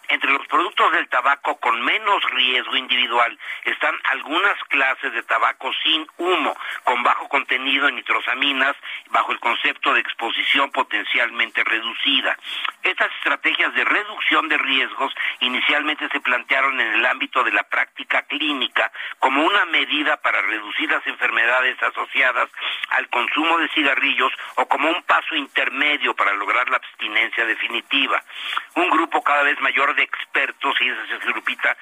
[0.09, 6.07] Entre los productos del tabaco con menos riesgo individual están algunas clases de tabaco sin
[6.19, 8.77] humo, con bajo contenido en nitrosaminas,
[9.11, 12.04] bajo el concepto de exposición potencialmente reducida.
[12.83, 18.23] Estas estrategias de reducción de riesgos inicialmente se plantearon en el ámbito de la práctica
[18.23, 22.51] clínica como una medida para reducir las enfermedades asociadas
[22.91, 28.23] al consumo de cigarrillos o como un paso intermedio para lograr la abstinencia definitiva.
[28.75, 31.77] Un grupo cada vez mayor de expertos, y esa es grupita,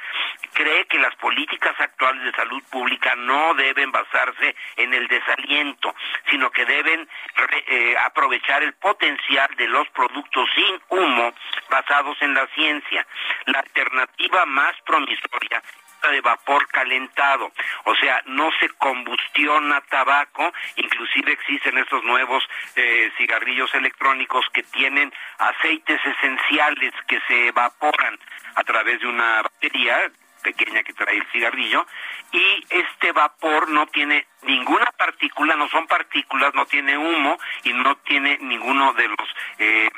[0.53, 5.94] cree que las políticas actuales de salud pública no deben basarse en el desaliento,
[6.31, 7.09] sino que deben
[7.51, 11.32] eh, aprovechar el potencial de los productos sin humo
[11.70, 13.06] basados en la ciencia.
[13.47, 15.62] La alternativa más promisoria
[16.10, 17.52] de vapor calentado,
[17.85, 22.43] o sea, no se combustiona tabaco, inclusive existen estos nuevos
[22.74, 28.19] eh, cigarrillos electrónicos que tienen aceites esenciales que se evaporan
[28.56, 30.10] a través de una batería
[30.43, 31.86] pequeña que trae el cigarrillo
[32.32, 37.97] y este vapor no tiene ninguna partícula, no son partículas, no tiene humo y no
[37.98, 39.28] tiene ninguno de los
[39.59, 39.90] eh,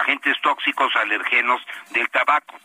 [0.00, 2.56] agentes tóxicos alergenos del tabaco.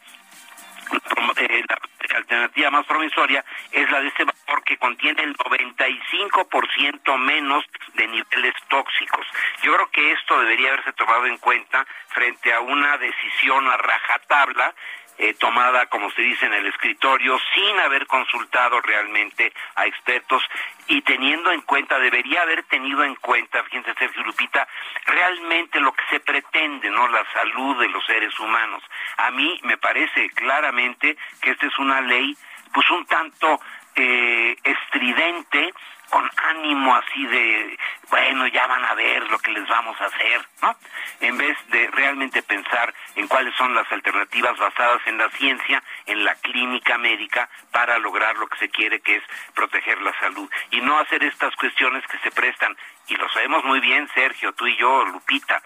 [1.38, 7.64] Eh, la alternativa más promisoria es la de este vapor que contiene el 95% menos
[7.94, 9.26] de niveles tóxicos.
[9.64, 14.76] Yo creo que esto debería haberse tomado en cuenta frente a una decisión a rajatabla
[15.18, 20.44] eh, tomada, como se dice en el escritorio, sin haber consultado realmente a expertos
[20.88, 24.68] y teniendo en cuenta, debería haber tenido en cuenta, fíjense Sergio Lupita,
[25.06, 27.08] realmente lo que se pretende, ¿no?
[27.08, 28.84] La salud de los seres humanos.
[29.18, 32.36] A mí me parece claramente que esta es una ley,
[32.74, 33.60] pues un tanto
[33.96, 35.74] eh, estridente,
[36.12, 37.80] con ánimo así de,
[38.10, 40.76] bueno, ya van a ver lo que les vamos a hacer, ¿no?
[41.22, 46.26] En vez de realmente pensar en cuáles son las alternativas basadas en la ciencia, en
[46.26, 49.24] la clínica médica, para lograr lo que se quiere, que es
[49.56, 50.50] proteger la salud.
[50.72, 52.76] Y no hacer estas cuestiones que se prestan,
[53.08, 55.62] y lo sabemos muy bien, Sergio, tú y yo, Lupita,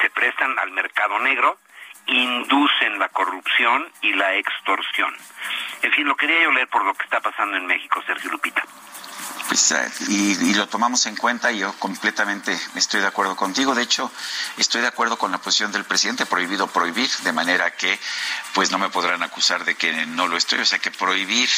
[0.00, 1.58] se prestan al mercado negro,
[2.06, 5.12] inducen la corrupción y la extorsión.
[5.82, 8.62] En fin, lo quería yo leer por lo que está pasando en México, Sergio Lupita.
[9.48, 13.74] Pues, eh, y, lo tomamos en cuenta y yo completamente estoy de acuerdo contigo.
[13.74, 14.12] De hecho,
[14.58, 17.98] estoy de acuerdo con la posición del presidente, prohibido prohibir, de manera que
[18.52, 20.58] pues no me podrán acusar de que no lo estoy.
[20.60, 21.48] O sea que prohibir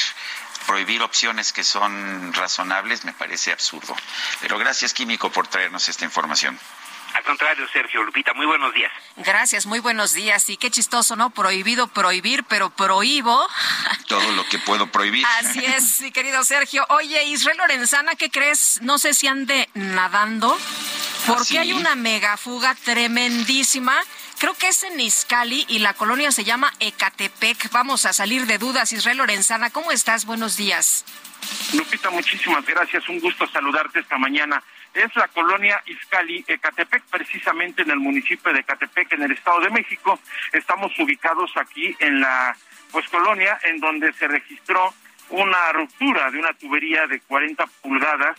[0.66, 3.96] prohibir opciones que son razonables me parece absurdo.
[4.40, 6.58] Pero gracias, Químico, por traernos esta información.
[7.14, 8.92] Al contrario, Sergio Lupita, muy buenos días.
[9.16, 10.48] Gracias, muy buenos días.
[10.48, 11.30] Y qué chistoso, ¿no?
[11.30, 13.48] Prohibido prohibir, pero prohíbo.
[14.06, 15.26] Todo lo que puedo prohibir.
[15.38, 16.86] Así es, mi querido Sergio.
[16.90, 18.80] Oye, Israel Lorenzana, ¿qué crees?
[18.82, 20.56] No sé si ande nadando,
[21.26, 23.94] porque hay una megafuga tremendísima.
[24.38, 27.70] Creo que es en Izcali y la colonia se llama Ecatepec.
[27.72, 28.92] Vamos a salir de dudas.
[28.92, 30.24] Israel Lorenzana, ¿cómo estás?
[30.24, 31.04] Buenos días.
[31.74, 33.08] Lupita, muchísimas gracias.
[33.08, 34.62] Un gusto saludarte esta mañana.
[34.94, 39.70] Es la colonia Izcali, Ecatepec, precisamente en el municipio de Ecatepec, en el Estado de
[39.70, 40.18] México.
[40.52, 42.56] Estamos ubicados aquí en la
[42.90, 44.92] pues colonia en donde se registró
[45.28, 48.36] una ruptura de una tubería de 40 pulgadas,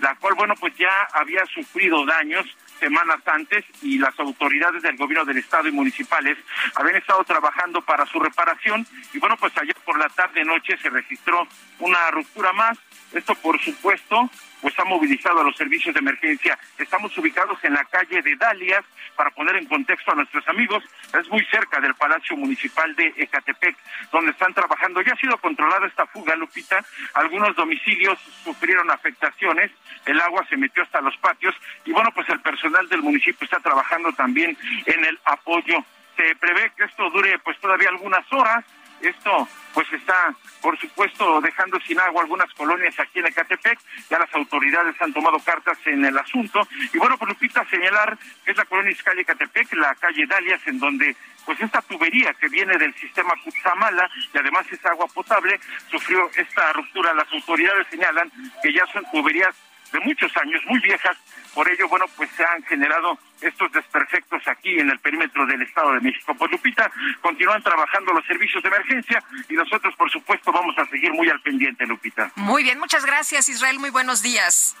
[0.00, 2.46] la cual, bueno, pues ya había sufrido daños
[2.78, 6.36] semanas antes y las autoridades del gobierno del estado y municipales
[6.74, 10.90] habían estado trabajando para su reparación y bueno, pues ayer por la tarde noche se
[10.90, 11.46] registró
[11.78, 12.76] una ruptura más.
[13.12, 14.28] Esto por supuesto
[14.64, 16.58] pues ha movilizado a los servicios de emergencia.
[16.78, 18.82] Estamos ubicados en la calle de Dalias,
[19.14, 20.82] para poner en contexto a nuestros amigos,
[21.12, 23.76] es muy cerca del Palacio Municipal de Ecatepec,
[24.10, 25.02] donde están trabajando.
[25.02, 26.82] Ya ha sido controlada esta fuga, Lupita.
[27.12, 29.70] Algunos domicilios sufrieron afectaciones,
[30.06, 31.54] el agua se metió hasta los patios
[31.84, 35.84] y bueno, pues el personal del municipio está trabajando también en el apoyo.
[36.16, 38.64] Se prevé que esto dure pues todavía algunas horas
[39.00, 43.78] esto pues está, por supuesto, dejando sin agua algunas colonias aquí en Ecatepec.
[44.08, 46.66] Ya las autoridades han tomado cartas en el asunto.
[46.92, 50.78] Y bueno, pues Lupita, señalar que es la colonia Iscali Ecatepec, la calle Dalias, en
[50.78, 55.60] donde pues esta tubería que viene del sistema Cutzamala y además es agua potable,
[55.90, 57.12] sufrió esta ruptura.
[57.14, 58.30] Las autoridades señalan
[58.62, 59.54] que ya son tuberías
[59.94, 61.16] de muchos años, muy viejas,
[61.54, 65.92] por ello, bueno, pues se han generado estos desperfectos aquí en el perímetro del Estado
[65.92, 66.34] de México.
[66.36, 66.90] Pues Lupita,
[67.20, 71.40] continúan trabajando los servicios de emergencia y nosotros, por supuesto, vamos a seguir muy al
[71.40, 72.32] pendiente, Lupita.
[72.34, 73.78] Muy bien, muchas gracias, Israel.
[73.78, 74.74] Muy buenos días.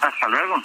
[0.00, 0.60] Hasta luego.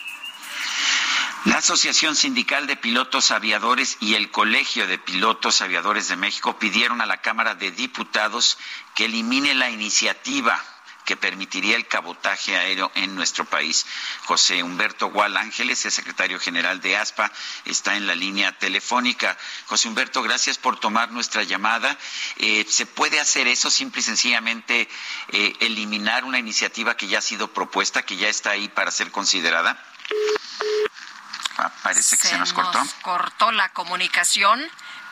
[1.45, 6.99] La Asociación Sindical de Pilotos Aviadores y el Colegio de Pilotos Aviadores de México pidieron
[6.99, 8.57] a la Cámara de Diputados
[8.95, 10.59] que elimine la iniciativa
[11.05, 13.85] que permitiría el cabotaje aéreo en nuestro país.
[14.25, 17.31] José Humberto Gual Ángeles, el secretario general de ASPA,
[17.65, 19.37] está en la línea telefónica.
[19.67, 21.97] José Humberto, gracias por tomar nuestra llamada.
[22.37, 24.89] Eh, ¿Se puede hacer eso simple y sencillamente
[25.29, 29.11] eh, eliminar una iniciativa que ya ha sido propuesta, que ya está ahí para ser
[29.11, 29.81] considerada?
[31.57, 32.79] Ah, parece que se, nos cortó.
[33.01, 34.59] cortó la comunicación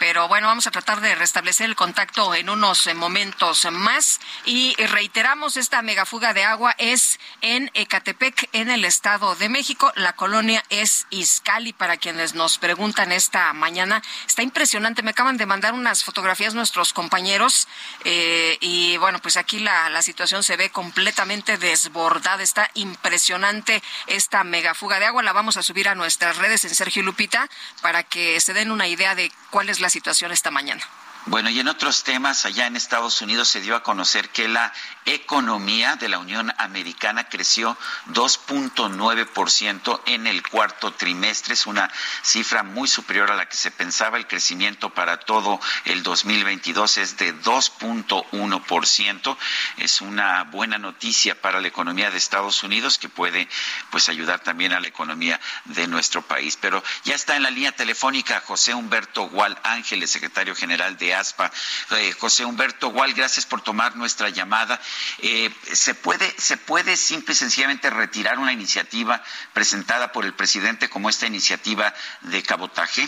[0.01, 4.73] pero bueno, vamos a tratar de restablecer el contacto en unos eh, momentos más y
[4.87, 9.93] reiteramos esta megafuga de agua es en Ecatepec, en el Estado de México.
[9.95, 14.01] La colonia es Izcali para quienes nos preguntan esta mañana.
[14.25, 17.67] Está impresionante, me acaban de mandar unas fotografías nuestros compañeros
[18.03, 22.41] eh, y bueno, pues aquí la, la situación se ve completamente desbordada.
[22.41, 25.21] Está impresionante esta megafuga de agua.
[25.21, 27.47] La vamos a subir a nuestras redes en Sergio Lupita
[27.83, 30.83] para que se den una idea de cuál es la situación esta mañana.
[31.27, 34.73] Bueno, y en otros temas, allá en Estados Unidos se dio a conocer que la
[35.05, 37.77] economía de la Unión Americana creció
[38.07, 41.53] 2.9% en el cuarto trimestre.
[41.53, 41.91] Es una
[42.23, 44.17] cifra muy superior a la que se pensaba.
[44.17, 49.37] El crecimiento para todo el 2022 es de 2.1%.
[49.77, 53.47] Es una buena noticia para la economía de Estados Unidos que puede
[53.91, 56.57] pues ayudar también a la economía de nuestro país.
[56.59, 61.51] Pero ya está en la línea telefónica José Humberto Gual Ángeles, secretario general de ASPA.
[61.91, 64.79] Eh, José Humberto Gual, gracias por tomar nuestra llamada.
[65.19, 69.23] Eh, ¿se, puede, ¿Se puede simple y sencillamente retirar una iniciativa
[69.53, 73.07] presentada por el presidente como esta iniciativa de cabotaje?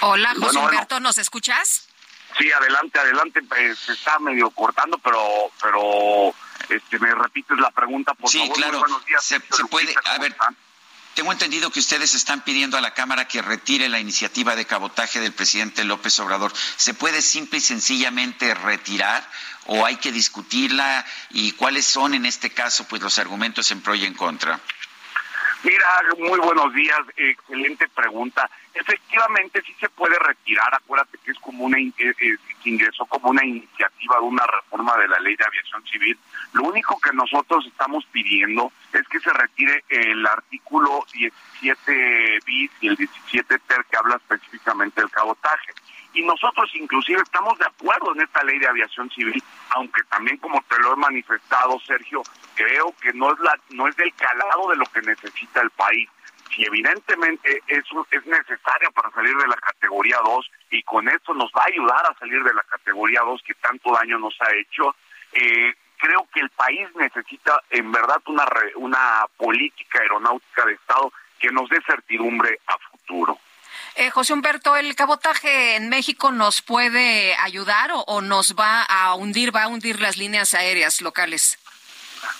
[0.00, 1.88] Hola, José Humberto, ¿nos escuchas?
[2.38, 3.42] Sí, adelante, adelante.
[3.42, 6.34] Pues, se está medio cortando, pero, pero,
[6.68, 8.56] este, me repites la pregunta, por sí, favor.
[8.56, 8.84] claro.
[9.20, 10.36] se, se puede, a ver,
[11.18, 15.18] tengo entendido que ustedes están pidiendo a la Cámara que retire la iniciativa de cabotaje
[15.18, 16.52] del presidente López Obrador.
[16.76, 19.28] ¿Se puede simple y sencillamente retirar
[19.66, 21.04] o hay que discutirla?
[21.30, 24.60] ¿Y cuáles son en este caso pues los argumentos en pro y en contra?
[25.64, 25.86] Mira,
[26.18, 28.48] muy buenos días, excelente pregunta.
[28.74, 33.44] Efectivamente, sí se puede retirar, acuérdate que es como una eh, eh, ingresó como una
[33.44, 36.18] iniciativa de una reforma de la ley de aviación civil.
[36.52, 42.88] Lo único que nosotros estamos pidiendo es que se retire el artículo 17 bis y
[42.88, 45.72] el 17 ter que habla específicamente del cabotaje.
[46.14, 50.62] Y nosotros inclusive estamos de acuerdo en esta ley de aviación civil, aunque también como
[50.68, 52.22] te lo he manifestado, Sergio,
[52.54, 56.08] creo que no es la no es del calado de lo que necesita el país.
[56.54, 61.52] Si evidentemente eso es necesario para salir de la categoría 2 y con esto nos
[61.52, 64.96] va a ayudar a salir de la categoría 2 que tanto daño nos ha hecho,
[65.32, 71.50] eh, creo que el país necesita en verdad una una política aeronáutica de Estado que
[71.50, 73.38] nos dé certidumbre a futuro.
[73.94, 79.54] Eh, José Humberto, ¿el cabotaje en México nos puede ayudar o, nos va a hundir,
[79.54, 81.58] va a hundir las líneas aéreas locales?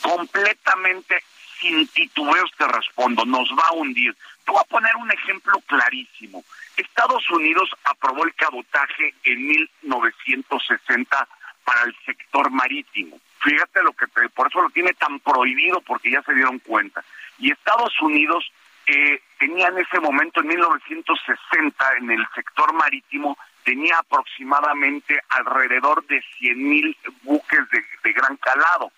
[0.03, 1.23] Completamente
[1.61, 4.15] sin titubeos te respondo, nos va a hundir.
[4.45, 6.45] Te voy a poner un ejemplo clarísimo.
[6.77, 11.29] Estados Unidos aprobó el cabotaje en 1960
[11.65, 13.21] para el sector marítimo.
[13.41, 17.05] Fíjate lo que por eso lo tiene tan prohibido porque ya se dieron cuenta.
[17.39, 18.51] Y Estados Unidos
[18.87, 26.23] eh, tenía en ese momento, en 1960, en el sector marítimo, tenía aproximadamente alrededor de
[26.39, 28.91] 100 mil buques de, gran calado.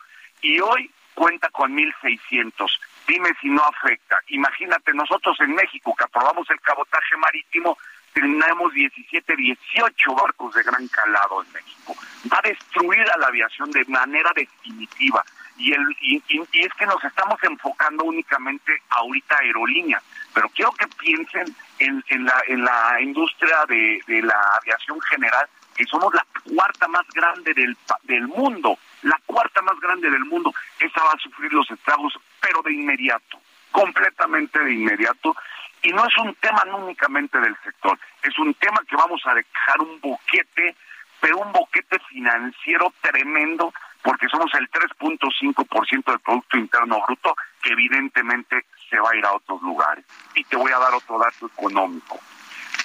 [0.43, 2.71] Y hoy cuenta con 1.600.
[3.07, 4.19] Dime si no afecta.
[4.29, 7.77] Imagínate, nosotros en México que aprobamos el cabotaje marítimo,
[8.13, 11.97] tenemos 17, 18 barcos de gran calado en México.
[12.33, 15.25] Va a destruir a la aviación de manera definitiva.
[15.57, 16.23] Y, el, y,
[16.53, 20.03] es que nos estamos enfocando únicamente ahorita a aerolíneas,
[20.35, 22.25] pero quiero que piensen en, en,
[22.65, 26.25] la, industria de, de la aviación general, que somos la
[26.55, 31.19] cuarta más grande del, del mundo, la cuarta más grande del mundo, esa va a
[31.19, 33.41] sufrir los estragos, pero de inmediato,
[33.71, 35.35] completamente de inmediato,
[35.83, 39.81] y no es un tema únicamente del sector, es un tema que vamos a dejar
[39.81, 40.77] un boquete,
[41.21, 48.65] pero un boquete financiero tremendo, porque somos el 3.5% del Producto Interno Bruto, que evidentemente
[48.91, 50.05] se va a ir a otros lugares.
[50.35, 52.21] Y te voy a dar otro dato económico.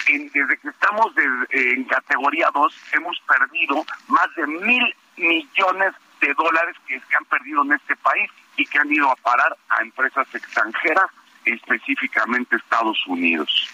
[0.07, 1.11] desde que estamos
[1.49, 7.63] en categoría 2, hemos perdido más de mil millones de dólares que se han perdido
[7.63, 11.09] en este país y que han ido a parar a empresas extranjeras
[11.45, 13.69] específicamente Estados Unidos.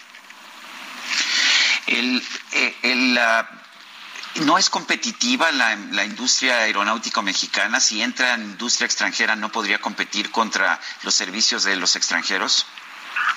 [1.86, 2.22] El,
[2.52, 2.74] eh,
[4.40, 7.80] ¿No es competitiva la, la, industria aeronáutica mexicana?
[7.80, 12.66] Si entra en industria extranjera, ¿no podría competir contra los servicios de los extranjeros?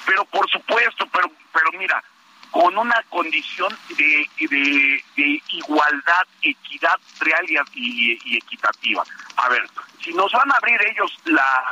[0.05, 2.01] Pero por supuesto, pero, pero mira,
[2.49, 5.03] con una condición de, de,
[5.49, 9.03] igualdad, equidad real y, y, equitativa.
[9.35, 9.69] A ver,
[10.01, 11.63] si nos van a abrir ellos la,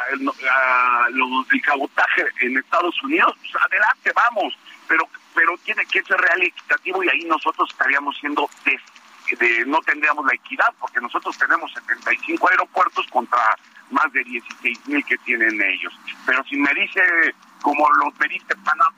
[1.12, 4.54] los, el cabotaje en Estados Unidos, pues adelante, vamos,
[4.88, 8.48] pero pero tiene que ser real y equitativo y ahí nosotros estaríamos siendo
[9.32, 13.40] de, no tendríamos la equidad porque nosotros tenemos 75 aeropuertos contra
[13.92, 15.94] más de 16 mil que tienen ellos.
[16.26, 17.02] Pero si me dice,
[17.62, 18.94] como los me dice Panamá,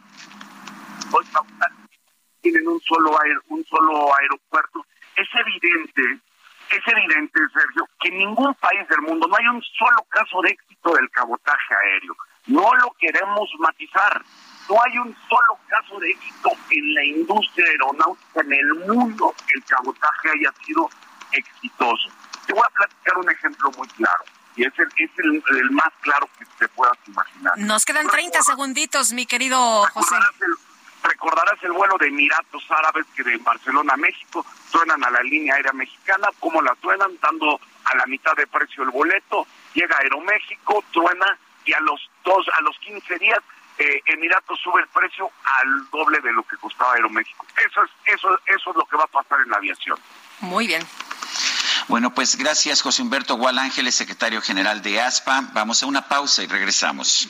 [2.41, 3.17] tienen un solo
[3.49, 4.85] un solo aeropuerto.
[5.15, 6.21] Es evidente,
[6.69, 10.51] es evidente, Sergio, que en ningún país del mundo no hay un solo caso de
[10.51, 12.15] éxito del cabotaje aéreo.
[12.47, 14.21] No lo queremos matizar.
[14.69, 19.53] No hay un solo caso de éxito en la industria aeronáutica en el mundo que
[19.55, 20.89] el cabotaje haya sido
[21.31, 22.09] exitoso.
[22.47, 24.23] Te voy a platicar un ejemplo muy claro
[24.55, 27.53] y es el, es el, más claro que te puedas imaginar.
[27.57, 30.15] Nos quedan 30 segunditos, mi querido José
[31.05, 35.55] recordarás el vuelo de Emiratos Árabes que de Barcelona a México truenan a la línea
[35.55, 40.83] aérea mexicana, cómo la truenan, dando a la mitad de precio el boleto, llega Aeroméxico,
[40.91, 43.39] truena y a los dos, a los 15 días
[43.77, 47.45] eh, Emiratos sube el precio al doble de lo que costaba Aeroméxico.
[47.57, 49.97] Eso es, eso, eso es lo que va a pasar en la aviación.
[50.41, 50.83] Muy bien.
[51.87, 55.49] Bueno, pues gracias José Humberto Gual Ángeles, secretario general de ASPA.
[55.53, 57.29] Vamos a una pausa y regresamos.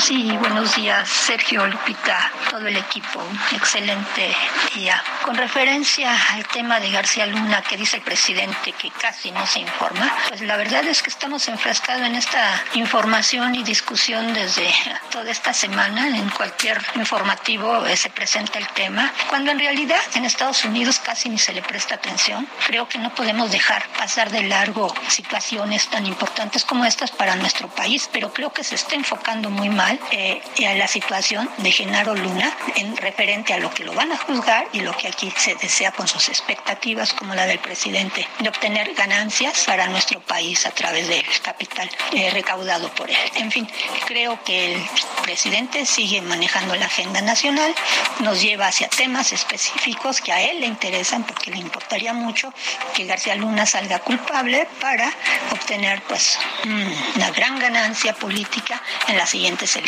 [0.00, 3.22] Sí, buenos días, Sergio Lupita, todo el equipo.
[3.52, 4.34] Excelente
[4.74, 5.02] día.
[5.22, 9.60] Con referencia al tema de García Luna, que dice el presidente que casi no se
[9.60, 14.72] informa, pues la verdad es que estamos enfrascados en esta información y discusión desde
[15.10, 16.08] toda esta semana.
[16.08, 21.28] En cualquier informativo eh, se presenta el tema, cuando en realidad en Estados Unidos casi
[21.28, 22.48] ni se le presta atención.
[22.66, 27.68] Creo que no podemos dejar pasar de largo situaciones tan importantes como estas para nuestro
[27.68, 32.14] país, pero creo que se está enfocando muy mal eh, a la situación de Genaro
[32.14, 35.54] Luna en referente a lo que lo van a juzgar y lo que aquí se
[35.56, 40.70] desea con sus expectativas como la del presidente de obtener ganancias para nuestro país a
[40.70, 43.16] través del capital eh, recaudado por él.
[43.36, 43.68] En fin,
[44.06, 44.82] creo que el
[45.22, 47.74] presidente sigue manejando la agenda nacional,
[48.20, 52.52] nos lleva hacia temas específicos que a él le interesan porque le importaría mucho
[52.94, 55.12] que García Luna salga culpable para
[55.52, 59.79] obtener pues mm, una gran ganancia política en las siguientes elecciones.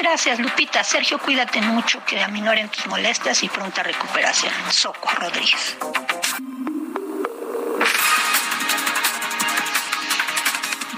[0.00, 0.84] Gracias Lupita.
[0.84, 4.52] Sergio, cuídate mucho, que aminoren tus molestias y pronta recuperación.
[4.70, 5.76] Soco Rodríguez.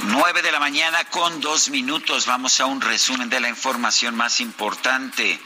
[0.08, 2.26] 9 de la mañana con dos minutos.
[2.26, 5.38] Vamos a un resumen de la información más importante.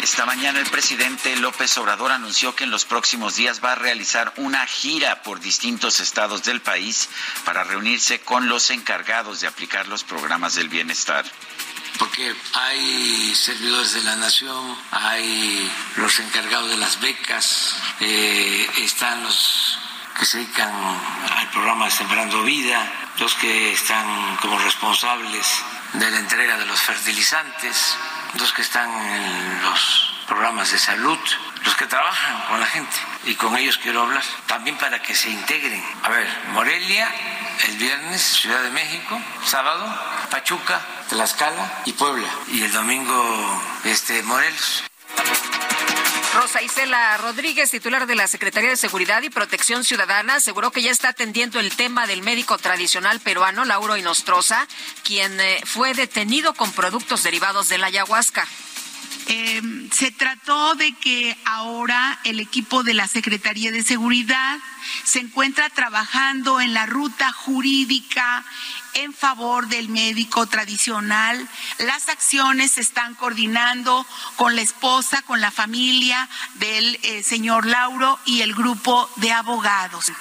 [0.00, 4.32] Esta mañana el presidente López Obrador anunció que en los próximos días va a realizar
[4.36, 7.08] una gira por distintos estados del país
[7.44, 11.24] para reunirse con los encargados de aplicar los programas del bienestar
[11.98, 19.78] porque hay servidores de la nación, hay los encargados de las becas, eh, están los
[20.18, 25.46] que se dedican al programa Sembrando Vida, los que están como responsables
[25.94, 27.96] de la entrega de los fertilizantes,
[28.38, 31.18] los que están en los programas de salud,
[31.64, 32.96] los que trabajan con la gente.
[33.24, 35.82] Y con ellos quiero hablar también para que se integren.
[36.02, 37.08] A ver, Morelia,
[37.68, 39.84] el viernes, Ciudad de México, sábado,
[40.30, 42.28] Pachuca, Tlaxcala y Puebla.
[42.48, 44.84] Y el domingo, este, Morelos.
[46.34, 50.90] Rosa Isela Rodríguez, titular de la Secretaría de Seguridad y Protección Ciudadana, aseguró que ya
[50.90, 54.66] está atendiendo el tema del médico tradicional peruano Lauro Inostroza,
[55.04, 58.48] quien eh, fue detenido con productos derivados de la ayahuasca.
[59.34, 64.58] Eh, se trató de que ahora el equipo de la Secretaría de Seguridad
[65.04, 68.44] se encuentra trabajando en la ruta jurídica
[68.92, 71.48] en favor del médico tradicional.
[71.78, 74.06] Las acciones se están coordinando
[74.36, 80.12] con la esposa, con la familia del eh, señor Lauro y el grupo de abogados.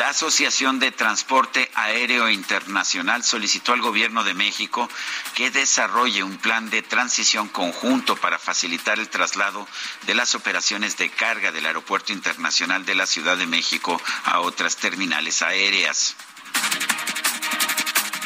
[0.00, 4.88] La Asociación de Transporte Aéreo Internacional solicitó al Gobierno de México
[5.34, 9.68] que desarrolle un plan de transición conjunto para facilitar el traslado
[10.06, 14.78] de las operaciones de carga del Aeropuerto Internacional de la Ciudad de México a otras
[14.78, 16.16] terminales aéreas.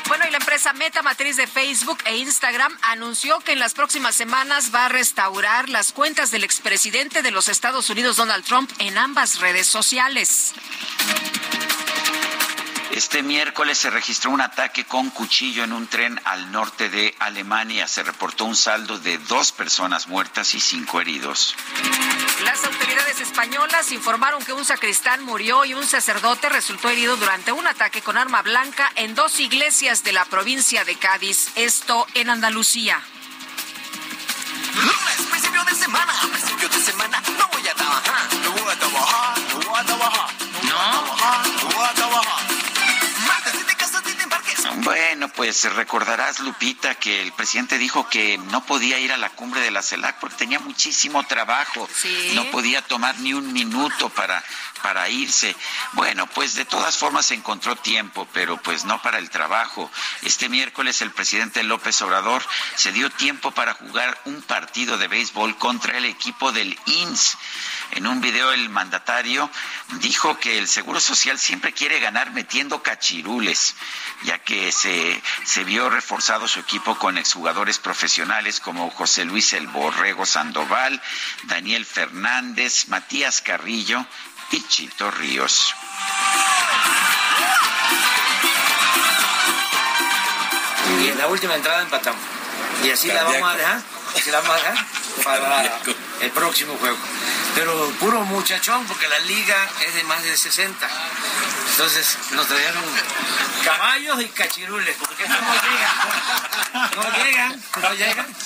[0.06, 4.14] Bueno, y la empresa Meta, matriz de Facebook e Instagram, anunció que en las próximas
[4.14, 8.96] semanas va a restaurar las cuentas del expresidente de los Estados Unidos, Donald Trump, en
[8.96, 10.54] ambas redes sociales.
[12.94, 17.88] Este miércoles se registró un ataque con cuchillo en un tren al norte de Alemania.
[17.88, 21.56] Se reportó un saldo de dos personas muertas y cinco heridos.
[22.44, 27.66] Las autoridades españolas informaron que un sacristán murió y un sacerdote resultó herido durante un
[27.66, 33.02] ataque con arma blanca en dos iglesias de la provincia de Cádiz, esto en Andalucía.
[34.76, 37.22] Lunes, principio de semana, principio de semana,
[45.36, 49.70] pues recordarás, Lupita, que el presidente dijo que no podía ir a la cumbre de
[49.70, 51.88] la CELAC porque tenía muchísimo trabajo.
[52.34, 54.42] No podía tomar ni un minuto para,
[54.82, 55.56] para irse.
[55.92, 59.90] Bueno, pues de todas formas encontró tiempo, pero pues no para el trabajo.
[60.22, 62.46] Este miércoles el presidente López Obrador
[62.76, 67.36] se dio tiempo para jugar un partido de béisbol contra el equipo del INS.
[67.94, 69.48] En un video el mandatario
[70.00, 73.76] dijo que el Seguro Social siempre quiere ganar metiendo cachirules,
[74.24, 79.68] ya que se, se vio reforzado su equipo con exjugadores profesionales como José Luis El
[79.68, 81.00] Borrego Sandoval,
[81.44, 84.04] Daniel Fernández, Matías Carrillo
[84.50, 85.72] y Chito Ríos.
[91.00, 92.20] Y en la última entrada empatamos.
[92.82, 93.82] Y así la vamos a dejar,
[94.16, 94.86] así la vamos a dejar
[95.22, 95.80] para
[96.20, 96.96] el próximo juego.
[97.54, 100.88] Pero puro muchachón, porque la liga es de más de 60.
[101.70, 102.82] Entonces nos trajeron
[103.64, 106.94] caballos y cachirules, porque no llegan.
[106.96, 108.36] No llegan, no llegan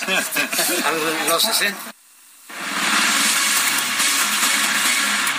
[0.84, 1.78] a los 60.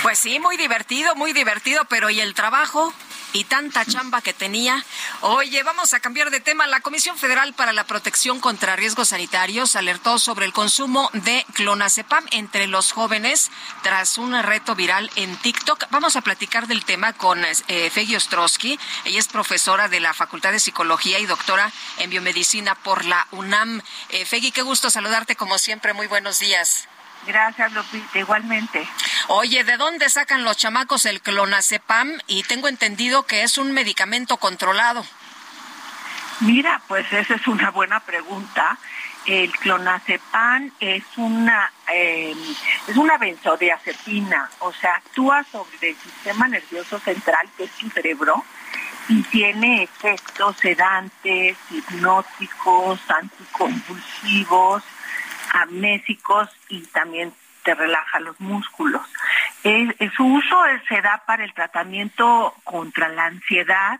[0.01, 2.93] Pues sí, muy divertido, muy divertido, pero ¿y el trabajo?
[3.33, 4.83] Y tanta chamba que tenía.
[5.21, 6.67] Oye, vamos a cambiar de tema.
[6.67, 12.25] La Comisión Federal para la Protección contra Riesgos Sanitarios alertó sobre el consumo de clonazepam
[12.31, 13.51] entre los jóvenes
[13.83, 15.85] tras un reto viral en TikTok.
[15.91, 18.79] Vamos a platicar del tema con eh, Ostrowski.
[19.05, 23.81] Ella es profesora de la Facultad de Psicología y doctora en Biomedicina por la UNAM.
[24.09, 25.93] Eh, Fegi, qué gusto saludarte como siempre.
[25.93, 26.87] Muy buenos días.
[27.27, 28.87] Gracias, Lupita, igualmente.
[29.27, 32.19] Oye, ¿de dónde sacan los chamacos el clonazepam?
[32.27, 35.05] Y tengo entendido que es un medicamento controlado.
[36.39, 38.77] Mira, pues esa es una buena pregunta.
[39.25, 42.33] El clonazepam es una eh,
[42.87, 48.43] es una benzodiazepina, o sea, actúa sobre el sistema nervioso central, que es tu cerebro,
[49.09, 54.83] y tiene efectos sedantes, hipnóticos, anticonvulsivos,
[55.53, 59.01] amnésicos y también te relaja los músculos.
[60.15, 60.57] su uso
[60.87, 63.99] se da para el tratamiento contra la ansiedad,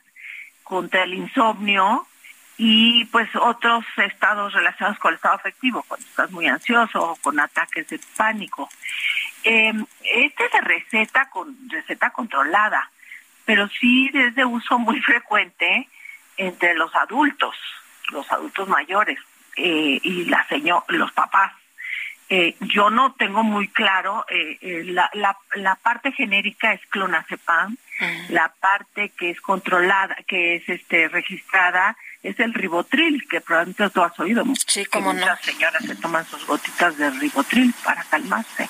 [0.64, 2.08] contra el insomnio
[2.58, 7.40] y pues otros estados relacionados con el estado afectivo, cuando estás muy ansioso o con
[7.40, 8.70] ataques de pánico.
[9.44, 9.74] Eh,
[10.04, 12.92] este se receta con receta controlada,
[13.46, 15.88] pero sí es de uso muy frecuente
[16.38, 17.56] entre los adultos,
[18.12, 19.20] los adultos mayores
[19.60, 21.54] eh, y la señor, los papás.
[22.32, 27.76] Eh, yo no tengo muy claro, eh, eh, la, la, la, parte genérica es clonazepam,
[28.30, 34.04] la parte que es controlada, que es este registrada, es el ribotril, que probablemente tú
[34.04, 34.44] has oído.
[34.68, 35.26] Sí, como no.
[35.42, 38.70] Señoras se toman sus gotitas de ribotril para calmarse.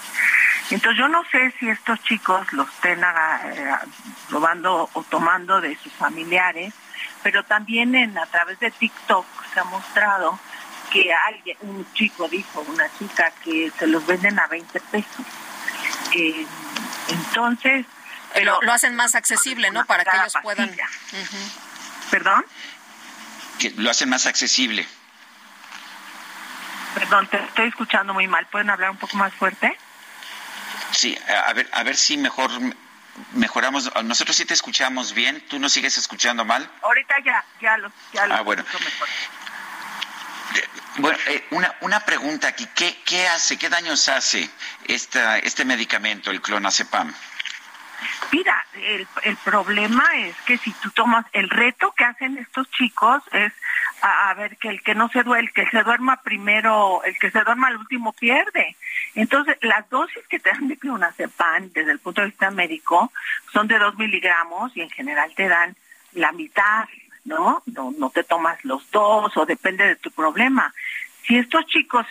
[0.72, 3.02] Entonces yo no sé si estos chicos los estén
[4.30, 6.74] probando o tomando de sus familiares,
[7.24, 10.40] pero también en a través de TikTok se ha mostrado
[10.90, 15.26] que alguien, un chico dijo, una chica, que se los venden a 20 pesos.
[16.16, 16.46] Eh,
[17.08, 17.86] entonces...
[18.34, 19.86] Pero lo, hacen más accesible, ¿no?
[19.86, 20.76] Para que ellos puedan...
[22.12, 22.46] ¿Perdón?
[23.58, 24.88] Que lo hacen más accesible.
[26.96, 28.46] Perdón, te estoy escuchando muy mal.
[28.48, 29.78] ¿Pueden hablar un poco más fuerte?
[30.92, 31.18] Sí,
[31.48, 32.52] a ver, a ver si mejor
[33.34, 33.92] mejoramos.
[34.04, 35.44] Nosotros sí te escuchamos bien.
[35.50, 36.70] ¿Tú nos sigues escuchando mal?
[36.82, 38.64] Ahorita ya, ya lo, ya lo ah, bueno.
[38.64, 39.08] mejor.
[40.98, 42.68] Bueno, eh, una, una pregunta aquí.
[42.76, 44.50] ¿Qué, ¿Qué hace, qué daños hace
[44.86, 47.14] esta, este medicamento, el clonazepam?
[48.32, 53.24] Mira, el, el problema es que si tú tomas, el reto que hacen estos chicos
[53.32, 53.52] es
[54.02, 57.32] a, ver que el que no se duerme, el que se duerma primero, el que
[57.32, 58.76] se duerma al último pierde.
[59.16, 63.12] Entonces, las dosis que te dan de clonazepam desde el punto de vista médico
[63.52, 65.76] son de dos miligramos y en general te dan
[66.14, 66.86] la mitad
[67.30, 67.64] ¿no?
[67.68, 67.94] ¿no?
[67.98, 70.74] No te tomas los dos o depende de tu problema.
[71.26, 72.06] Si estos chicos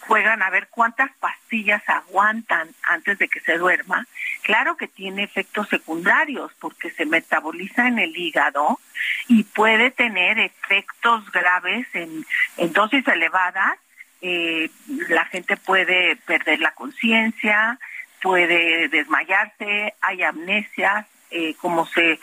[0.00, 4.06] juegan a ver cuántas pastillas aguantan antes de que se duerma,
[4.42, 8.80] claro que tiene efectos secundarios porque se metaboliza en el hígado
[9.28, 12.24] y puede tener efectos graves en,
[12.72, 13.78] dosis elevadas.
[14.22, 14.70] Eh,
[15.08, 17.78] la gente puede perder la conciencia,
[18.22, 22.18] puede desmayarse, hay amnesias, eh, como se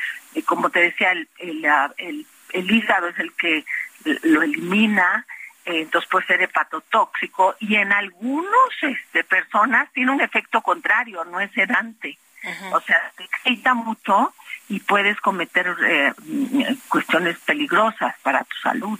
[0.46, 3.64] como te decía, el, el, el, hígado es el que
[4.24, 5.26] lo elimina,
[5.66, 11.40] eh, entonces puede ser hepatotóxico y en algunas este, personas tiene un efecto contrario, no
[11.40, 12.18] es sedante.
[12.74, 14.34] O sea, te excita mucho
[14.68, 16.14] y puedes cometer eh,
[16.90, 19.00] cuestiones peligrosas para tu salud.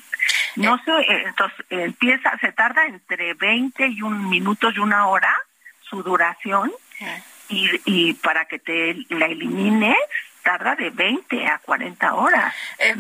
[0.56, 5.36] No sé, eh, entonces empieza, se tarda entre 20 y un minutos y una hora
[5.82, 6.72] su duración
[7.50, 9.98] y, y para que te la elimines
[10.44, 12.54] tarda de 20 a 40 horas.
[12.78, 12.96] Eh,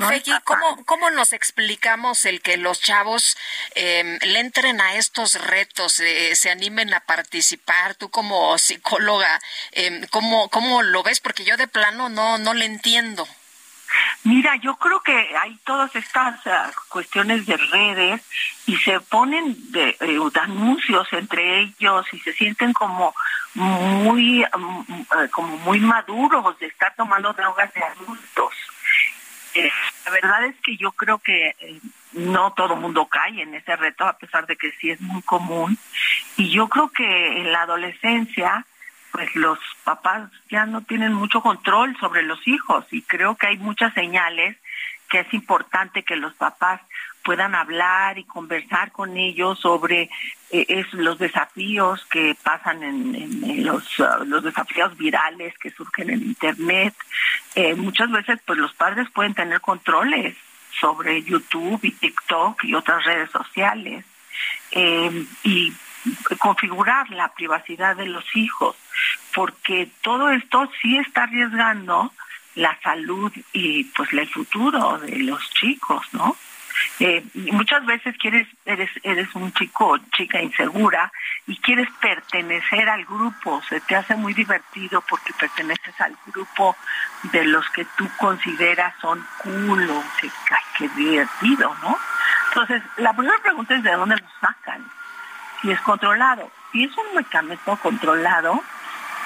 [0.85, 3.37] ¿cómo, nos explicamos el que los chavos
[3.75, 7.95] em, le entren a estos retos, eh, se animen a participar?
[7.95, 9.39] Tú como psicóloga,
[9.73, 11.19] eh, ¿cómo, ¿cómo lo ves?
[11.19, 13.27] Porque yo de plano no, no le entiendo.
[14.23, 18.21] Mira, yo creo que hay todas estas ah, cuestiones de redes
[18.65, 23.13] y se ponen de, eh, anuncios entre ellos y se sienten como
[23.53, 28.53] muy mm, eh, como muy maduros de estar tomando drogas de adultos.
[29.55, 29.71] Eh,
[30.05, 31.55] la verdad es que yo creo que
[32.13, 35.77] no todo mundo cae en ese reto a pesar de que sí es muy común
[36.37, 38.65] y yo creo que en la adolescencia
[39.13, 43.57] pues los papás ya no tienen mucho control sobre los hijos y creo que hay
[43.57, 44.57] muchas señales
[45.07, 46.81] que es importante que los papás
[47.23, 50.09] puedan hablar y conversar con ellos sobre
[50.49, 56.95] eh, los desafíos que pasan en, los, uh, los desafíos virales que surgen en internet.
[57.53, 60.35] Eh, muchas veces pues los padres pueden tener controles
[60.81, 64.03] sobre YouTube y TikTok y otras redes sociales.
[64.71, 65.71] Eh, y
[66.39, 68.75] configurar la privacidad de los hijos,
[69.33, 72.11] porque todo esto sí está arriesgando
[72.55, 76.35] la salud y pues el futuro de los chicos, ¿no?
[76.99, 81.11] Eh, muchas veces quieres eres eres un chico chica insegura
[81.47, 86.75] y quieres pertenecer al grupo se te hace muy divertido porque perteneces al grupo
[87.31, 90.29] de los que tú consideras son cool o que,
[90.77, 91.97] que divertido no
[92.49, 94.83] entonces la primera pregunta es de dónde lo sacan
[95.63, 96.51] si es controlado.
[96.71, 98.61] Si es un medicamento controlado,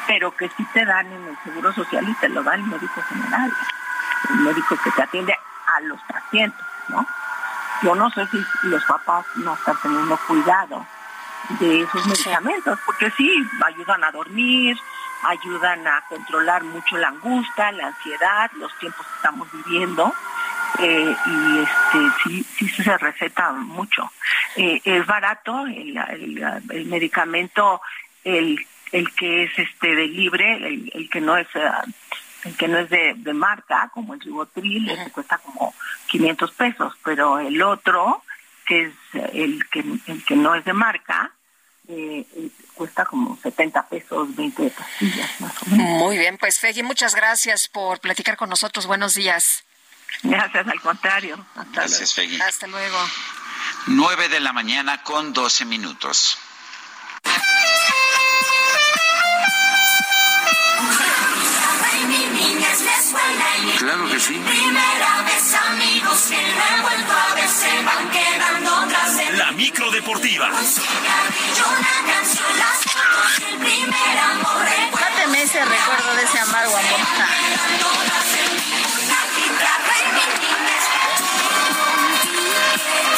[0.08, 3.02] pero que sí te dan en el Seguro Social y te lo da el médico
[3.10, 3.52] general,
[4.30, 7.06] el médico que te atiende a los pacientes, ¿no?
[7.82, 10.86] yo no sé si los papás no están teniendo cuidado
[11.60, 13.32] de esos medicamentos, porque sí,
[13.66, 14.78] ayudan a dormir,
[15.24, 20.14] ayudan a controlar mucho la angustia, la ansiedad, los tiempos que estamos viviendo.
[20.80, 24.12] Eh, y este sí, sí se receta mucho.
[24.56, 27.82] Eh, es barato el, el, medicamento,
[28.24, 30.56] el, el que es este de libre,
[30.94, 31.48] el, que no es
[32.44, 35.74] el que no es de, marca, como el ribotril, ese cuesta como
[36.08, 38.24] 500 pesos, pero el otro,
[38.66, 38.94] que es
[39.34, 41.32] el que, el que no es de marca,
[41.90, 42.26] eh,
[42.74, 45.88] cuesta como 70 pesos, 20 pastillas más o menos.
[45.88, 48.88] Muy bien, pues Fegui, muchas gracias por platicar con nosotros.
[48.88, 49.67] Buenos días.
[50.24, 51.46] Gracias, al contrario.
[51.72, 52.40] gracias, Fegui.
[52.42, 52.98] Hasta luego.
[53.88, 56.38] 9 de la mañana con 12 minutos.
[63.78, 64.34] Claro que sí.
[64.34, 69.52] Primera vez amigos que no he vuelto a ver se van quedando tras de La
[69.52, 70.50] micro deportiva.
[70.50, 74.66] Un cigarrillo, una canción, las fotos, el primer amor.
[75.00, 77.00] Dáteme ese recuerdo de ese amargo amor.
[79.68, 80.86] Una guitarra y mi niñez.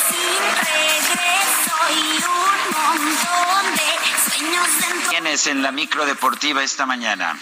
[0.09, 3.89] Sin regreso y un montón de
[4.31, 5.09] sueños dentro.
[5.09, 7.37] ¿Quiénes en la micro deportiva esta mañana?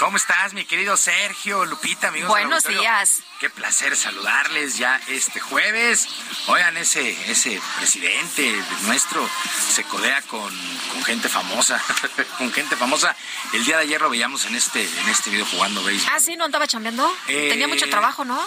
[0.00, 2.30] ¿Cómo estás, mi querido Sergio, Lupita, amigos?
[2.30, 3.20] Buenos días.
[3.38, 6.08] Qué placer saludarles ya este jueves.
[6.46, 8.50] Oigan, ese, ese presidente
[8.84, 9.28] nuestro
[9.68, 10.50] se codea con,
[10.90, 11.78] con gente famosa,
[12.38, 13.14] con gente famosa.
[13.52, 16.10] El día de ayer lo veíamos en este, en este video jugando béisbol.
[16.14, 17.14] Ah, sí, no andaba chambeando.
[17.26, 18.40] Tenía mucho Eh, trabajo, ¿no?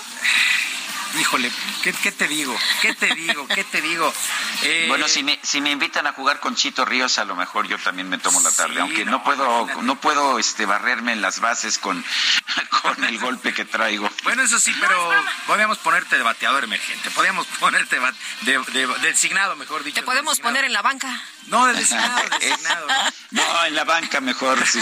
[1.19, 1.51] Híjole,
[1.83, 2.57] ¿qué, qué te digo?
[2.81, 3.47] ¿Qué te digo?
[3.47, 4.13] ¿Qué te digo?
[4.65, 7.67] Eh, Bueno, si me, si me invitan a jugar con Chito Ríos, a lo mejor
[7.67, 9.85] yo también me tomo la tarde, Sí, aunque no, no, puedo, imagínate.
[9.85, 12.01] no puedo este barrerme en las bases con,
[12.81, 14.09] con el golpe que traigo.
[14.23, 15.11] Bueno, eso sí, pero
[15.47, 17.11] podríamos ponerte de bateador emergente.
[17.11, 19.95] Podríamos ponerte bat- de, de, designado, mejor dicho.
[19.99, 20.53] Te podemos designado.
[20.53, 21.21] poner en la banca.
[21.47, 23.43] No, de designado, de designado, ¿no?
[23.43, 24.65] No, en la banca mejor.
[24.67, 24.79] sí.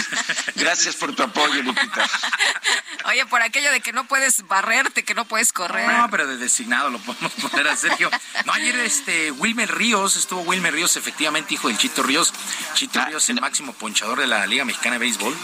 [0.56, 2.08] Gracias por tu apoyo, Lupita.
[3.06, 5.88] Oye, por aquello de que no puedes barrerte, que no puedes correr.
[5.90, 8.10] No, pero de designado lo podemos poner a Sergio.
[8.44, 12.32] No, ayer este Wilmer Ríos, estuvo Wilmer Ríos, efectivamente, hijo del Chito Ríos.
[12.74, 15.36] Chito Ah, Ríos, el máximo ponchador de la Liga Mexicana de Béisbol.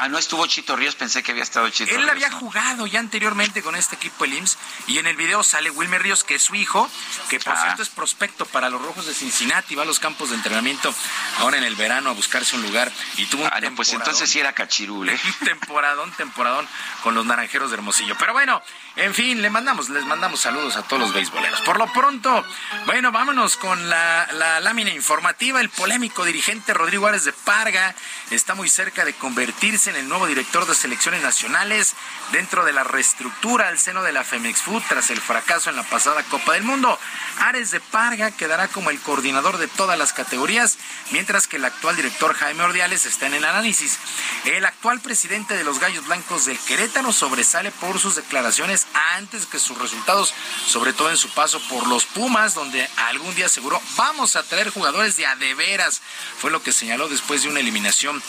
[0.00, 2.10] Ah, no estuvo Chito Ríos, pensé que había estado Chito Él Ríos.
[2.10, 2.38] había ¿no?
[2.38, 4.58] jugado ya anteriormente con este equipo el IMSS
[4.88, 6.90] y en el video sale Wilmer Ríos, que es su hijo,
[7.28, 7.62] que por Ah.
[7.62, 10.92] cierto es prospecto para los Rojos de Cincinnati, va a los campos de entrenamiento
[11.38, 14.40] ahora en el verano a buscarse un lugar y tuvo un Ah, pues entonces sí
[14.40, 15.20] era cachirul, ¿eh?
[15.44, 16.66] Temporadón, temporadón
[17.02, 18.16] con los naranjeros de Hermosillo.
[18.18, 18.62] Pero bueno,
[18.96, 21.60] en fin, le mandamos, les mandamos saludos a todos los beisboleros.
[21.62, 22.44] Por lo pronto,
[22.86, 25.60] bueno, vámonos con la, la lámina informativa.
[25.60, 27.94] El polémico dirigente Rodrigo Árez de Parga
[28.30, 31.94] está muy cerca de convertirse en el nuevo director de selecciones nacionales
[32.32, 35.82] dentro de la reestructura al seno de la Femex Food tras el fracaso en la
[35.82, 36.98] pasada Copa del Mundo.
[37.40, 40.78] Ares de Parga quedará como el coordinador de todas las categorías,
[41.10, 43.98] mientras que el actual director Jaime Ordiales está en el análisis.
[44.44, 49.58] El actual presidente de los Gallos Blancos del Querétaro sobresale por sus declaraciones antes que
[49.58, 50.34] sus resultados,
[50.66, 54.70] sobre todo en su paso por los Pumas, donde algún día aseguró vamos a traer
[54.70, 56.00] jugadores de a de veras.
[56.38, 58.22] Fue lo que señaló después de una eliminación.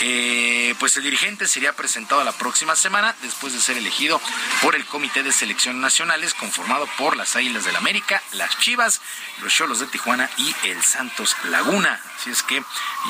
[0.00, 4.20] Eh, pues el dirigente sería presentado la próxima semana después de ser elegido
[4.62, 9.00] por el Comité de Selecciones Nacionales conformado por las Águilas del América, las Chivas,
[9.40, 11.98] los Cholos de Tijuana y el Santos Laguna.
[12.22, 12.62] Así es que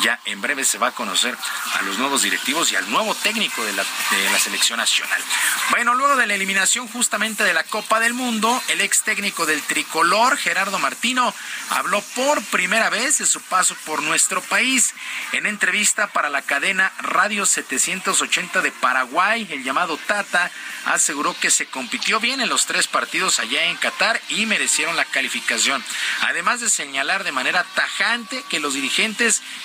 [0.03, 1.37] ya en breve se va a conocer
[1.79, 3.85] a los nuevos directivos y al nuevo técnico de la,
[4.39, 5.21] selección nacional.
[5.71, 9.61] Bueno, luego de la eliminación justamente de la Copa del Mundo, el ex técnico del
[9.65, 11.35] tricolor, Gerardo Martino,
[11.69, 14.95] habló por primera vez de su paso por nuestro país.
[15.33, 20.51] En entrevista para la cadena Radio 780 de Paraguay, el llamado Tata
[20.87, 25.05] aseguró que se compitió bien en los tres partidos allá en Qatar y merecieron la
[25.05, 25.85] calificación.
[26.23, 29.02] Además de señalar de manera tajante que los dirigentes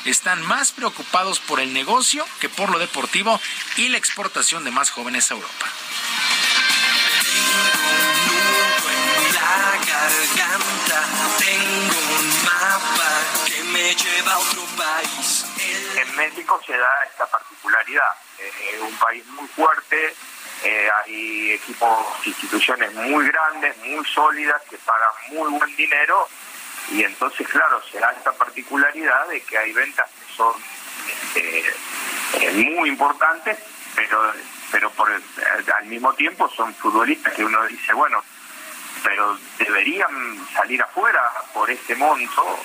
[0.06, 3.40] están más preocupados por el negocio que por lo deportivo
[3.76, 5.66] y la exportación de más jóvenes a Europa.
[15.96, 18.12] En México se da esta particularidad.
[18.40, 20.16] Eh, Es un país muy fuerte,
[20.64, 26.28] eh, hay equipos, instituciones muy grandes, muy sólidas, que pagan muy buen dinero
[26.92, 30.54] y entonces, claro, se da esta particularidad de que hay ventas que son
[31.34, 31.64] este,
[32.42, 33.58] eh, muy importantes,
[33.96, 34.34] pero
[34.72, 34.92] pero
[35.78, 38.22] al mismo tiempo son futbolistas que uno dice, bueno,
[39.04, 42.60] pero deberían salir afuera por este monto.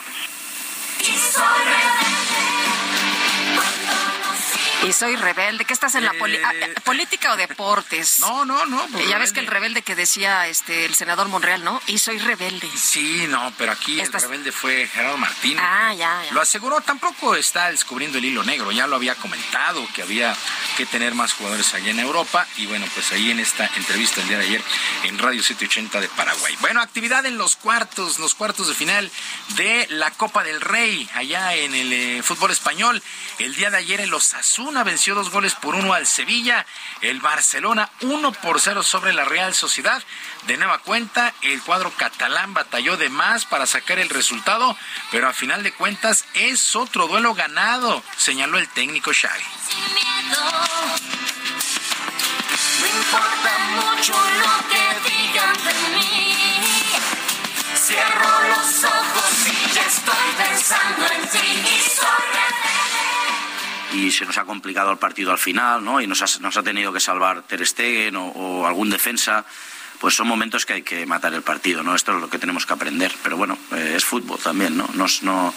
[0.98, 1.18] Y
[4.84, 5.64] Y soy rebelde.
[5.64, 8.18] ¿Qué estás en la poli- ah, Eh, política o deportes?
[8.20, 8.86] No, no, no.
[8.88, 11.80] pues, ya ves que el rebelde que decía este el senador Monreal, ¿no?
[11.86, 12.68] Y soy rebelde.
[12.76, 15.62] Sí, no, pero aquí Estás- el rebelde fue Gerardo Martínez.
[15.66, 16.32] Ah, ya, ya.
[16.32, 20.34] Lo aseguró, tampoco está descubriendo el hilo negro, ya lo había comentado que había
[20.76, 24.28] que tener más jugadores allá en Europa y bueno, pues ahí en esta entrevista el
[24.28, 24.62] día de ayer
[25.04, 26.56] en Radio 780 de Paraguay.
[26.60, 29.10] Bueno, actividad en los cuartos, los cuartos de final
[29.56, 33.02] de la Copa del Rey allá en el eh, fútbol español.
[33.38, 36.64] El día de ayer el Osasuna venció dos goles por uno al Sevilla,
[37.02, 40.02] el Barcelona uno por cero sobre la Real Sociedad.
[40.46, 44.76] De nueva cuenta, el cuadro catalán batalló de más para sacar el resultado,
[45.10, 49.44] pero a final de cuentas es otro duelo ganado, señaló el técnico Xavi.
[52.80, 56.36] No importa mucho lo que digan de mí.
[57.74, 61.38] Cierro los ojos y ya estoy pensando en ti.
[61.38, 62.41] Y
[63.92, 66.00] y se nos ha complicado el partido al final, ¿no?
[66.00, 69.44] Y nos ha, nos ha tenido que salvar Ter Stegen o, algún defensa.
[70.00, 71.94] Pues son momentos que hay que matar el partido, ¿no?
[71.94, 73.12] Esto es lo que tenemos que aprender.
[73.22, 74.88] Pero bueno, eh, es fútbol también, ¿no?
[74.94, 75.54] No, no,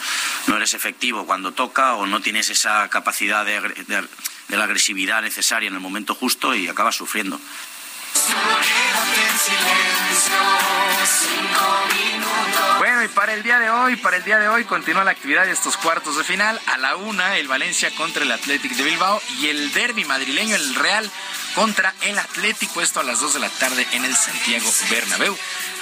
[0.47, 4.07] no eres efectivo cuando toca o no tienes esa capacidad de, de-
[4.47, 7.41] de la agresividad necesaria en el momento justo y acabas sufriendo.
[12.77, 15.45] Bueno, y para el día de hoy, para el día de hoy continúa la actividad
[15.45, 16.59] de estos cuartos de final.
[16.67, 20.75] A la una, el Valencia contra el Athletic de Bilbao y el derby madrileño, el
[20.75, 21.09] Real
[21.53, 22.81] contra el Atlético.
[22.81, 25.37] Esto a las 2 de la tarde en el Santiago Bernabéu.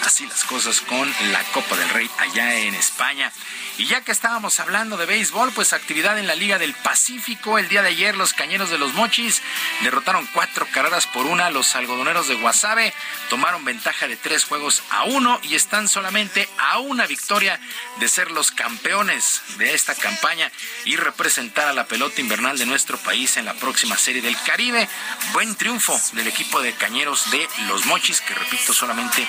[0.06, 3.32] Así las cosas con la Copa del Rey allá en España.
[3.76, 7.58] Y ya que estábamos hablando de béisbol, pues actividad en la Liga del Pacífico.
[7.58, 9.42] El día de ayer los Cañeros de los Mochis
[9.82, 12.94] derrotaron cuatro carreras por una los algodoneros de Guasave.
[13.32, 17.60] Tomaron ventaja de tres juegos a uno y están solamente a una victoria
[18.00, 20.52] de ser los campeones de esta campaña
[20.86, 24.88] y representar a la pelota invernal de nuestro país en la próxima serie del Caribe.
[25.32, 29.28] Buen triunfo del equipo de Cañeros de los Mochis, que repito, solamente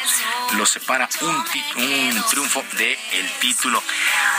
[0.59, 1.45] los separa un,
[1.77, 3.83] un triunfo del título.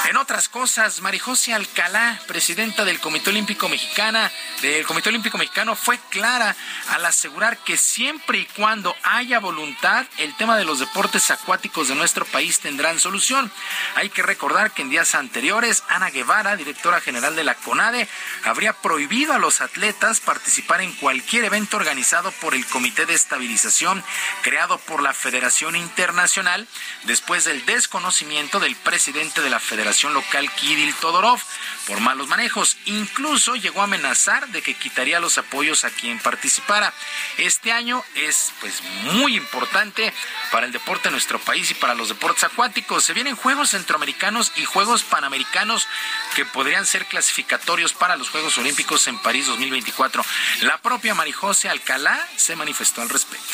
[0.07, 5.97] En otras cosas, Marijose Alcalá, presidenta del Comité Olímpico Mexicana, del Comité Olímpico Mexicano, fue
[6.11, 6.55] clara
[6.89, 11.95] al asegurar que siempre y cuando haya voluntad, el tema de los deportes acuáticos de
[11.95, 13.51] nuestro país tendrán solución.
[13.95, 18.07] Hay que recordar que en días anteriores, Ana Guevara, directora general de la CONADE,
[18.43, 24.03] habría prohibido a los atletas participar en cualquier evento organizado por el Comité de Estabilización
[24.43, 26.67] creado por la Federación Internacional
[27.05, 31.39] después del desconocimiento del presidente de la Federación Local, Kirill Todorov,
[31.87, 32.77] por malos manejos.
[32.85, 36.93] Incluso llegó a amenazar de que quitaría los apoyos a quien participara.
[37.37, 40.13] Este año es pues muy importante
[40.51, 43.03] para el deporte de nuestro país y para los deportes acuáticos.
[43.03, 45.87] Se vienen Juegos Centroamericanos y Juegos Panamericanos
[46.35, 50.23] que podrían ser clasificatorios para los Juegos Olímpicos en París 2024.
[50.61, 53.45] La propia Marijose Alcalá se manifestó al respecto.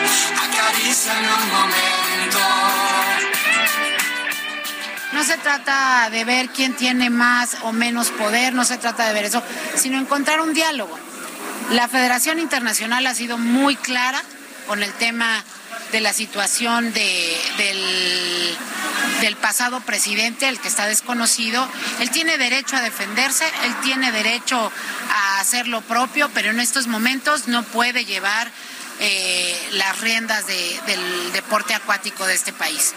[0.00, 2.38] Un momento.
[5.12, 9.12] No se trata de ver quién tiene más o menos poder, no se trata de
[9.14, 9.42] ver eso,
[9.74, 10.96] sino encontrar un diálogo.
[11.70, 14.22] La Federación Internacional ha sido muy clara
[14.66, 15.42] con el tema
[15.92, 18.56] de la situación de- del,
[19.22, 21.66] del pasado presidente, el que está desconocido.
[22.00, 24.70] Él tiene derecho a defenderse, él tiene derecho
[25.10, 28.50] a hacer lo propio, pero en estos momentos no puede llevar
[29.00, 32.94] eh, las riendas de- del deporte acuático de este país.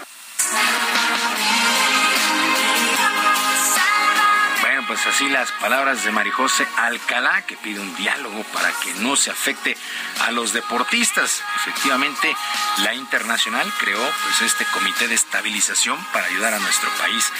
[4.86, 9.30] Pues así las palabras de Marijose Alcalá, que pide un diálogo para que no se
[9.30, 9.76] afecte
[10.20, 11.42] a los deportistas.
[11.56, 12.34] Efectivamente,
[12.78, 17.32] la internacional creó pues este comité de estabilización para ayudar a nuestro país.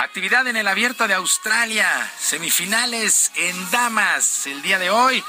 [0.00, 1.88] Actividad en el abierto de Australia,
[2.18, 5.24] semifinales en damas el día de hoy.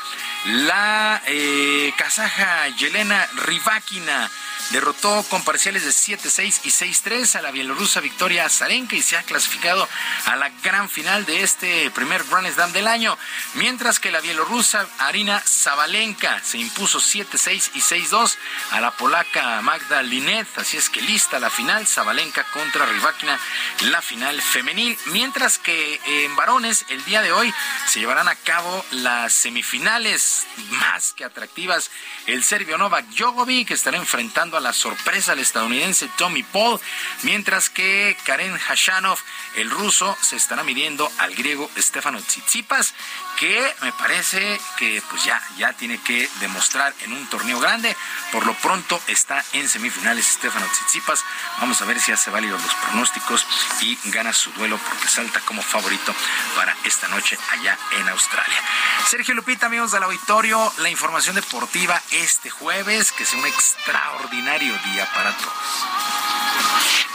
[0.45, 4.29] La eh, kazaja Yelena Rivakina
[4.71, 9.23] derrotó con parciales de 7-6 y 6-3 a la bielorrusa Victoria Azarenka y se ha
[9.23, 9.87] clasificado
[10.25, 11.54] a la gran final de este
[11.93, 13.17] primer Grand Slam del año,
[13.55, 18.35] mientras que la bielorrusa Arina Zabalenka se impuso 7-6 y 6-2
[18.71, 23.39] a la polaca Magda Linet, así es que lista la final Zabalenka contra Rivakina,
[23.83, 27.53] la final femenil, mientras que en varones el día de hoy
[27.87, 31.91] se llevarán a cabo las semifinales más que atractivas.
[32.25, 36.79] El serbio Novak Djokovic estará enfrentando a la sorpresa al estadounidense Tommy Paul,
[37.23, 39.19] mientras que Karen Hashanov,
[39.55, 42.95] el ruso, se estará midiendo al griego Stefano Tsitsipas
[43.37, 47.95] que me parece que pues ya, ya tiene que demostrar en un torneo grande.
[48.31, 51.23] Por lo pronto está en semifinales Stefano Tsitsipas.
[51.59, 53.45] Vamos a ver si hace válidos los pronósticos
[53.81, 56.15] y gana su duelo porque salta como favorito
[56.55, 58.59] para esta noche allá en Australia.
[59.07, 65.07] Sergio Lupita, amigos del auditorio, la información deportiva este jueves, que sea un extraordinario día
[65.13, 65.53] para todos.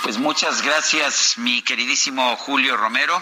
[0.04, 3.20] Pues muchas gracias, mi queridísimo Julio Romero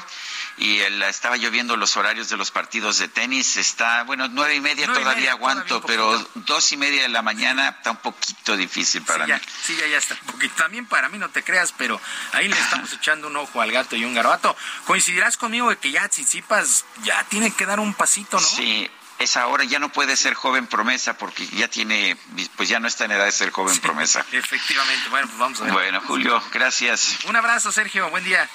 [0.58, 3.56] y el, estaba yo viendo los horarios de los partidos de tenis.
[3.56, 7.92] Está, bueno, nueve y media todavía aguanto, pero dos y media de la mañana está
[7.92, 9.38] un poquito difícil para sí, mí.
[9.62, 10.18] sí, ya, ya está.
[10.56, 12.00] También para mí, no te creas, pero
[12.32, 14.56] ahí le estamos echando un ojo al gato y un garabato.
[14.86, 18.46] Coincidirás conmigo de que ya Tsitsipas ya tiene que dar un pasito, ¿no?
[18.46, 22.16] Sí, esa hora ya no puede ser joven promesa porque ya tiene,
[22.56, 24.24] pues ya no está en edad de ser joven sí, promesa.
[24.32, 25.72] Efectivamente, bueno, pues vamos a ver.
[25.72, 27.18] Bueno, Julio, gracias.
[27.24, 28.48] Un abrazo, Sergio, buen día.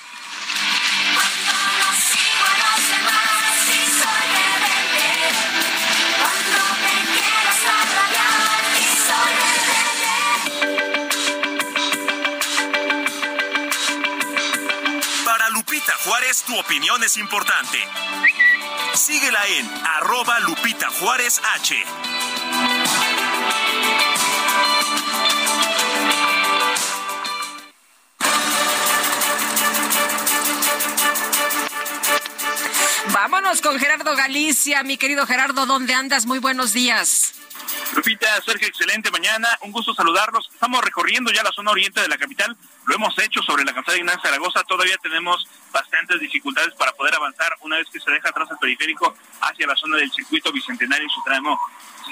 [15.26, 17.78] Para Lupita Juárez, tu opinión es importante.
[18.94, 21.84] Síguela en arroba Lupita Juárez H.
[33.24, 36.26] Vámonos con Gerardo Galicia, mi querido Gerardo, ¿dónde andas?
[36.26, 37.34] Muy buenos días.
[37.96, 39.48] Lupita, Sergio, excelente mañana.
[39.62, 40.50] Un gusto saludarlos.
[40.52, 42.58] Estamos recorriendo ya la zona oriente de la capital.
[42.86, 44.64] Lo hemos hecho sobre la calzada Ignacio Zaragoza.
[44.64, 49.14] Todavía tenemos bastantes dificultades para poder avanzar una vez que se deja atrás el periférico
[49.42, 51.60] hacia la zona del circuito bicentenario en su tramo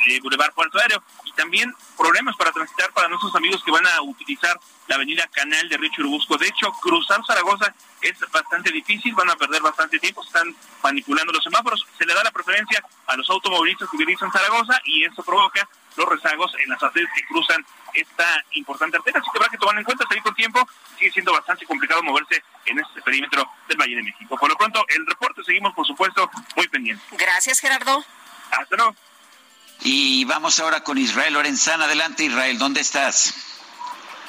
[0.07, 1.01] eh, Boulevard Puerto Aéreo.
[1.25, 5.69] Y también problemas para transitar para nuestros amigos que van a utilizar la avenida Canal
[5.69, 6.37] de Río Churubusco.
[6.37, 11.43] De hecho, cruzar Zaragoza es bastante difícil, van a perder bastante tiempo, están manipulando los
[11.43, 11.85] semáforos.
[11.97, 16.09] Se le da la preferencia a los automovilistas que utilizan Zaragoza y eso provoca los
[16.09, 19.19] rezagos en las arterias que cruzan esta importante arteria.
[19.19, 22.43] Así que habrá que tomar en cuenta, seguir con tiempo, sigue siendo bastante complicado moverse
[22.65, 24.37] en este perímetro del Valle de México.
[24.37, 27.05] Por lo pronto, el reporte seguimos, por supuesto, muy pendientes.
[27.11, 28.03] Gracias, Gerardo.
[28.51, 28.95] Hasta luego.
[29.83, 31.85] Y vamos ahora con Israel Lorenzana.
[31.85, 33.33] Adelante, Israel, ¿dónde estás?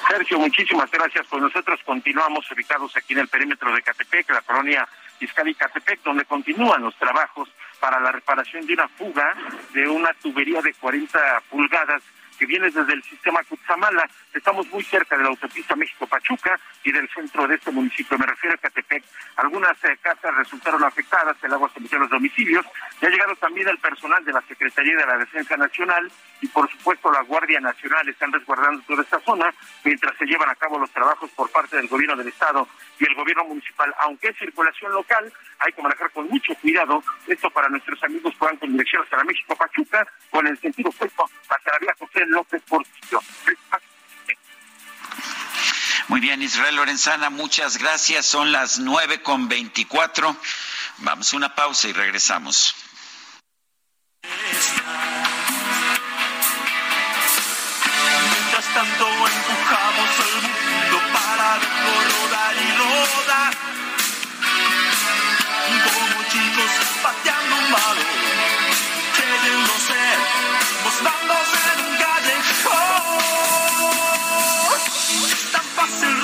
[0.09, 1.27] Sergio, muchísimas gracias.
[1.29, 6.03] Pues nosotros continuamos ubicados aquí en el perímetro de Catepec, la colonia Fiscal y Catepec,
[6.03, 7.49] donde continúan los trabajos
[7.83, 9.35] para la reparación de una fuga
[9.75, 11.19] de una tubería de 40
[11.51, 12.01] pulgadas
[12.39, 14.09] que viene desde el sistema Cutzamala.
[14.33, 18.17] Estamos muy cerca de la autopista México-Pachuca y del centro de este municipio.
[18.19, 19.03] Me refiero a Catepec.
[19.35, 22.65] Algunas eh, casas resultaron afectadas, el agua se metió a los domicilios.
[23.01, 26.09] Ya ha llegado también el personal de la Secretaría de la Defensa Nacional
[26.43, 29.55] y, por supuesto, la Guardia Nacional están resguardando toda esta zona
[29.85, 33.15] mientras se llevan a cabo los trabajos por parte del gobierno del Estado y el
[33.15, 33.95] gobierno municipal.
[34.01, 37.03] Aunque es circulación local, hay que manejar con mucho cuidado.
[37.29, 41.31] Esto para nuestros amigos que van con dirección hasta la México-Pachuca, con el sentido opuesto
[41.49, 43.21] hacia la vía José López Portillo.
[46.09, 48.27] Muy bien, Israel Lorenzana, muchas gracias.
[48.27, 50.37] Son las nueve con veinticuatro.
[50.99, 52.75] Vamos a una pausa y regresamos.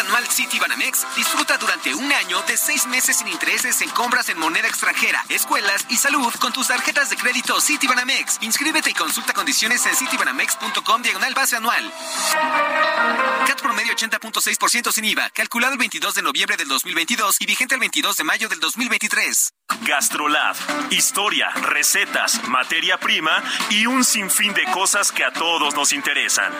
[0.00, 4.68] Anual Citibanamex, disfruta durante un año de seis meses sin intereses en compras en moneda
[4.68, 8.38] extranjera, escuelas y salud con tus tarjetas de crédito Citibanamex.
[8.40, 11.92] Inscríbete y consulta condiciones en citibanamex.com diagonal base anual.
[13.46, 17.80] CAT promedio 80.6% sin IVA, calculado el 22 de noviembre del 2022 y vigente el
[17.80, 19.52] 22 de mayo del 2023.
[19.82, 20.56] Gastrolab,
[20.90, 26.52] historia, recetas, materia prima y un sinfín de cosas que a todos nos interesan.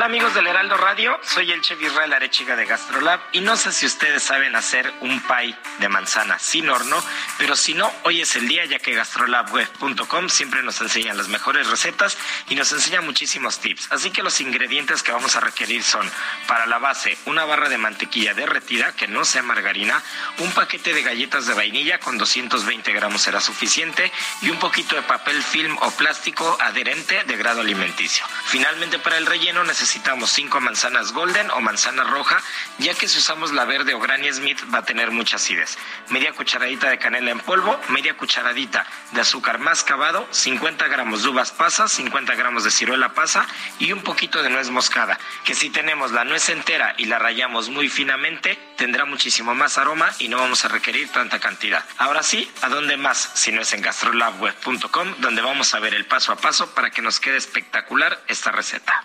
[0.00, 3.70] Hola amigos del Heraldo Radio, soy el chef Israel Arechiga de Gastrolab y no sé
[3.70, 7.04] si ustedes saben hacer un pie de manzana sin horno,
[7.36, 11.66] pero si no, hoy es el día ya que gastrolabweb.com siempre nos enseña las mejores
[11.66, 12.16] recetas
[12.48, 13.92] y nos enseña muchísimos tips.
[13.92, 16.10] Así que los ingredientes que vamos a requerir son
[16.46, 20.02] para la base una barra de mantequilla derretida que no sea margarina,
[20.38, 24.10] un paquete de galletas de vainilla con 220 gramos será suficiente
[24.40, 28.24] y un poquito de papel film o plástico adherente de grado alimenticio.
[28.46, 29.89] Finalmente para el relleno necesitamos
[30.26, 32.40] 5 manzanas golden o manzana roja,
[32.78, 35.76] ya que si usamos la verde o Granny Smith va a tener mucha acidez.
[36.08, 41.50] Media cucharadita de canela en polvo, media cucharadita de azúcar mascabado, 50 gramos de uvas
[41.50, 43.46] pasas, 50 gramos de ciruela pasa
[43.78, 47.68] y un poquito de nuez moscada, que si tenemos la nuez entera y la rayamos
[47.68, 51.84] muy finamente, tendrá muchísimo más aroma y no vamos a requerir tanta cantidad.
[51.98, 53.30] Ahora sí, ¿a dónde más?
[53.34, 57.02] Si no es en gastrolabweb.com, donde vamos a ver el paso a paso para que
[57.02, 59.04] nos quede espectacular esta receta.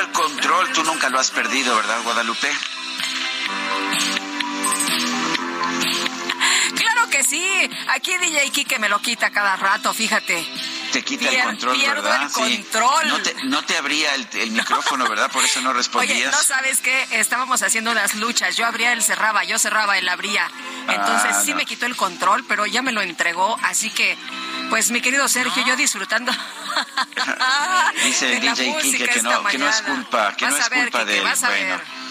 [0.00, 2.48] El control, tú nunca lo has perdido, ¿verdad, Guadalupe?
[6.76, 7.70] Claro que sí.
[7.88, 10.44] Aquí DJ Kike me lo quita cada rato, fíjate.
[10.94, 12.22] Te quita Pier- el control, ¿verdad?
[12.22, 13.08] el control.
[13.08, 15.30] No te, no te abría el, el micrófono, ¿verdad?
[15.30, 16.32] Por eso no Oye, respondías.
[16.32, 18.56] no sabes qué, estábamos haciendo unas luchas.
[18.56, 20.50] Yo abría, él cerraba, yo cerraba, él abría.
[20.88, 21.56] Entonces Ah, sí no.
[21.56, 23.58] me quitó el control, pero ya me lo entregó.
[23.62, 24.16] Así que,
[24.70, 26.32] pues mi querido Sergio, yo disfrutando.
[28.04, 30.82] Dice de DJ Kike que no, que no es culpa, que Vas no es ver,
[30.84, 31.24] culpa Kike, de él.
[31.24, 31.76] vas a Bueno.
[31.76, 32.03] ver.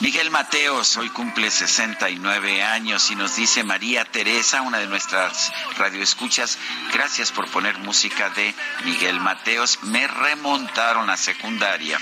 [0.00, 6.58] Miguel Mateos hoy cumple 69 años y nos dice María Teresa, una de nuestras radioescuchas,
[6.90, 8.54] gracias por poner música de
[8.86, 9.78] Miguel Mateos.
[9.82, 12.00] Me remontaron a secundaria.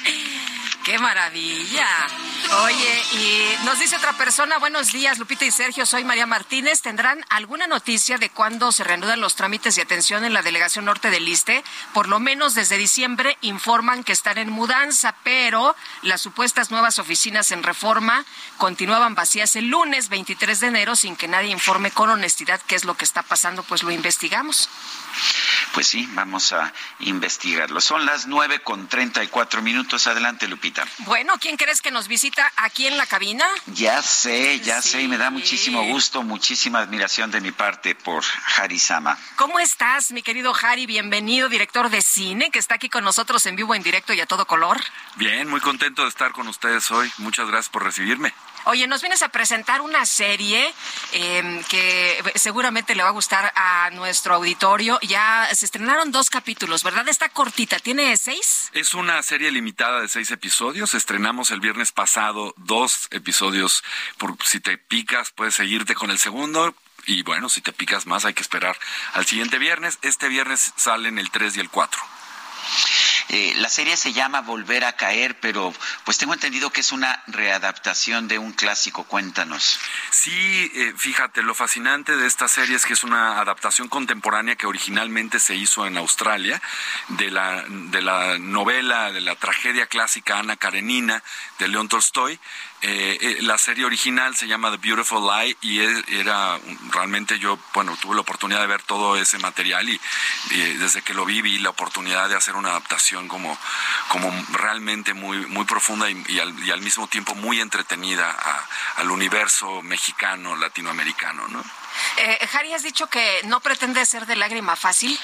[0.89, 1.87] ¡Qué maravilla!
[2.65, 6.81] Oye, y nos dice otra persona, buenos días, Lupita y Sergio, soy María Martínez.
[6.81, 11.11] ¿Tendrán alguna noticia de cuándo se reanudan los trámites de atención en la delegación norte
[11.11, 11.63] del Liste?
[11.93, 17.51] Por lo menos desde diciembre informan que están en mudanza, pero las supuestas nuevas oficinas
[17.53, 18.25] en reforma
[18.57, 22.87] continuaban vacías el lunes 23 de enero sin que nadie informe con honestidad qué es
[22.87, 24.71] lo que está pasando, pues lo investigamos.
[25.75, 27.83] Pues sí, vamos a investigarlo.
[27.83, 30.07] Son las 9 con 34 minutos.
[30.07, 30.78] Adelante, Lupita.
[31.01, 33.45] Bueno, ¿quién crees que nos visita aquí en la cabina?
[33.67, 38.25] Ya sé, ya sé, y me da muchísimo gusto, muchísima admiración de mi parte por
[38.57, 39.19] Harisama.
[39.37, 40.87] ¿Cómo estás, mi querido Harry?
[40.87, 44.27] Bienvenido, director de cine, que está aquí con nosotros en vivo, en directo y a
[44.27, 44.81] todo color.
[45.17, 47.11] Bien, muy contento de estar con ustedes hoy.
[47.19, 48.33] Muchas gracias por recibirme.
[48.65, 50.73] Oye, nos vienes a presentar una serie
[51.13, 54.99] eh, que seguramente le va a gustar a nuestro auditorio.
[55.03, 57.09] Ya se estrenaron dos capítulos, ¿verdad?
[57.09, 58.71] Está cortita, ¿tiene seis?
[58.73, 60.95] Es una serie limitada de seis episodios.
[60.95, 63.83] Estrenamos el viernes pasado dos episodios.
[64.19, 66.75] Por si te picas, puedes seguirte con el segundo.
[67.07, 68.77] Y bueno, si te picas más, hay que esperar
[69.15, 69.99] al siguiente viernes.
[70.03, 72.03] Este viernes salen el 3 y el 4.
[73.29, 75.75] Eh, la serie se llama Volver a caer, pero
[76.05, 79.05] pues tengo entendido que es una readaptación de un clásico.
[79.05, 79.79] Cuéntanos.
[80.11, 84.67] Sí, eh, fíjate, lo fascinante de esta serie es que es una adaptación contemporánea que
[84.67, 86.61] originalmente se hizo en Australia
[87.09, 91.23] de la, de la novela, de la tragedia clásica Ana Karenina
[91.59, 92.39] de León Tolstoy.
[92.81, 96.59] Eh, eh, la serie original se llama The Beautiful Lie y es- era
[96.93, 100.01] realmente yo, bueno, tuve la oportunidad de ver todo ese material y,
[100.51, 103.59] y desde que lo vi vi la oportunidad de hacer una adaptación como,
[104.11, 108.67] como realmente muy, muy profunda y, y al, y al mismo tiempo muy entretenida a-
[109.01, 111.65] al universo mexicano, latinoamericano, ¿no?
[112.19, 115.19] Eh, Harry, has dicho que no pretende ser de lágrima fácil.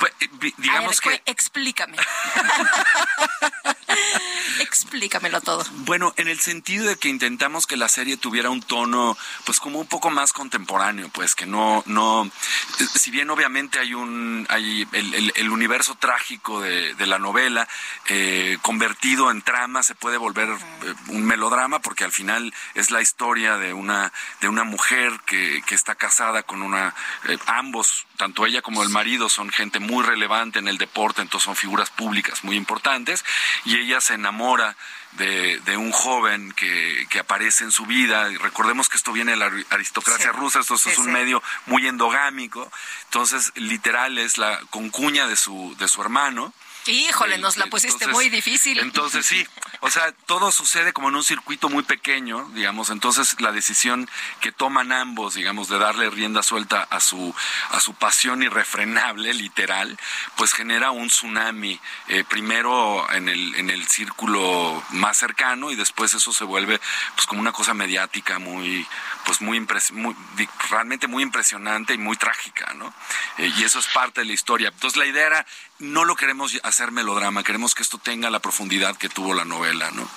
[0.00, 0.28] Pues, eh,
[0.58, 1.96] digamos A ver, que explícame.
[4.60, 5.64] Explícamelo todo.
[5.84, 9.78] Bueno, en el sentido de que intentamos que la serie tuviera un tono, pues como
[9.80, 12.30] un poco más contemporáneo, pues que no, no,
[12.94, 17.68] si bien obviamente hay un, hay el, el, universo trágico de, de la novela
[18.08, 23.00] eh, convertido en trama se puede volver eh, un melodrama porque al final es la
[23.00, 26.94] historia de una, de una mujer que, que está casada con una,
[27.28, 31.44] eh, ambos, tanto ella como el marido son gente muy relevante en el deporte, entonces
[31.44, 33.24] son figuras públicas muy importantes
[33.64, 34.76] y ella se enamora
[35.18, 38.28] de, de, un joven que, que, aparece en su vida.
[38.40, 42.70] Recordemos que esto viene de la aristocracia rusa, esto es un medio muy endogámico,
[43.06, 46.54] entonces literal es la concuña de su, de su hermano.
[46.86, 48.78] Híjole, nos la pusiste muy difícil.
[48.80, 49.46] Entonces sí,
[49.80, 54.08] o sea, todo sucede como en un circuito muy pequeño, digamos, entonces la decisión
[54.40, 57.34] que toman ambos, digamos, de darle rienda suelta a su
[57.70, 59.98] a su pasión irrefrenable, literal,
[60.36, 66.14] pues genera un tsunami, eh, primero en el en el círculo más cercano y después
[66.14, 66.80] eso se vuelve
[67.14, 68.86] pues como una cosa mediática muy
[69.24, 69.60] pues muy,
[69.92, 70.16] muy
[70.70, 72.92] realmente muy impresionante y muy trágica, ¿no?
[73.38, 74.68] Eh, y eso es parte de la historia.
[74.68, 75.46] Entonces la idea era
[75.82, 79.90] no lo queremos hacer melodrama, queremos que esto tenga la profundidad que tuvo la novela,
[79.90, 80.08] ¿no?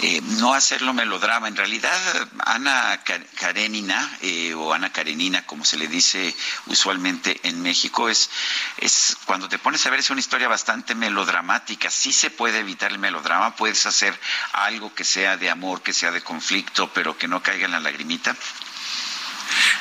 [0.00, 1.48] Eh, no hacerlo melodrama.
[1.48, 3.02] En realidad, Ana
[3.38, 6.34] Karenina, eh, o Ana Karenina, como se le dice
[6.66, 8.30] usualmente en México, es,
[8.78, 11.90] es cuando te pones a ver, es una historia bastante melodramática.
[11.90, 14.18] Sí se puede evitar el melodrama, puedes hacer
[14.52, 17.80] algo que sea de amor, que sea de conflicto, pero que no caiga en la
[17.80, 18.36] lagrimita.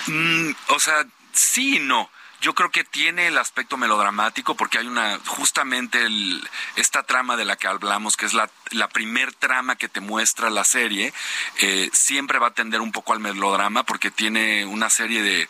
[0.08, 2.10] Mm, o sea, sí y no
[2.42, 7.46] yo creo que tiene el aspecto melodramático porque hay una, justamente el, esta trama de
[7.46, 11.14] la que hablamos, que es la, la primer trama que te muestra la serie,
[11.60, 15.48] eh, siempre va a tender un poco al melodrama porque tiene una serie de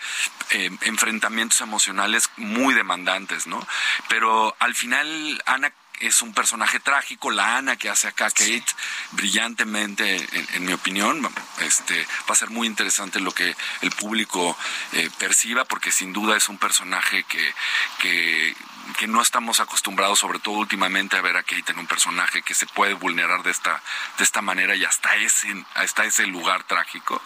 [0.49, 3.65] eh, enfrentamientos emocionales muy demandantes, ¿no?
[4.09, 8.65] Pero al final Ana es un personaje trágico, la Ana que hace acá Kate,
[9.11, 11.27] brillantemente, en, mi opinión,
[11.61, 14.57] este, va a ser muy interesante lo que el público
[14.93, 17.53] eh, perciba, porque sin duda es un personaje que,
[17.99, 18.55] que
[18.93, 22.53] que no estamos acostumbrados, sobre todo últimamente, a ver a Kate en un personaje que
[22.53, 23.81] se puede vulnerar de esta,
[24.17, 27.21] de esta manera y hasta ese, hasta ese lugar trágico.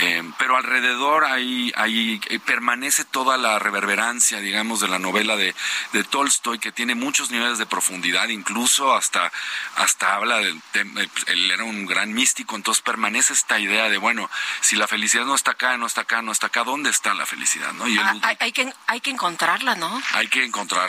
[0.00, 5.54] Eh, pero alrededor ahí, ahí eh, permanece toda la reverberancia, digamos, de la novela de,
[5.92, 9.30] de, Tolstoy, que tiene muchos niveles de profundidad, incluso hasta,
[9.76, 14.28] hasta habla de, eh, él era un gran místico, entonces permanece esta idea de, bueno,
[14.60, 17.26] si la felicidad no está acá, no está acá, no está acá, ¿dónde está la
[17.26, 17.72] felicidad?
[17.72, 17.84] ¿no?
[18.00, 20.02] Ah, hay, hay, que, hay que encontrarla, ¿no?
[20.14, 20.81] Hay que encontrarla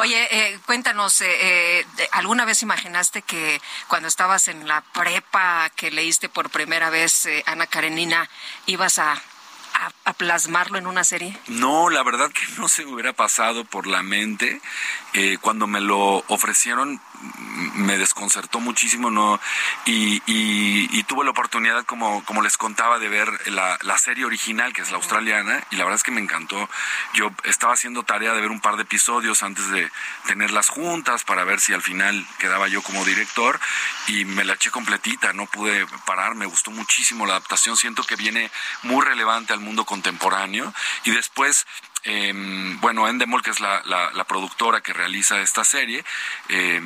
[0.00, 5.90] Oye, eh, cuéntanos, eh, eh, ¿alguna vez imaginaste que cuando estabas en la prepa, que
[5.90, 8.28] leíste por primera vez Ana Karenina,
[8.66, 9.20] ibas a
[10.04, 11.38] a, plasmarlo en una serie?
[11.46, 14.60] No, la verdad que no se me hubiera pasado por la mente.
[15.40, 17.00] cuando me lo ofrecieron,
[17.74, 19.40] me desconcertó muchísimo no
[19.84, 24.72] y, y, tuve la oportunidad como como les contaba de ver la, la, serie original
[24.72, 26.68] que es la australiana y la verdad es que me encantó.
[27.14, 29.90] Yo estaba haciendo tarea de ver un par de episodios antes de
[30.26, 33.58] tenerlas juntas para ver si al final quedaba yo como director
[34.06, 38.16] y me la eché completita no pude parar me gustó muchísimo la adaptación siento que
[38.16, 38.50] viene
[38.82, 40.72] muy relevante al mundo contemporáneo.
[41.04, 41.66] Y después
[42.04, 42.32] eh,
[42.80, 46.04] bueno, Endemol, que es la, la, productora que realiza esta serie,
[46.48, 46.80] eh,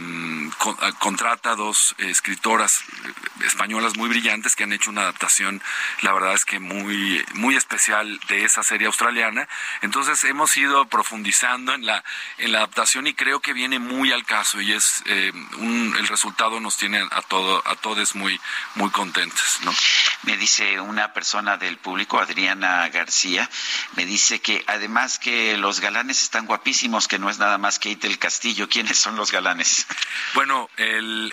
[0.99, 3.13] contrata a dos escritoras eh,
[3.47, 5.63] españolas muy brillantes que han hecho una adaptación,
[6.01, 9.47] la verdad es que muy, muy especial de esa serie australiana.
[9.83, 12.03] Entonces hemos ido profundizando en la,
[12.39, 16.09] en la adaptación y creo que viene muy al caso y es em, un, el
[16.09, 18.41] resultado nos tiene a todo, a todos muy,
[18.75, 19.73] muy contentos, ¿no?
[20.23, 23.49] Me dice una persona del público, Adriana García,
[23.97, 28.07] me dice que además que los galanes están guapísimos, que no es nada más Kate
[28.07, 28.69] el Castillo.
[28.69, 29.87] ¿Quiénes son los galanes?
[30.35, 31.33] Bueno, el,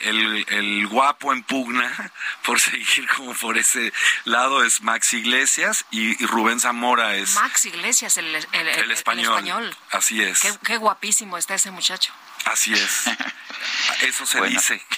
[0.49, 2.11] el, guapo en pugna,
[2.45, 3.93] por seguir como por ese
[4.25, 7.35] lado, es Max Iglesias y, Rubén Zamora es...
[7.35, 9.75] Max Iglesias, el, el, español.
[9.91, 10.41] Así es.
[10.63, 12.13] qué guapísimo está ese muchacho.
[12.45, 13.03] Así es.
[14.01, 14.81] Eso se dice.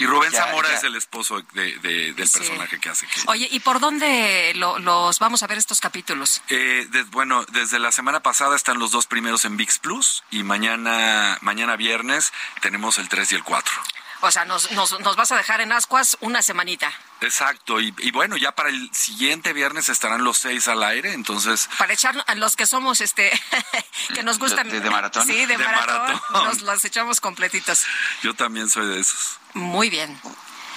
[0.00, 3.06] Y Rubén Zamora es el esposo de, del personaje que hace.
[3.26, 6.42] Oye, ¿y por dónde los vamos a ver estos capítulos?
[6.48, 11.38] Eh, bueno, desde la semana pasada están los dos primeros en VIX Plus y mañana,
[11.42, 12.32] mañana viernes
[12.62, 13.72] tenemos el 3 y el 4.
[14.22, 16.92] O sea, nos, nos, nos vas a dejar en ascuas una semanita.
[17.22, 21.68] Exacto, y, bueno, ya para el siguiente viernes estarán los seis al aire, entonces...
[21.78, 23.30] Para echar a los que somos, este,
[24.14, 24.68] que nos gustan...
[24.68, 25.26] ¿De, maratón?
[25.26, 27.84] Sí, de, maratón, nos los echamos completitos.
[28.22, 29.38] Yo también soy de esos.
[29.54, 30.18] Muy bien.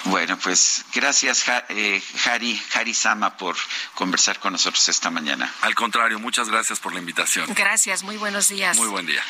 [0.05, 3.55] Bueno, pues gracias, eh, Jari, Jari Sama, por
[3.95, 5.51] conversar con nosotros esta mañana.
[5.61, 7.53] Al contrario, muchas gracias por la invitación.
[7.53, 8.75] Gracias, muy buenos días.
[8.75, 9.23] Muy buen día.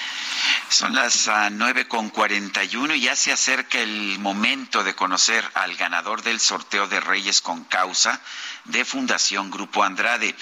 [0.70, 4.96] Son las uh, nueve con cuarenta y uno y ya se acerca el momento de
[4.96, 8.20] conocer al ganador del sorteo de Reyes con Causa
[8.66, 10.36] de Fundación Grupo Andrade.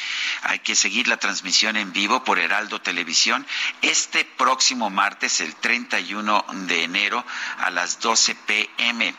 [0.43, 3.45] Hay que seguir la transmisión en vivo por Heraldo Televisión
[3.81, 7.25] este próximo martes, el 31 de enero,
[7.59, 9.13] a las 12 pm.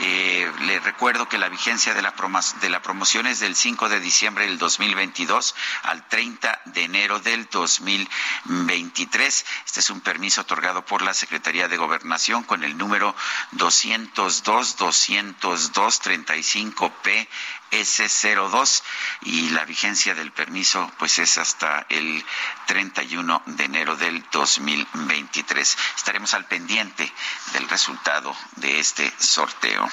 [0.00, 2.14] Eh, le recuerdo que la vigencia de la,
[2.60, 9.44] de promoción es del 5 de diciembre del 2022 al 30 de enero del 2023.
[9.66, 13.14] Este es un permiso otorgado por la Secretaría de Gobernación con el número
[13.52, 14.44] 202
[14.76, 17.28] 202 35 P
[17.72, 18.82] S02
[19.22, 22.24] y la vigencia del permiso pues es hasta el
[22.66, 25.78] 31 de enero del 2023.
[25.96, 27.10] Estaremos al pendiente
[27.54, 29.88] del resultado de este sorteo.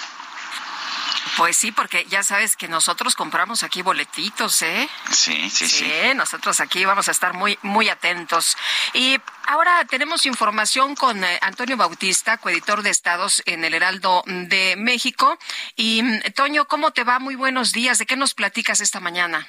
[1.37, 4.89] Pues sí, porque ya sabes que nosotros compramos aquí boletitos, ¿eh?
[5.11, 5.85] Sí, sí, sí.
[5.85, 8.57] Sí, nosotros aquí vamos a estar muy, muy atentos.
[8.93, 9.17] Y
[9.47, 15.37] ahora tenemos información con eh, Antonio Bautista, coeditor de Estados en el Heraldo de México.
[15.75, 17.19] Y mm, Toño, ¿cómo te va?
[17.19, 17.97] Muy buenos días.
[17.97, 19.47] ¿De qué nos platicas esta mañana?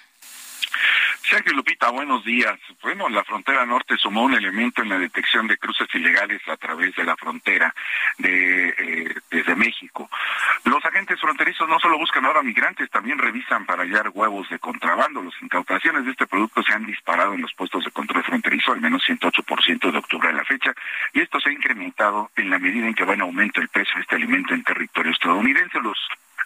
[1.31, 2.59] Sergio Lupita, buenos días.
[2.83, 6.93] Bueno, la frontera norte sumó un elemento en la detección de cruces ilegales a través
[6.97, 7.73] de la frontera
[8.19, 10.11] de, eh, desde México.
[10.65, 15.23] Los agentes fronterizos no solo buscan ahora migrantes, también revisan para hallar huevos de contrabando.
[15.23, 18.81] Las incautaciones de este producto se han disparado en los puestos de control fronterizo, al
[18.81, 20.75] menos 108% de octubre a la fecha,
[21.13, 23.95] y esto se ha incrementado en la medida en que va en aumento el precio
[23.95, 25.79] de este alimento en territorio estadounidense.
[25.79, 25.97] Los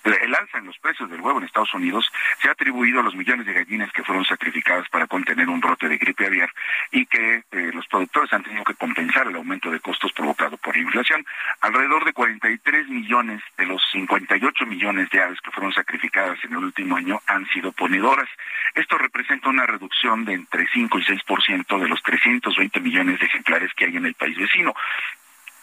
[0.04, 3.14] el alza en los precios del huevo en Estados Unidos se ha atribuido a los
[3.14, 6.50] millones de gallinas que fueron sacrificadas para contener un brote de gripe aviar
[6.90, 10.76] y que eh, los productores han tenido que compensar el aumento de costos provocado por
[10.76, 11.24] la inflación.
[11.60, 16.58] Alrededor de 43 millones de los 58 millones de aves que fueron sacrificadas en el
[16.58, 18.28] último año han sido ponedoras.
[18.74, 23.72] Esto representa una reducción de entre 5 y 6% de los 320 millones de ejemplares
[23.74, 24.74] que hay en el país vecino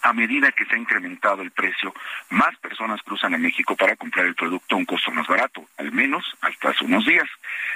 [0.01, 1.93] a medida que se ha incrementado el precio,
[2.29, 5.91] más personas cruzan a México para comprar el producto a un costo más barato, al
[5.91, 7.27] menos hasta hace unos días.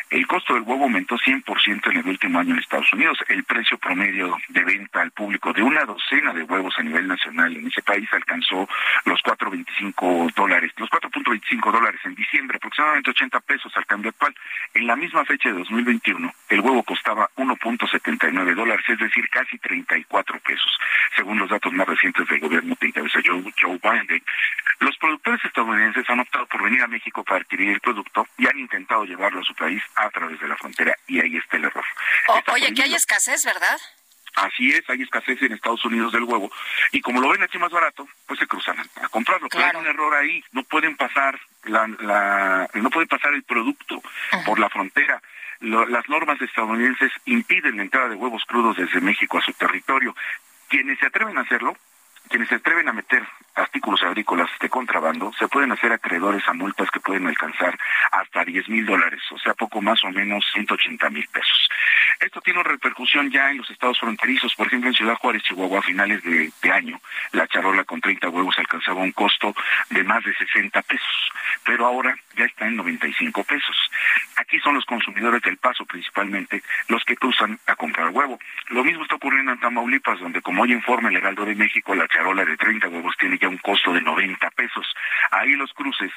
[0.09, 3.17] El costo del huevo aumentó 100% en el último año en Estados Unidos.
[3.27, 7.55] El precio promedio de venta al público de una docena de huevos a nivel nacional
[7.55, 8.69] en ese país alcanzó
[9.05, 14.35] los 4.25 dólares, los 4.25 dólares en diciembre, aproximadamente 80 pesos al cambio actual.
[14.73, 20.39] En la misma fecha de 2021, el huevo costaba 1.79 dólares, es decir, casi 34
[20.39, 20.77] pesos,
[21.15, 24.23] según los datos más recientes del gobierno que encabeza Joe, Joe Biden.
[24.79, 28.57] Los productores estadounidenses han optado por venir a México para adquirir el producto y han
[28.57, 31.85] intentado llevarlo a su país a través de la frontera y ahí está el error.
[32.53, 33.77] oye, que hay escasez, ¿verdad?
[34.35, 36.51] Así es, hay escasez en Estados Unidos del huevo.
[36.91, 39.47] Y como lo ven aquí más barato, pues se cruzan a, comprarlo.
[39.49, 40.43] Pero hay un error ahí.
[40.51, 44.01] No pueden pasar la, la no pueden pasar el producto
[44.45, 45.21] por la frontera.
[45.61, 50.13] las normas estadounidenses impiden la entrada de huevos crudos desde México a su territorio.
[50.67, 51.77] Quienes se atreven a hacerlo
[52.29, 53.23] quienes se atreven a meter
[53.55, 57.77] artículos agrícolas de contrabando se pueden hacer acreedores a multas que pueden alcanzar
[58.11, 61.69] hasta 10 mil dólares, o sea, poco más o menos 180 mil pesos.
[62.19, 65.79] Esto tiene una repercusión ya en los estados fronterizos, por ejemplo, en Ciudad Juárez, Chihuahua,
[65.79, 66.99] a finales de, año,
[67.31, 69.55] la charola con 30 huevos alcanzaba un costo
[69.89, 71.31] de más de 60 pesos,
[71.63, 73.75] pero ahora ya está en 95 pesos.
[74.37, 78.39] Aquí son los consumidores del paso principalmente los que cruzan a comprar huevo.
[78.69, 82.07] Lo mismo está ocurriendo en Tamaulipas, donde como hoy informa el Heraldo de México, la
[82.15, 84.85] charola de 30 huevos tiene ya un costo de 90 pesos.
[85.31, 86.11] Ahí los cruces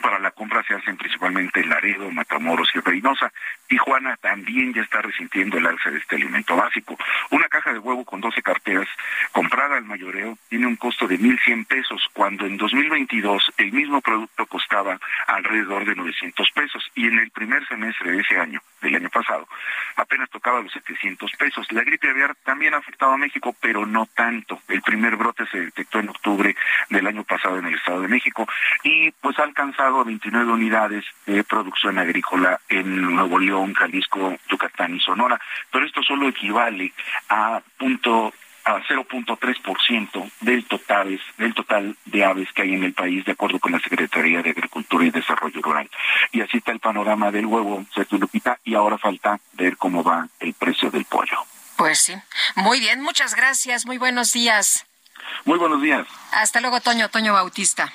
[0.00, 3.32] para la compra se hacen principalmente en Laredo, Matamoros y Reynosa.
[3.66, 6.96] Tijuana también ya está resintiendo el alza de este alimento básico.
[7.30, 8.88] Una caja de huevo con 12 carteras
[9.32, 14.46] comprada al mayoreo tiene un costo de 1.100 pesos, cuando en 2022 el mismo producto
[14.46, 19.10] costaba alrededor de 900 pesos y en el primer semestre de ese año, del año
[19.10, 19.46] pasado,
[19.96, 21.66] apenas tocaba los 700 pesos.
[21.70, 24.60] La gripe aviar también ha afectado a México, pero no tanto.
[24.68, 26.56] El primer brote se detectó en octubre
[26.88, 28.46] del año pasado en el Estado de México
[28.82, 35.00] y pues ha alcanzado 29 unidades de producción agrícola en Nuevo León, Jalisco, Yucatán y
[35.00, 36.92] Sonora, pero esto solo equivale
[37.28, 38.32] a punto
[38.64, 43.58] a 0.3% del total del total de aves que hay en el país de acuerdo
[43.58, 45.90] con la Secretaría de Agricultura y Desarrollo Rural.
[46.32, 50.28] Y así está el panorama del huevo, Sergio Lupita, y ahora falta ver cómo va
[50.40, 51.38] el precio del pollo.
[51.76, 52.14] Pues sí.
[52.54, 53.86] Muy bien, muchas gracias.
[53.86, 54.86] Muy buenos días.
[55.44, 56.06] Muy buenos días.
[56.32, 57.92] Hasta luego, Toño, Toño Bautista.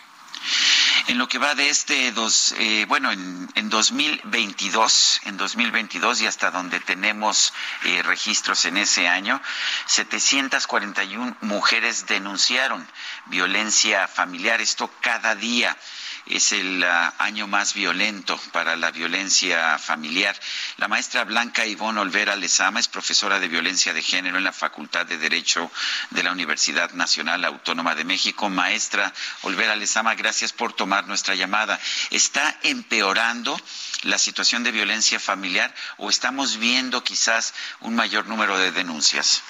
[1.08, 6.26] En lo que va de este dos, eh, bueno, en, en 2022, en 2022 y
[6.26, 7.54] hasta donde tenemos
[7.84, 9.40] eh, registros en ese año,
[9.86, 12.88] 741 mujeres denunciaron
[13.28, 14.62] violencia familiar.
[14.62, 15.78] Esto cada día.
[16.26, 20.40] Es el ah, año más violento para la violencia familiar.
[20.78, 25.06] La maestra Blanca Ivonne Olvera Lezama es profesora de violencia de género en la Facultad
[25.06, 25.72] de Derecho
[26.10, 28.50] de la Universidad Nacional Autónoma de México.
[28.50, 29.14] Maestra
[29.44, 31.80] Olvera Lezama, gracias por tomar nuestra llamada.
[32.10, 33.60] ¿Está empeorando
[34.04, 39.44] la situación de violencia familiar o estamos viendo quizás un mayor número de denuncias?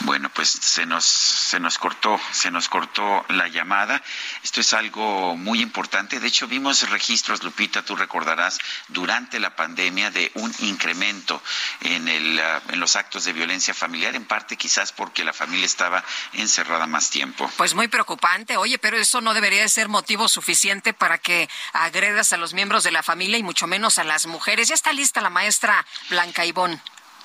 [0.00, 4.02] Bueno, pues se nos, se nos cortó, se nos cortó la llamada.
[4.42, 6.20] Esto es algo muy importante.
[6.20, 8.58] De hecho, vimos registros, Lupita, tú recordarás,
[8.88, 11.42] durante la pandemia de un incremento
[11.80, 15.66] en, el, ah, en los actos de violencia familiar, en parte quizás porque la familia
[15.66, 17.50] estaba encerrada más tiempo.
[17.56, 18.56] Pues muy preocupante.
[18.56, 22.90] Oye, pero eso no debería ser motivo suficiente para que agredas a los miembros de
[22.90, 24.68] la familia y mucho menos a las mujeres.
[24.68, 26.80] Ya está lista la maestra Blanca Ivón.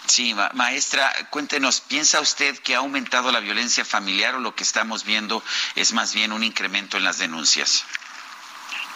[0.09, 5.05] Sí, maestra, cuéntenos, ¿piensa usted que ha aumentado la violencia familiar o lo que estamos
[5.05, 5.43] viendo
[5.75, 7.85] es más bien un incremento en las denuncias?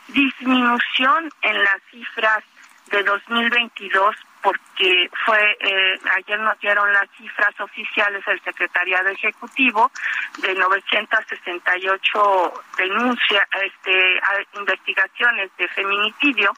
[0.08, 2.44] disminución en las cifras
[2.92, 9.92] de 2022 porque fue eh, ayer nos dieron las cifras oficiales del secretariado ejecutivo
[10.38, 14.22] de 968 denuncias este
[14.54, 16.54] investigaciones de feminicidio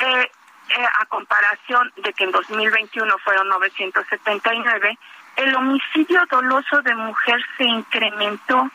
[0.00, 0.30] eh,
[0.68, 4.98] eh, a comparación de que en 2021 fueron 979
[5.36, 8.70] el homicidio doloso de mujer se incrementó,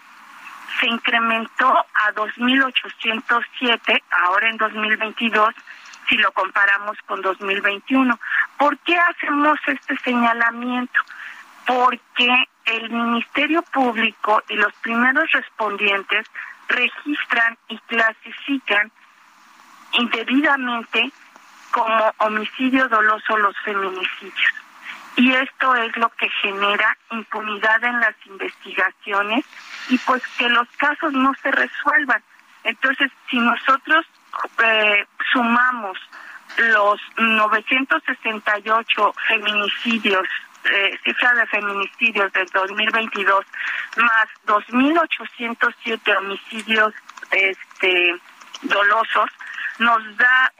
[0.80, 5.56] se incrementó a 2.807, ahora en 2022,
[6.08, 8.20] si lo comparamos con 2021.
[8.58, 11.00] ¿Por qué hacemos este señalamiento?
[11.66, 16.28] Porque el Ministerio Público y los primeros respondientes
[16.68, 18.92] registran y clasifican
[19.94, 21.12] indebidamente
[21.72, 24.62] como homicidio doloso los feminicidios
[25.16, 29.46] y esto es lo que genera impunidad en las investigaciones
[29.90, 32.24] y pues que los casos no se resuelvan.
[32.64, 34.06] Entonces, si nosotros
[34.64, 35.98] eh, sumamos
[36.58, 40.28] los 968 feminicidios,
[40.66, 43.46] eh, cifra de feminicidios del 2022,
[43.98, 46.94] más 2.807 homicidios
[47.32, 48.16] este,
[48.62, 49.30] dolosos,
[49.80, 50.54] nos da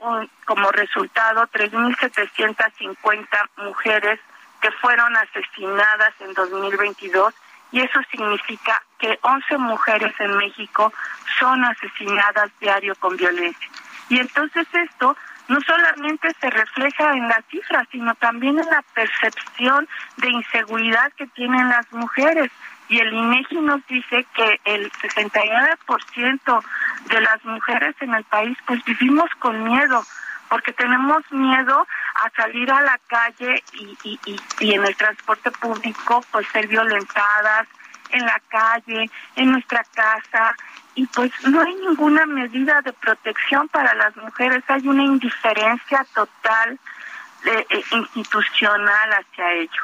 [0.44, 3.26] como resultado 3.750
[3.58, 4.18] mujeres
[4.62, 7.34] que fueron asesinadas en 2022
[7.72, 10.92] y eso significa que 11 mujeres en México
[11.38, 13.68] son asesinadas diario con violencia.
[14.08, 15.16] Y entonces esto
[15.48, 21.26] no solamente se refleja en las cifras, sino también en la percepción de inseguridad que
[21.28, 22.50] tienen las mujeres.
[22.92, 26.64] Y el INEGI nos dice que el 69%
[27.06, 30.04] de las mujeres en el país pues vivimos con miedo,
[30.50, 36.22] porque tenemos miedo a salir a la calle y, y, y, en el transporte público
[36.30, 37.66] pues ser violentadas
[38.10, 40.54] en la calle, en nuestra casa
[40.94, 46.78] y pues no hay ninguna medida de protección para las mujeres, hay una indiferencia total
[47.42, 49.82] de, eh, institucional hacia ello.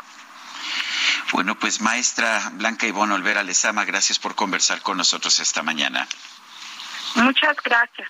[1.33, 6.09] Bueno, pues maestra Blanca Ivonne Olvera Lezama, gracias por conversar con nosotros esta mañana.
[7.15, 8.09] Muchas gracias.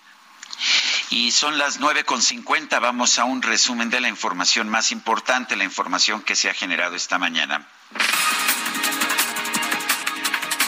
[1.11, 2.81] Y son las nueve con cincuenta.
[2.81, 6.97] Vamos a un resumen de la información más importante, la información que se ha generado
[6.97, 7.67] esta mañana.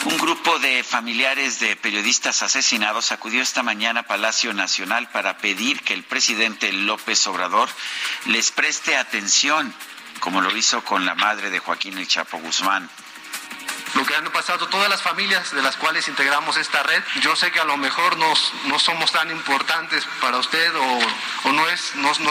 [0.05, 5.83] Un grupo de familiares de periodistas asesinados acudió esta mañana a Palacio Nacional para pedir
[5.83, 7.69] que el presidente López Obrador
[8.25, 9.75] les preste atención,
[10.21, 12.89] como lo hizo con la madre de Joaquín El Chapo Guzmán.
[13.95, 17.03] lo que han pasado todas las familias de las cuales integramos esta red.
[17.23, 21.69] Yo sé que a lo mejor nos, no somos tan importantes para usted o, no,
[21.69, 22.31] es, no, no,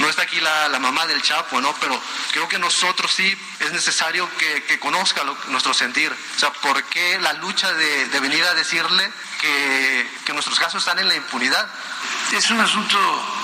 [0.00, 1.74] no está aquí la, la, mamá del Chapo, ¿no?
[1.80, 1.98] pero
[2.32, 6.12] creo que nosotros sí es necesario que, que conozca nuestro sentir.
[6.12, 9.10] O sea, ¿por qué la lucha de, de venir a decirle
[9.40, 11.66] que, que nuestros casos están en la impunidad?
[12.32, 12.98] Es un asunto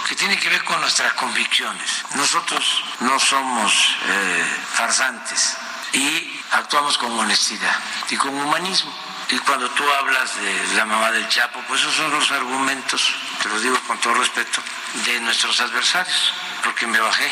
[0.07, 2.05] que tiene que ver con nuestras convicciones.
[2.15, 5.57] Nosotros no somos eh, farsantes
[5.93, 7.77] y actuamos con honestidad
[8.11, 8.93] y con humanismo.
[9.31, 13.49] Y cuando tú hablas de la mamá del Chapo, pues esos son los argumentos, te
[13.51, 14.63] lo digo con todo respeto,
[15.05, 16.33] de nuestros adversarios,
[16.65, 17.31] porque me bajé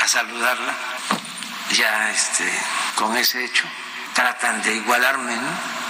[0.00, 0.74] a saludarla,
[1.70, 2.50] ya este,
[2.94, 3.64] con ese hecho,
[4.14, 5.81] tratan de igualarme, ¿no?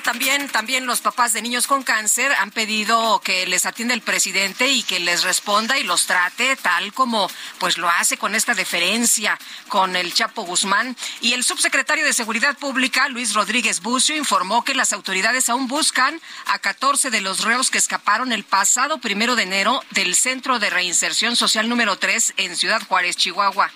[0.00, 4.68] También, también los papás de niños con cáncer han pedido que les atienda el presidente
[4.68, 7.28] y que les responda y los trate tal como
[7.58, 9.36] pues lo hace con esta deferencia
[9.68, 10.96] con el Chapo Guzmán.
[11.20, 16.20] Y el subsecretario de Seguridad Pública, Luis Rodríguez Bucio, informó que las autoridades aún buscan
[16.46, 20.70] a 14 de los reos que escaparon el pasado primero de enero del Centro de
[20.70, 23.72] Reinserción Social número 3 en Ciudad Juárez, Chihuahua.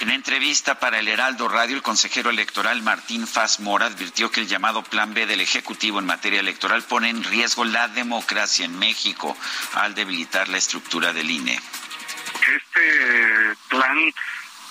[0.00, 4.48] En entrevista para el Heraldo Radio, el consejero electoral Martín Faz Mora advirtió que el
[4.48, 9.36] llamado Plan B del Ejecutivo en materia electoral pone en riesgo la democracia en México
[9.74, 11.52] al debilitar la estructura del INE.
[11.52, 13.98] Este plan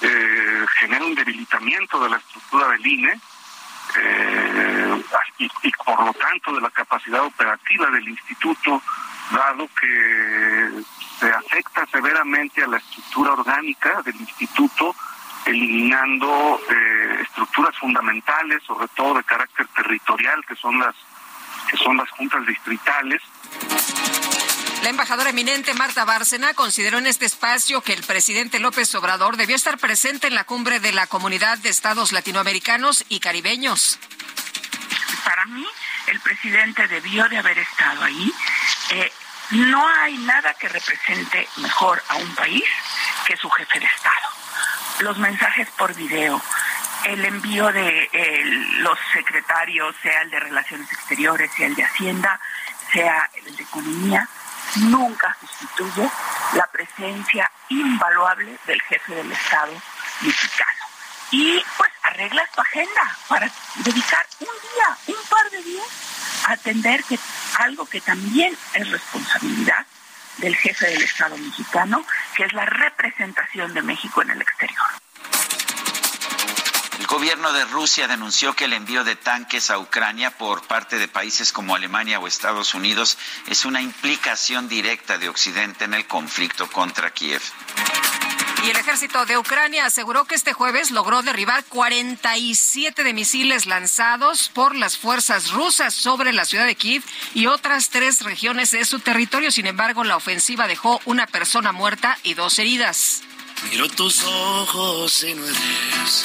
[0.02, 3.22] eh, genera un debilitamiento de la estructura del INE
[4.02, 5.04] eh,
[5.38, 8.82] y por lo tanto de la capacidad operativa del instituto,
[9.32, 10.84] dado que
[11.20, 14.96] se afecta severamente a la estructura orgánica del instituto
[15.46, 20.96] eliminando eh, estructuras fundamentales, sobre todo de carácter territorial, que son las
[21.70, 23.22] que son las juntas distritales.
[24.82, 29.56] La embajadora eminente Marta Bárcena consideró en este espacio que el presidente López Obrador debió
[29.56, 34.00] estar presente en la cumbre de la Comunidad de Estados Latinoamericanos y Caribeños.
[35.24, 35.68] Para mí,
[36.08, 38.34] el presidente debió de haber estado ahí.
[38.92, 39.12] Eh,
[39.52, 42.64] no hay nada que represente mejor a un país
[43.28, 44.30] que su jefe de Estado
[45.00, 46.42] los mensajes por video,
[47.06, 48.10] el envío de
[48.80, 52.40] los secretarios, sea el de Relaciones Exteriores, sea el de Hacienda,
[52.92, 54.28] sea el de Economía,
[54.76, 56.10] nunca sustituye
[56.54, 59.74] la presencia invaluable del jefe del Estado
[60.22, 60.80] mexicano.
[61.32, 65.88] Y pues arregla tu agenda para dedicar un día, un par de días
[66.48, 67.04] a atender
[67.60, 69.86] algo que también es responsabilidad
[70.40, 72.04] del jefe del Estado mexicano,
[72.36, 74.86] que es la representación de México en el exterior.
[77.00, 81.08] El gobierno de Rusia denunció que el envío de tanques a Ucrania por parte de
[81.08, 86.70] países como Alemania o Estados Unidos es una implicación directa de Occidente en el conflicto
[86.70, 87.42] contra Kiev.
[88.66, 94.50] Y el ejército de Ucrania aseguró que este jueves logró derribar 47 de misiles lanzados
[94.50, 97.02] por las fuerzas rusas sobre la ciudad de Kiev
[97.34, 99.52] y otras tres regiones de su territorio.
[99.52, 103.22] Sin embargo, la ofensiva dejó una persona muerta y dos heridas.
[103.70, 106.24] Miro tus ojos y no eres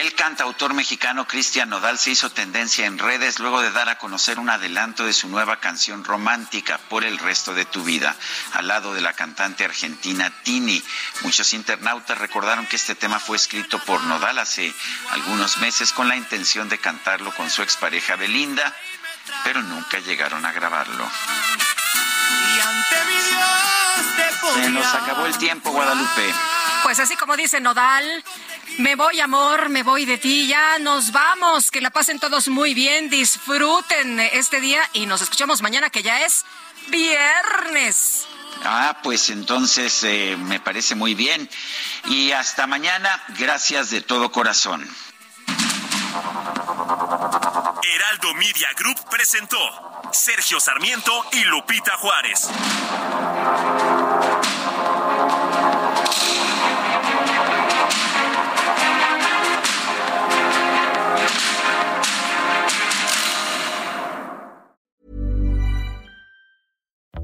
[0.00, 4.38] El cantautor mexicano Cristian Nodal se hizo tendencia en redes luego de dar a conocer
[4.38, 8.14] un adelanto de su nueva canción romántica, Por el resto de tu vida,
[8.52, 10.82] al lado de la cantante argentina Tini.
[11.22, 14.72] Muchos internautas recordaron que este tema fue escrito por Nodal hace
[15.10, 18.74] algunos meses con la intención de cantarlo con su expareja Belinda,
[19.44, 21.08] pero nunca llegaron a grabarlo.
[24.54, 26.34] Se nos acabó el tiempo, Guadalupe.
[26.82, 28.24] Pues así como dice Nodal,
[28.78, 32.74] me voy amor, me voy de ti, ya nos vamos, que la pasen todos muy
[32.74, 36.44] bien, disfruten este día y nos escuchamos mañana que ya es
[36.88, 38.26] viernes.
[38.64, 41.48] Ah, pues entonces eh, me parece muy bien.
[42.06, 44.88] Y hasta mañana, gracias de todo corazón.
[47.82, 49.56] Heraldo Media Group presentó
[50.12, 52.50] Sergio Sarmiento y Lupita Juárez.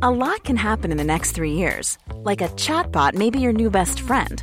[0.01, 1.99] A lot can happen in the next three years.
[2.23, 4.43] Like a chatbot may be your new best friend.